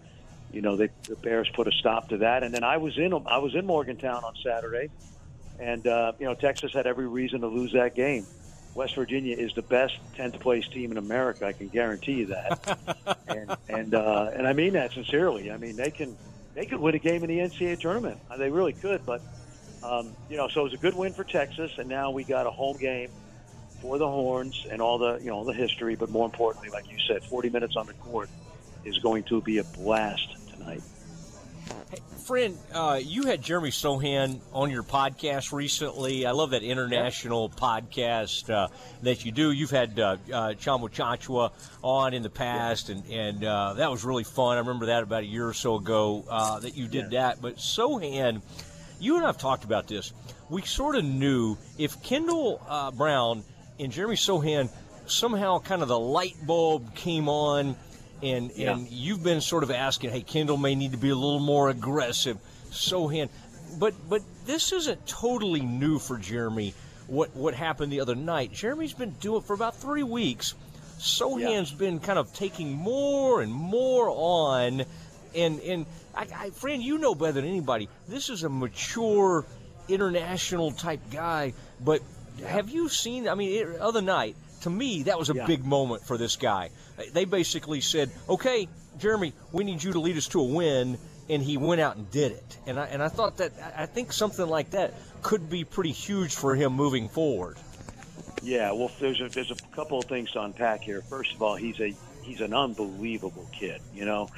[0.51, 2.43] you know they, the Bears put a stop to that.
[2.43, 4.89] And then I was in I was in Morgantown on Saturday,
[5.59, 8.25] and uh, you know Texas had every reason to lose that game.
[8.75, 11.45] West Virginia is the best 10th place team in America.
[11.45, 13.17] I can guarantee you that.
[13.27, 15.49] and and uh, and I mean that sincerely.
[15.49, 16.15] I mean they can
[16.53, 18.19] they could win a game in the NCAA tournament.
[18.29, 19.05] Uh, They really could.
[19.05, 19.21] But
[19.81, 22.47] um, you know, so it was a good win for Texas, and now we got
[22.47, 23.09] a home game
[23.81, 25.95] for the Horns and all the you know all the history.
[25.95, 28.29] But more importantly, like you said, 40 minutes on the court
[28.83, 30.83] is going to be a blast tonight.
[32.25, 36.25] Friend, uh, you had Jeremy Sochan on your podcast recently.
[36.25, 38.69] I love that international podcast uh,
[39.03, 39.51] that you do.
[39.51, 41.51] You've had uh, uh, Tchamwa Tchatchoua
[41.83, 44.57] on in the past, and, and uh, that was really fun.
[44.57, 47.41] I remember that about a year or so ago uh, that you did that.
[47.41, 48.41] But Sochan,
[48.99, 50.11] you and I have talked about this.
[50.49, 53.43] We sort of knew if Kendall uh, Brown
[53.79, 54.69] and Jeremy Sochan
[55.05, 57.75] somehow kind of the light bulb came on
[58.25, 58.73] and Yeah.
[58.73, 61.69] and you've been sort of asking, hey, Kendall may need to be a little more
[61.69, 62.37] aggressive.
[62.71, 63.29] Sochan,
[63.79, 66.73] but but this isn't totally new for Jeremy.
[67.07, 68.51] What what happened the other night?
[68.51, 70.53] Jeremy's been doing it for about three weeks.
[70.97, 74.83] Sochan's been kind of taking more and more on,
[75.35, 75.85] and and
[76.15, 77.89] I, I, friend, you know better than anybody.
[78.07, 79.45] This is a mature,
[79.89, 81.53] international type guy.
[81.83, 82.01] But
[82.45, 83.27] have you seen?
[83.27, 85.45] I mean, it, other night to me that was a Yeah.
[85.45, 86.69] big moment for this guy.
[87.13, 88.67] They basically said, "Okay,
[88.99, 90.97] Jeremy, we need you to lead us to a win,"
[91.29, 92.57] and he went out and did it.
[92.65, 96.35] And I and I thought that I think something like that could be pretty huge
[96.35, 97.57] for him moving forward.
[98.41, 101.01] Yeah, well, there's a, there's a couple of things to unpack here.
[101.01, 103.81] First of all, he's a he's an unbelievable kid.
[103.93, 104.29] You know,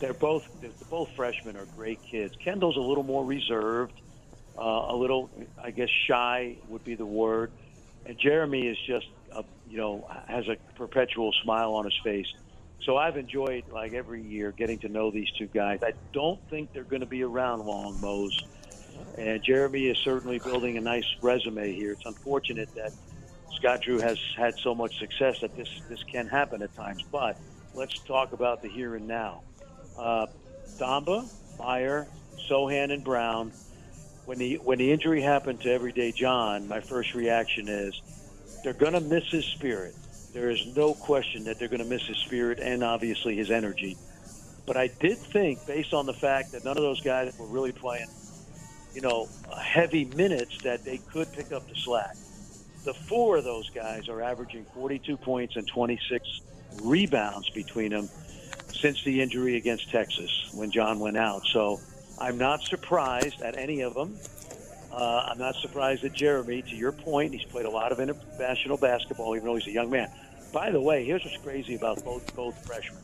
[0.00, 2.34] they're both they're, both freshmen are great kids.
[2.36, 3.94] Kendall's a little more reserved,
[4.58, 5.30] uh, a little
[5.62, 7.52] I guess shy would be the word,
[8.04, 9.06] and Jeremy is just
[9.72, 12.26] you know has a perpetual smile on his face.
[12.84, 15.78] So I've enjoyed like every year getting to know these two guys.
[15.82, 18.38] I don't think they're going to be around long, Mose.
[19.16, 21.92] And Jeremy is certainly building a nice resume here.
[21.92, 22.92] It's unfortunate that
[23.56, 27.02] Scott Drew has had so much success that this this can happen at times.
[27.10, 27.38] But
[27.72, 29.42] let's talk about the here and now.
[29.96, 30.26] Uh,
[30.78, 31.26] Thamba,
[31.58, 32.06] Meyer,
[32.50, 33.52] Sohan and Brown.
[34.26, 38.02] When the when the injury happened to Everyday John, my first reaction is
[38.62, 39.94] they're going to miss his spirit.
[40.32, 43.96] There is no question that they're going to miss his spirit and obviously his energy.
[44.66, 47.72] But I did think, based on the fact that none of those guys were really
[47.72, 48.06] playing,
[48.94, 49.28] you know,
[49.60, 52.16] heavy minutes, that they could pick up the slack.
[52.84, 56.40] The four of those guys are averaging 42 points and 26
[56.82, 58.08] rebounds between them
[58.72, 61.44] since the injury against Texas when John went out.
[61.46, 61.80] So
[62.18, 64.16] I'm not surprised at any of them.
[64.92, 66.62] Uh, I'm not surprised that Jeremy.
[66.68, 69.90] To your point, he's played a lot of international basketball, even though he's a young
[69.90, 70.08] man.
[70.52, 73.02] By the way, here's what's crazy about both both freshmen.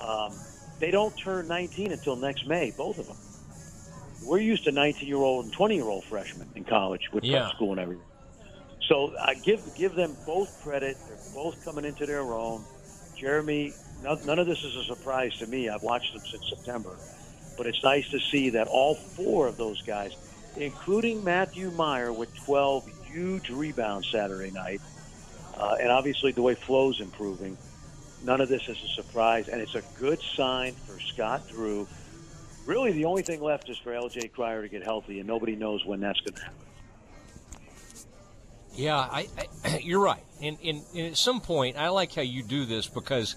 [0.00, 0.40] Um,
[0.80, 3.16] they don't turn 19 until next May, both of them.
[4.20, 7.42] We're used to 19 year old and 20 year old freshmen in college with Yeah.
[7.44, 8.04] prep school and everything.
[8.88, 10.98] So I give give them both credit.
[11.06, 12.66] They're both coming into their own.
[13.20, 13.72] Jeremy,
[14.02, 15.68] none, none of this is a surprise to me.
[15.68, 16.96] I've watched them since September,
[17.56, 20.10] but it's nice to see that all four of those guys,
[20.56, 24.80] including Matthew Meyer with 12 huge rebounds Saturday night,
[25.56, 27.56] uh, and obviously the way Flo's improving.
[28.24, 31.86] None of this is a surprise, and it's a good sign for Scott Drew.
[32.66, 35.84] Really, the only thing left is for LJ Cryer to get healthy, and nobody knows
[35.84, 36.64] when that's going to happen.
[38.74, 39.28] Yeah, I,
[39.64, 40.24] I you're right.
[40.42, 43.36] And, and, and at some point, I like how you do this because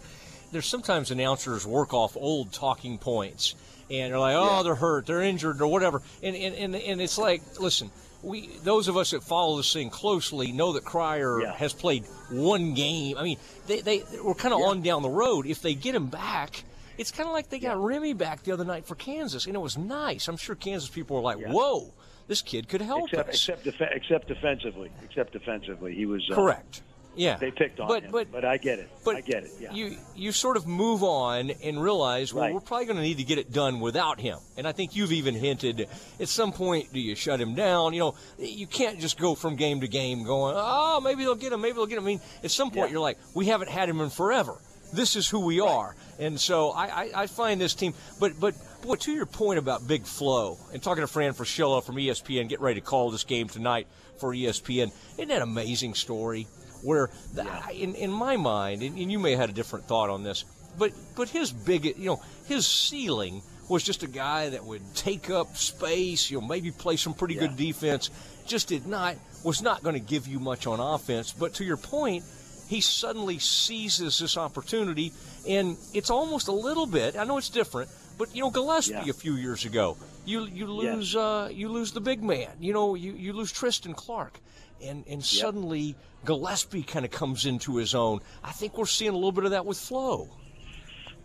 [0.51, 3.55] there's sometimes announcers work off old talking points,
[3.89, 6.01] and they're like, oh, they're hurt, they're injured, or whatever.
[6.21, 7.91] And and, and, and it's like, listen,
[8.23, 12.73] we those of us that follow this thing closely know that Cryer has played one
[12.73, 13.17] game.
[13.17, 13.37] I mean,
[13.67, 15.45] they they we're kind of on down the road.
[15.45, 16.63] If they get him back.
[16.97, 19.59] It's kind of like they got Remy back the other night for Kansas, and it
[19.59, 20.27] was nice.
[20.27, 21.93] I'm sure Kansas people were like, "Whoa,
[22.27, 24.89] this kid could help except, us." except, def- except defensively.
[25.03, 26.81] Except defensively, he was uh, Correct.
[27.17, 27.37] Yeah.
[27.37, 28.89] They picked on But- him, but- but I get it.
[29.03, 29.51] but I get it.
[29.59, 29.73] Yeah.
[29.73, 33.23] you you sort of move on and realize well we're probably going to need to
[33.23, 35.87] get it done without him and i think you've even hinted
[36.19, 39.55] at some point do you shut him down you know you can't just go from
[39.55, 42.21] game to game going oh maybe they'll get him maybe they'll get him i mean
[42.43, 44.55] at some point you're like we haven't had him in forever
[44.93, 48.55] this is who we are and so I, I, I find this team but but
[48.81, 52.59] boy to your point about Big Flo and talking to fran Fraschilla from espn get
[52.61, 53.87] ready to call this game tonight
[54.19, 56.47] for espn isn't that an amazing story
[56.87, 60.09] where the, in, in my mind, and, and you may have had a different thought
[60.09, 60.45] on this,
[60.79, 65.29] but but his big, you know, his ceiling was just a guy that would take
[65.29, 68.09] up space, you know, maybe play some pretty good defense.
[68.45, 71.33] Just did not was not going to give you much on offense.
[71.33, 72.23] But to your point,
[72.69, 75.11] he suddenly seizes this opportunity,
[75.47, 77.17] and it's almost a little bit.
[77.17, 79.09] I know it's different, but you know, Gillespie Yeah.
[79.09, 79.97] a few years ago,
[80.27, 82.49] you you lose uh, you lose the big man.
[82.59, 84.39] You know, you, you lose Tristan Clark,
[84.81, 85.95] and and suddenly
[86.25, 88.19] Gillespie kind of comes into his own.
[88.43, 90.29] I think we're seeing a little bit of that with Flo.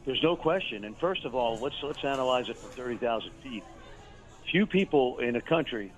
[0.04, 0.84] There's no question.
[0.84, 3.64] And first of all, let's let's analyze it from thirty thousand feet.
[4.50, 5.92] Few people in a country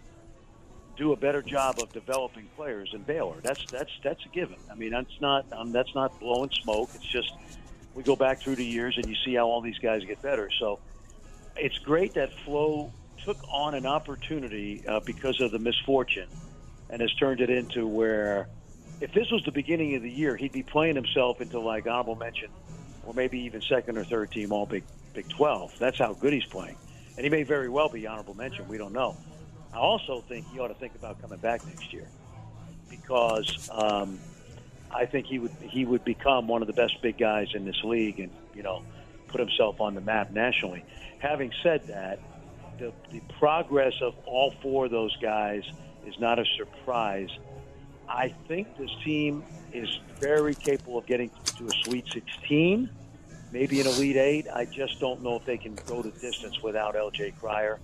[0.96, 3.36] do a better job of developing players than Baylor.
[3.42, 4.56] That's that's that's a given.
[4.70, 6.90] I mean, that's not um, that's not blowing smoke.
[6.94, 7.32] It's just
[7.94, 10.48] we go back through the years and you see how all these guys get better.
[10.58, 10.80] So
[11.56, 12.92] it's great that Flo
[13.24, 16.28] took on an opportunity uh, because of the misfortune
[16.90, 18.48] and has turned it into where
[19.00, 22.14] if this was the beginning of the year, he'd be playing himself into like honorable
[22.16, 22.48] mention
[23.06, 25.78] or maybe even second or third team all Big Big 12.
[25.78, 26.76] That's how good he's playing.
[27.16, 28.66] And he may very well be honorable mention.
[28.66, 29.16] We don't know.
[29.72, 32.08] I also think he ought to think about coming back next year
[32.90, 34.18] because um,
[34.90, 37.82] I think he would he would become one of the best big guys in this
[37.82, 38.82] league and you know
[39.34, 40.84] put himself on the map nationally.
[41.18, 42.20] Having said that,
[42.78, 45.64] the, the progress of all four of those guys
[46.06, 47.30] is not a surprise.
[48.08, 49.42] I think this team
[49.72, 49.88] is
[50.20, 52.88] very capable of getting to a Sweet 16,
[53.50, 54.46] maybe an Elite Eight.
[54.54, 57.80] I just don't know if they can go the distance without LJ Cryer.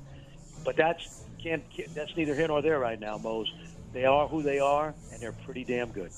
[0.65, 1.65] But that's can't
[1.95, 3.53] that's neither here nor there right now, Mose.
[3.93, 6.13] They are who they are, and they're pretty damn good.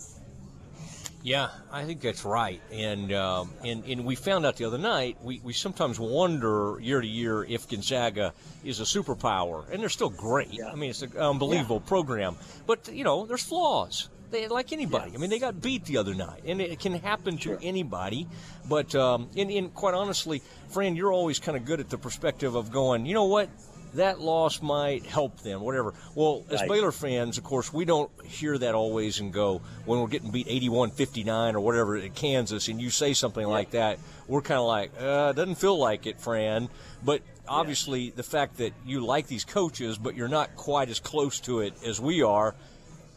[1.22, 2.60] Yeah, I think that's right.
[2.72, 5.18] And um, and and we found out the other night.
[5.22, 8.32] We, we sometimes wonder year to year if Gonzaga
[8.64, 10.58] is a superpower, and they're still great.
[10.62, 12.36] I mean, it's an unbelievable program,
[12.66, 14.08] but you know, there's flaws.
[14.32, 15.12] They, like anybody.
[15.14, 18.26] I mean, they got beat the other night, and it can happen to anybody.
[18.66, 22.54] But um, and, and quite honestly, Fran, you're always kind of good at the perspective
[22.54, 23.04] of going.
[23.04, 23.50] You know what?
[23.94, 25.92] That loss might help them, whatever.
[26.14, 26.68] Well, as Right.
[26.68, 30.46] Baylor fans, of course, we don't hear that always and go when we're getting beat
[30.48, 33.98] 81-59 or whatever at Kansas, and you say something like that,
[34.28, 36.70] we're kind of like, uh, doesn't feel like it, Fran.
[37.04, 41.40] But obviously, the fact that you like these coaches, but you're not quite as close
[41.40, 42.54] to it as we are,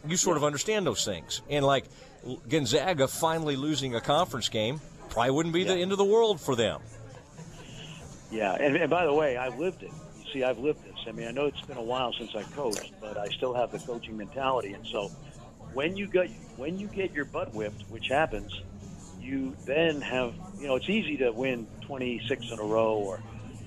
[0.07, 1.41] you sort of understand those things.
[1.49, 1.85] And like
[2.49, 6.55] Gonzaga finally losing a conference game probably wouldn't be the end of the world for
[6.55, 6.81] them.
[8.31, 9.91] Yeah, and, and by the way, I lived it.
[10.33, 10.97] See, I've lived this.
[11.07, 13.71] I mean, I know it's been a while since I coached, but I still have
[13.71, 14.73] the coaching mentality.
[14.73, 15.09] And so,
[15.73, 18.51] when you get when you get your butt whipped, which happens,
[19.19, 23.19] you then have you know it's easy to win 26 in a row or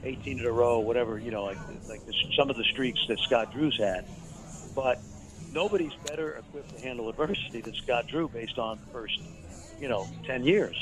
[0.05, 1.59] 18 in a row, whatever you know, like
[1.89, 4.05] like the, some of the streaks that Scott Drew's had.
[4.75, 5.03] But
[5.53, 9.19] nobody's better equipped to handle adversity than Scott Drew, based on the first
[9.81, 10.77] you know 10 years.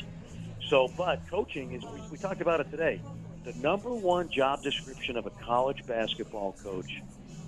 [0.69, 3.01] So, but coaching is we, we talked about it today.
[3.47, 7.01] The number one job description of a college basketball coach,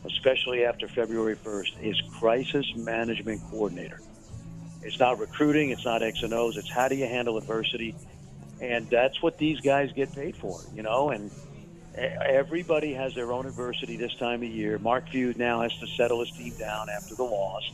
[0.05, 4.01] especially after February 1st, is crisis management coordinator.
[4.81, 7.97] It's not recruiting, it's not X and O's, it's how do you handle adversity.
[8.61, 11.33] And that's what these guys get paid for, you know, and
[11.97, 14.79] everybody has their own adversity this time of year.
[14.79, 17.69] Mark Few now has to settle his team down after the loss.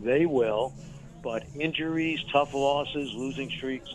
[0.00, 0.74] They will,
[1.22, 3.88] but injuries, tough losses, losing streaks,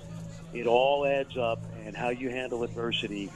[0.56, 3.30] it all adds up, and how you handle adversity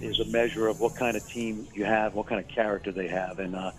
[0.00, 3.08] is a measure of what kind of team you have, what kind of character they
[3.08, 3.72] have, and uh,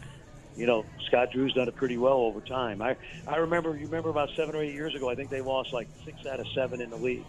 [0.55, 2.81] you know Scott Drew's done it pretty well over time.
[2.81, 2.95] I
[3.27, 5.89] I remember you remember about seven or eight years ago, I think they lost like
[6.05, 7.27] six out of seven in the league,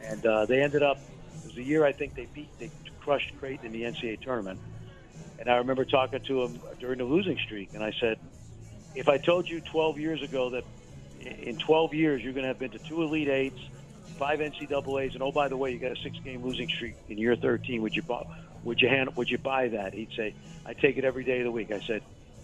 [0.00, 0.98] and uh, they ended up.
[1.42, 4.60] It was the year I think they beat they crushed Creighton in the NCAA tournament,
[5.38, 8.18] and I remember talking to him during the losing streak, and I said,
[8.94, 10.64] if I told you 12 years ago that
[11.20, 13.58] in 12 years you're going to have been to two Elite Eights
[14.18, 17.36] five NCAA's, and oh by the way, you got a six-game losing streak in year
[17.36, 17.82] 13.
[17.82, 18.24] Would you buy?
[18.64, 19.14] Would you hand?
[19.16, 19.92] Would you buy that?
[19.92, 20.34] He'd say,
[20.64, 22.02] "I take it every day of the week." I said,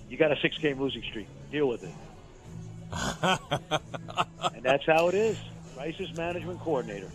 [0.08, 1.26] "You got a six-game losing streak.
[1.50, 1.94] Deal with it."
[4.54, 5.38] and that's how it is.
[5.76, 7.10] Crisis management coordinator.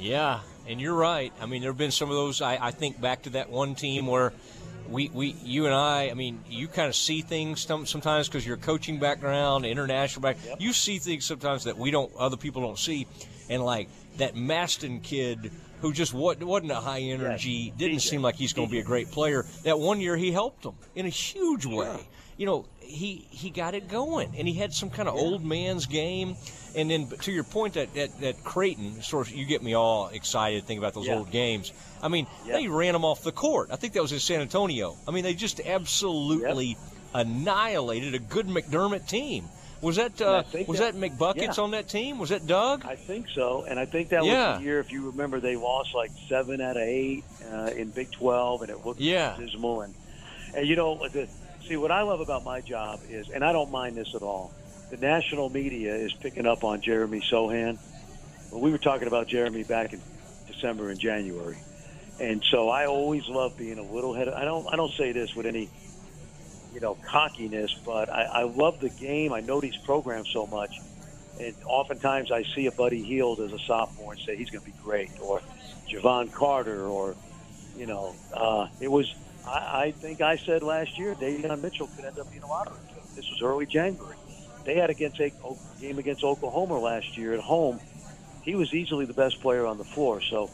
[0.00, 1.32] Yeah, and you're right.
[1.40, 2.40] I mean, there have been some of those.
[2.40, 4.32] I, I think back to that one team where
[4.88, 8.46] we, we you and I, I mean, you kind of see things some, sometimes because
[8.46, 10.60] your coaching background, international background, Yep.
[10.60, 13.06] you see things sometimes that we don't, other people don't see,
[13.50, 15.50] and like that Maston kid
[15.82, 18.00] who just wasn't a high energy, didn't DJ.
[18.08, 19.44] seem like he's going to be a great player.
[19.64, 21.96] That one year he helped them in a huge way.
[22.36, 25.84] You know, he he got it going, and he had some kind of old man's
[25.86, 26.36] game.
[26.76, 30.08] And then to your point that that, that Creighton, sort of, you get me all
[30.08, 31.16] excited thinking about those Yeah.
[31.16, 31.72] old games.
[32.02, 32.54] I mean, Yeah.
[32.54, 33.68] they ran them off the court.
[33.72, 34.96] I think that was in San Antonio.
[35.08, 36.76] I mean, they just absolutely
[37.14, 39.48] annihilated a good McDermott team.
[39.80, 41.62] Was that uh, was that- that, McBuckets yeah.
[41.62, 42.18] on that team?
[42.18, 42.84] Was that Doug?
[42.84, 44.50] I think so, and I think that Yeah.
[44.52, 44.78] was the year.
[44.80, 48.70] If you remember, they lost like seven out of eight uh, in Big Twelve, and
[48.70, 49.36] it looked Yeah.
[49.38, 49.80] dismal.
[49.82, 49.94] And
[50.54, 51.28] and you know, the,
[51.66, 54.52] see what I love about my job is, and I don't mind this at all.
[54.90, 57.78] The national media is picking up on Jeremy Sochan.
[58.50, 60.00] Well, we were talking about Jeremy back in
[60.48, 61.56] December and January,
[62.18, 64.28] and so I always love being a little head.
[64.28, 64.66] I don't.
[64.70, 65.70] I don't say this with any
[66.72, 69.32] you know, cockiness, but I, I love the game.
[69.32, 70.80] I know these programs so much.
[71.38, 74.70] And oftentimes I see a Buddy Hield as a sophomore and say he's going to
[74.70, 75.40] be great, or
[75.88, 77.16] Jevon Carter, or,
[77.76, 79.12] you know, uh, it was,
[79.46, 82.76] I, I think I said last year, Davion Mitchell could end up being a lottery
[82.88, 83.14] pick.
[83.16, 84.16] This was early January.
[84.64, 85.32] They had against a
[85.80, 87.80] game against Oklahoma last year at home.
[88.42, 90.20] He was easily the best player on the floor.
[90.20, 90.50] So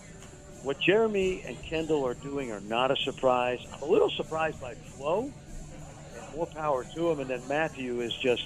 [0.62, 3.58] what Jeremy and Kendall are doing are not a surprise.
[3.72, 5.32] I'm a little surprised by Flo
[6.36, 7.20] more power to him.
[7.20, 8.42] And then Matthew is just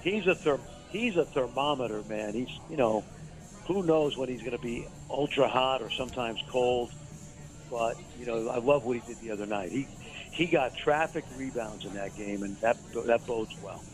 [0.00, 2.34] he's a therm- he's a thermometer, man.
[2.34, 3.04] He's you know
[3.66, 6.92] who knows when he's going to be ultra hot or sometimes cold.
[7.70, 9.72] But you know I love what he did the other night.
[9.72, 9.88] He
[10.36, 13.84] he got traffic rebounds in that game, and that that bodes well.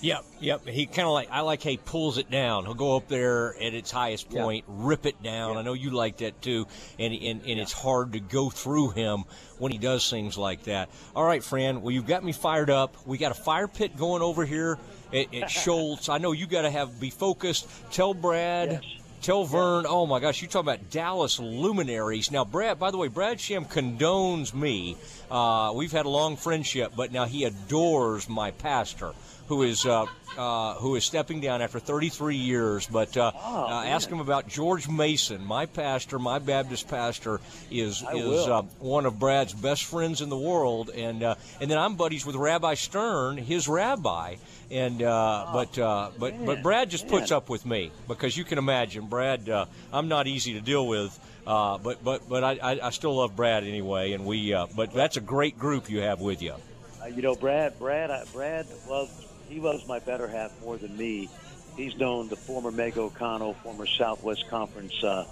[0.00, 0.68] Yep, yep.
[0.68, 2.64] He kind of like I like how he pulls it down.
[2.64, 5.56] He'll go up there at its highest point, rip it down.
[5.56, 6.66] I know you like that too,
[6.98, 9.24] and and, and it's hard to go through him
[9.58, 10.88] when he does things like that.
[11.16, 11.82] All right, Fran.
[11.82, 12.96] Well, you've got me fired up.
[13.06, 14.78] We got a fire pit going over here
[15.12, 16.08] at, at Scholz.
[16.08, 17.68] I know you got to have be focused.
[17.90, 18.82] Tell Brad.
[19.20, 22.30] Tell Verne, oh my gosh, you talking about Dallas luminaries.
[22.30, 24.96] Now, Brad, by the way, Brad Sham condones me.
[25.28, 29.12] Uh, we've had a long friendship, but now he adores my pastor,
[29.48, 30.06] who is uh,
[30.36, 32.86] uh, who is stepping down after 33 years.
[32.86, 38.02] But uh, Oh, uh, ask him about George Mason, my pastor, my Baptist pastor, is
[38.02, 41.78] I is uh, one of Brad's best friends in the world, and uh, and then
[41.78, 44.36] I'm buddies with Rabbi Stern, his rabbi,
[44.70, 48.58] and uh, but uh, but but Brad just puts up with me because you can
[48.58, 49.48] imagine, Brad.
[49.48, 53.34] Uh, I'm not easy to deal with, uh, but but but I, I, still love
[53.34, 54.52] Brad anyway, and we.
[54.52, 56.54] Uh, but that's a great group you have with you.
[57.02, 61.28] Uh, you know, Brad, Brad, Brad loves he loves my better half more than me.
[61.76, 65.24] He's known the former Meg O'Connell, former Southwest Conference, uh,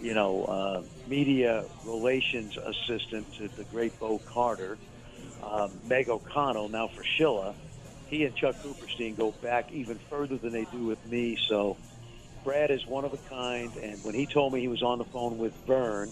[0.00, 4.78] you know, uh, media relations assistant to the great Bo Carter.
[5.42, 7.54] Um, Meg O'Connell now for Fraschilla.
[8.08, 11.38] He and Chuck Cooperstein go back even further than they do with me.
[11.48, 11.76] So
[12.44, 13.74] Brad is one of a kind.
[13.76, 16.10] And when he told me he was on the phone with Verne,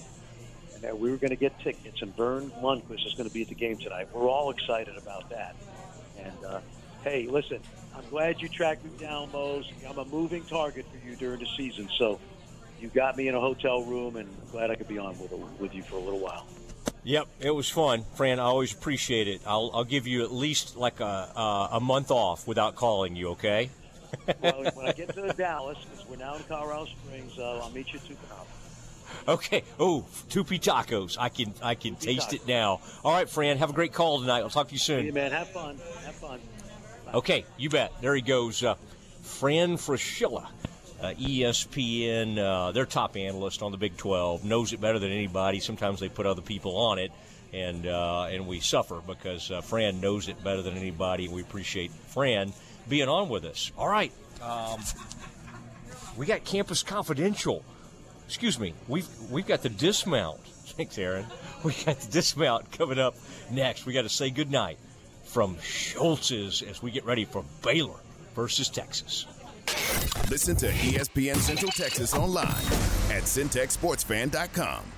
[0.75, 3.43] and that we were going to get tickets, and Verne Lundquist is going to be
[3.43, 4.09] at the game tonight.
[4.13, 5.57] We're all excited about that.
[6.19, 6.61] And uh,
[7.07, 7.61] hey, listen,
[7.95, 9.71] I'm glad you tracked me down, Mose.
[9.89, 12.19] I'm a moving target for you during the season, so
[12.81, 15.33] you got me in a hotel room, and I'm glad I could be on with,
[15.61, 16.45] with you for a little while.
[17.05, 18.41] Yep, it was fun, Fran.
[18.41, 19.41] I always appreciate it.
[19.47, 23.29] I'll, I'll give you at least like a uh, a month off without calling you.
[23.29, 23.71] Okay.
[24.43, 27.93] well, when I get to Dallas, because we're now in Colorado Springs, uh, I'll meet
[27.93, 28.47] you at Tucanob.
[29.29, 29.63] Okay.
[29.79, 31.17] Oh, Tupi tacos.
[31.19, 32.81] I can I can taste it now.
[33.05, 33.59] All right, Fran.
[33.59, 34.41] Have a great call tonight.
[34.41, 35.05] I'll talk to you soon.
[35.05, 35.33] Hey, man.
[35.33, 35.79] Have fun.
[37.15, 37.93] Okay, you bet.
[38.01, 38.63] There he goes.
[38.63, 38.75] Uh,
[39.23, 40.47] Fran Fraschilla,
[41.01, 45.61] uh, ESPN, uh, their top analyst on the Big 12, knows it better than anybody.
[45.61, 47.13] Sometimes they put other people on it,
[47.53, 51.29] and uh, and we suffer because uh, Fran knows it better than anybody.
[51.29, 52.53] We appreciate Fran
[52.89, 53.71] being on with us.
[53.79, 54.13] All right,
[54.43, 54.81] um,
[56.17, 57.65] we got Campus Confidential.
[58.27, 60.41] Excuse me, we've we've got the dismount.
[60.77, 61.27] Thanks, Aaron.
[61.63, 63.17] We got the dismount coming up
[63.51, 63.87] next.
[63.87, 64.79] We got to say goodnight
[65.37, 68.01] from Scholz's as we get ready for Baylor
[68.35, 69.27] versus Texas.
[70.31, 72.47] Listen to ESPN Central Texas online
[73.11, 74.96] at centexsportsfan.com.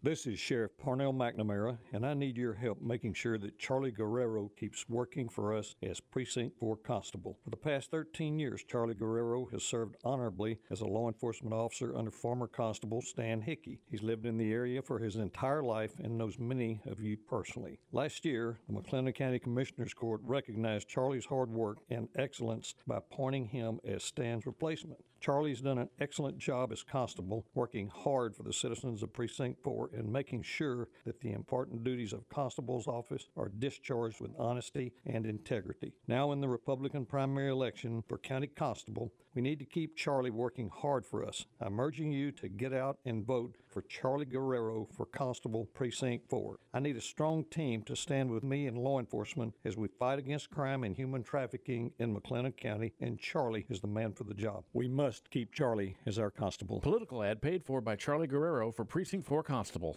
[0.00, 4.48] This is Sheriff Parnell McNamara, and I need your help making sure that Charlie Guerrero
[4.56, 7.36] keeps working for us as Precinct 4 Constable.
[7.42, 11.96] For the past 13 years, Charlie Guerrero has served honorably as a law enforcement officer
[11.96, 13.80] under former Constable Stan Hickey.
[13.90, 17.80] He's lived in the area for his entire life and knows many of you personally.
[17.90, 23.46] Last year, the McLennan County Commissioners Court recognized Charlie's hard work and excellence by appointing
[23.46, 25.00] him as Stan's replacement.
[25.20, 29.90] Charlie's done an excellent job as constable, working hard for the citizens of Precinct 4
[29.94, 35.26] and making sure that the important duties of constable's office are discharged with honesty and
[35.26, 35.92] integrity.
[36.06, 40.68] Now, in the Republican primary election for county constable, we need to keep Charlie working
[40.68, 41.46] hard for us.
[41.60, 46.58] I'm urging you to get out and vote for Charlie Guerrero for Constable Precinct 4.
[46.74, 50.18] I need a strong team to stand with me and law enforcement as we fight
[50.18, 54.34] against crime and human trafficking in McLennan County, and Charlie is the man for the
[54.34, 54.64] job.
[54.72, 56.80] We must keep Charlie as our constable.
[56.80, 59.96] Political ad paid for by Charlie Guerrero for Precinct 4 Constable.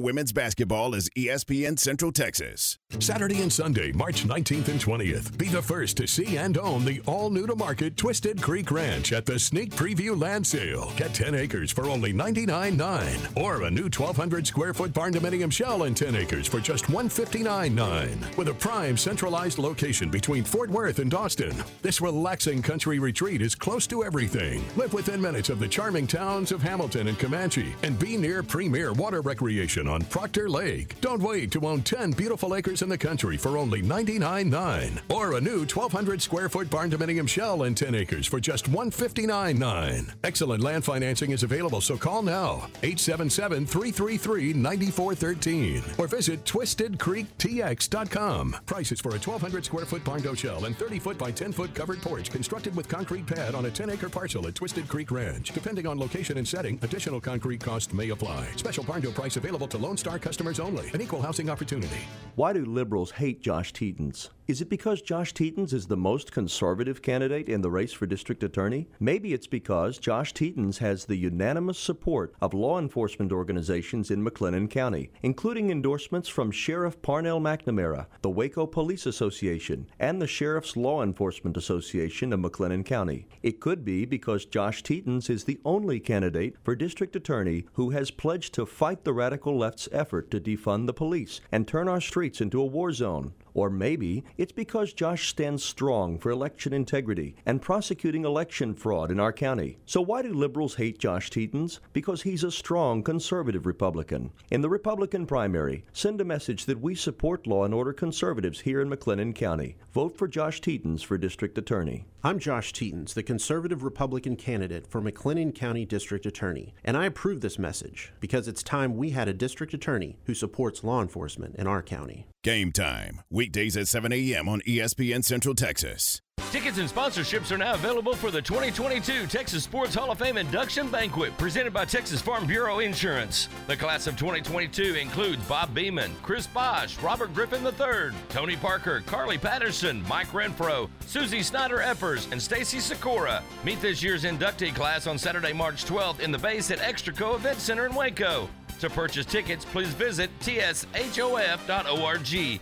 [0.00, 2.78] women's basketball is ESPN Central Texas.
[2.98, 5.38] Saturday and Sunday, March 19th and 20th.
[5.38, 9.12] Be the first to see and own the all new to market Twisted Creek Ranch
[9.12, 10.92] at the Sneak Preview Land Sale.
[10.96, 15.84] Get 10 acres for only $99.9 or a new 1,200 square foot barn dominium shell
[15.84, 21.10] and 10 acres for just $159.9 with a prime centralized location between Fort Worth and
[21.10, 21.54] Dawson.
[21.82, 24.64] This relaxing country retreat is close to everything.
[24.76, 28.92] Live within minutes of the charming towns of Hamilton and Comanche and be near premier
[28.92, 31.00] water recreation on Proctor Lake.
[31.00, 35.40] Don't wait to own 10 beautiful acres in the country for only $99.9 or a
[35.40, 40.14] new 1,200 square foot barn dominium shell in 10 acres for just $159.9.
[40.24, 48.56] Excellent land financing is available, so call now 877 333 9413 or visit twistedcreektx.com.
[48.66, 52.00] Prices for a 1,200 square foot barn shell and 30 foot by 10 foot covered
[52.00, 55.52] porch constructed with concrete pad on a 10 acre parcel at Twisted Creek Ranch.
[55.52, 58.46] Depending on location and setting, additional concrete costs may apply.
[58.56, 60.90] Special barn price available to Lone Star customers only.
[60.92, 62.00] An equal housing opportunity.
[62.34, 64.30] Why do liberals hate Josh Tetens?
[64.50, 68.42] Is it because Josh Tetens is the most conservative candidate in the race for district
[68.42, 68.88] attorney?
[68.98, 74.68] Maybe it's because Josh Tetens has the unanimous support of law enforcement organizations in McLennan
[74.68, 81.00] County, including endorsements from Sheriff Parnell McNamara, the Waco Police Association, and the Sheriff's Law
[81.00, 83.28] Enforcement Association of McLennan County.
[83.44, 88.10] It could be because Josh Tetens is the only candidate for district attorney who has
[88.10, 92.40] pledged to fight the radical left's effort to defund the police and turn our streets
[92.40, 93.34] into a war zone.
[93.54, 99.20] Or maybe it's because Josh stands strong for election integrity and prosecuting election fraud in
[99.20, 99.78] our county.
[99.86, 101.80] So why do liberals hate Josh Tetens?
[101.92, 104.30] Because he's a strong conservative Republican.
[104.50, 108.80] In the Republican primary, send a message that we support law and order conservatives here
[108.80, 109.76] in McLennan County.
[109.92, 112.06] Vote for Josh Tetens for district attorney.
[112.22, 117.40] I'm Josh Tetens, the conservative Republican candidate for McLennan County District Attorney, and I approve
[117.40, 121.66] this message because it's time we had a district attorney who supports law enforcement in
[121.66, 122.26] our county.
[122.42, 124.48] Game time, weekdays at 7 a.m.
[124.48, 126.22] on ESPN Central Texas.
[126.50, 130.88] Tickets and sponsorships are now available for the 2022 Texas Sports Hall of Fame induction
[130.88, 133.48] banquet presented by Texas Farm Bureau Insurance.
[133.66, 139.36] The class of 2022 includes Bob Beamon, Chris Bosh, Robert Griffin III, Tony Parker, Carly
[139.36, 143.42] Patterson, Mike Renfro, Susie Snider Eppers, and Stacy Sykora.
[143.62, 147.58] Meet this year's inductee class on Saturday, March 12th in the base at Extraco Event
[147.58, 148.48] Center in Waco.
[148.80, 151.10] To purchase tickets, please visit tshof.org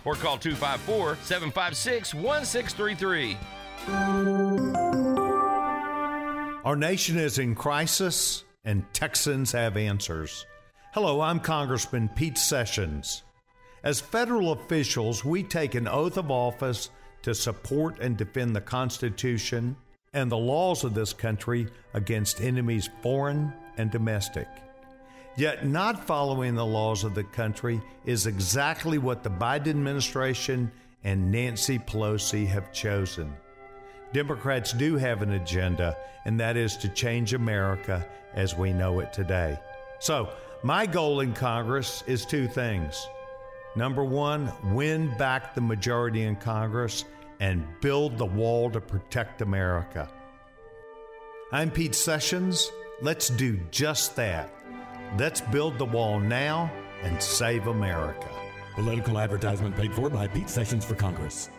[0.03, 3.37] or call 254 756 1633.
[6.65, 10.45] Our nation is in crisis, and Texans have answers.
[10.93, 13.23] Hello, I'm Congressman Pete Sessions.
[13.83, 16.89] As federal officials, we take an oath of office
[17.21, 19.77] to support and defend the Constitution
[20.11, 24.49] and the laws of this country against enemies foreign and domestic.
[25.39, 30.69] Yet, not following the laws of the country is exactly what the Biden administration
[31.05, 33.33] and Nancy Pelosi have chosen.
[34.11, 35.95] Democrats do have an agenda,
[36.25, 39.57] and that is to change America as we know it today.
[39.99, 40.27] So,
[40.61, 43.07] my goal in Congress is two things.
[43.77, 47.05] Number one, win back the majority in Congress
[47.39, 50.09] and build the wall to protect America.
[51.53, 52.69] I'm Pete Sessions.
[53.01, 54.58] Let's do just that.
[55.17, 56.71] Let's build the wall now
[57.01, 58.29] and save America.
[58.75, 61.49] Political advertisement paid for by Pete Sessions for Congress.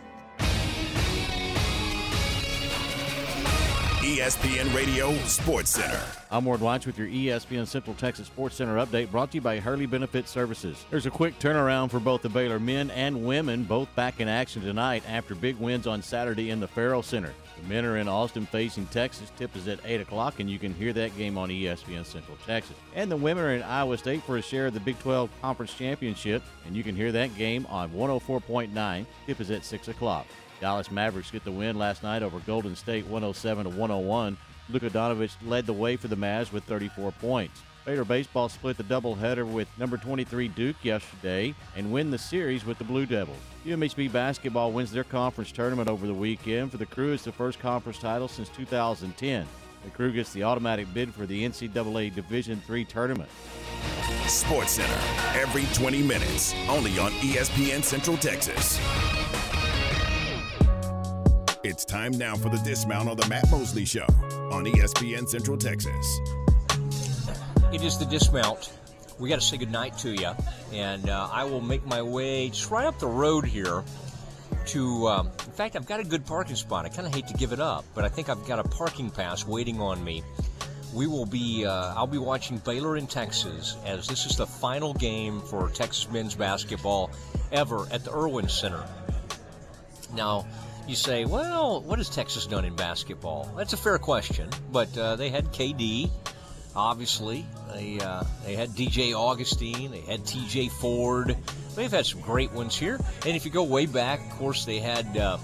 [4.01, 6.01] ESPN Radio Sports Center.
[6.31, 9.59] I'm Ward Watch with your ESPN Central Texas Sports Center update brought to you by
[9.59, 10.85] Hurley Benefit Services.
[10.89, 14.63] There's a quick turnaround for both the Baylor men and women, both back in action
[14.63, 17.31] tonight after big wins on Saturday in the Ferrell Center.
[17.61, 19.31] The men are in Austin facing Texas.
[19.37, 22.77] Tip is at 8 o'clock, and you can hear that game on ESPN Central Texas.
[22.95, 25.75] And the women are in Iowa State for a share of the Big 12 Conference
[25.75, 29.05] Championship, and you can hear that game on 104.9.
[29.27, 30.25] Tip is at 6 o'clock.
[30.61, 34.37] Dallas Mavericks get the win last night over Golden State 107 to 101.
[34.69, 37.61] Luka Doncic led the way for the Mavs with 34 points.
[37.83, 42.77] Baylor baseball split the doubleheader with number 23 Duke yesterday and win the series with
[42.77, 43.37] the Blue Devils.
[43.65, 46.69] UMHB basketball wins their conference tournament over the weekend.
[46.69, 49.47] For the Cru, it's the first conference title since 2010.
[49.83, 53.29] The Cru gets the automatic bid for the NCAA Division III tournament.
[54.27, 54.99] Sports Center,
[55.33, 58.79] every 20 minutes, only on ESPN Central Texas.
[61.63, 64.07] It's time now for the dismount on the Matt Mosley Show
[64.51, 66.19] on ESPN Central Texas.
[67.71, 68.73] It is the dismount.
[69.19, 70.31] We got to say goodnight to you,
[70.73, 73.83] and uh, I will make my way just right up the road here
[74.67, 75.07] to.
[75.07, 76.85] Um, in fact, I've got a good parking spot.
[76.85, 79.11] I kind of hate to give it up, but I think I've got a parking
[79.11, 80.23] pass waiting on me.
[80.95, 81.63] We will be.
[81.63, 86.09] Uh, I'll be watching Baylor in Texas as this is the final game for Texas
[86.09, 87.11] men's basketball
[87.51, 88.83] ever at the Erwin Center.
[90.15, 90.47] Now
[90.87, 93.51] you say, well, what has Texas done in basketball?
[93.57, 96.09] That's a fair question, but uh, they had KD,
[96.75, 97.45] obviously.
[97.73, 101.37] They uh, they had DJ Augustin, they had TJ Ford.
[101.75, 102.99] They've had some great ones here.
[103.25, 105.37] And if you go way back, of course, they had uh,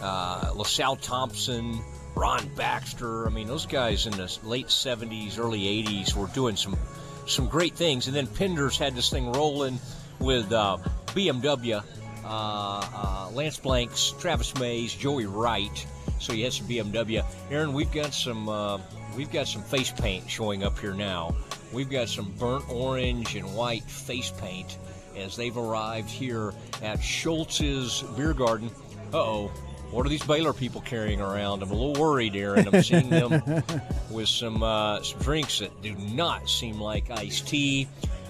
[0.00, 1.80] uh, LaSalle Thompson,
[2.14, 3.26] Ron Baxter.
[3.26, 6.76] I mean, those guys in the late 70s, early 80s were doing some
[7.26, 8.06] some great things.
[8.06, 9.80] And then Penders had this thing rolling
[10.20, 11.82] with uh, BMW
[12.26, 15.86] uh, uh, Lance Blanks, Travis Mays, Joey Wright.
[16.18, 17.24] So you had some BMW.
[17.50, 18.78] Aaron, we've got some uh,
[19.16, 21.34] we've got some face paint showing up here now.
[21.72, 24.78] We've got some burnt orange and white face paint
[25.16, 28.70] as they've arrived here at Scholz's Beer Garden.
[29.12, 29.52] Uh oh.
[29.90, 31.62] What are these Baylor people carrying around?
[31.62, 32.66] I'm a little worried, Aaron.
[32.66, 33.40] I'm seeing them
[34.10, 37.86] with some uh, some drinks that do not seem like iced tea.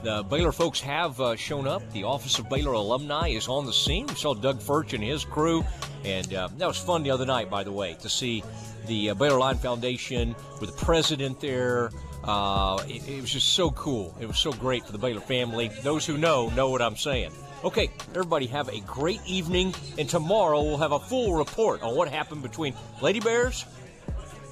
[0.07, 1.83] The Baylor folks have uh, shown up.
[1.91, 4.07] The Office of Baylor Alumni is on the scene.
[4.07, 5.65] We saw Doug Furch and his crew,
[6.05, 8.45] and uh, that was fun the other night, by the way, to see
[8.87, 11.91] the uh, Baylor Line Foundation with the president there.
[12.23, 14.17] Uh, it, it was just so cool.
[14.21, 15.73] It was so great for the Baylor family.
[15.83, 17.33] Those who know know what I'm saying.
[17.65, 22.09] Okay, everybody have a great evening, and tomorrow we'll have a full report on what
[22.09, 23.67] happened between Lady Bears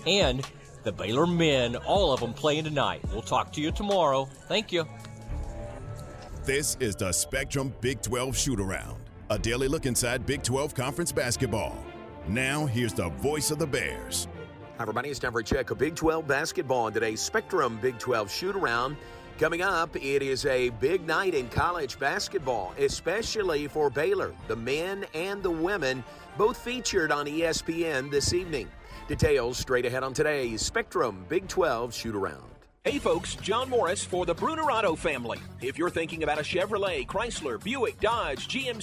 [0.04, 0.44] and
[0.82, 3.02] the Baylor men, all of them playing tonight.
[3.12, 4.28] We'll talk to you tomorrow.
[4.48, 4.84] Thank you.
[6.44, 9.00] This is the Spectrum Big 12 Shoot Around,
[9.30, 11.74] a daily look inside Big 12 Conference basketball.
[12.28, 14.28] Now, here's the voice of the Bears.
[14.76, 15.08] Hi, everybody.
[15.08, 18.56] It's time for a check of Big 12 basketball and today's Spectrum Big 12 Shoot
[18.56, 18.98] Around.
[19.38, 24.34] Coming up, it is a big night in college basketball, especially for Baylor.
[24.46, 26.04] The men and the women
[26.36, 28.70] both featured on ESPN this evening.
[29.08, 32.53] Details straight ahead on today's Spectrum Big 12 Shoot Around.
[32.86, 35.38] Hey folks, John Morris for the Brunerado family.
[35.62, 38.82] If you're thinking about a Chevrolet, Chrysler, Buick, Dodge, GMC,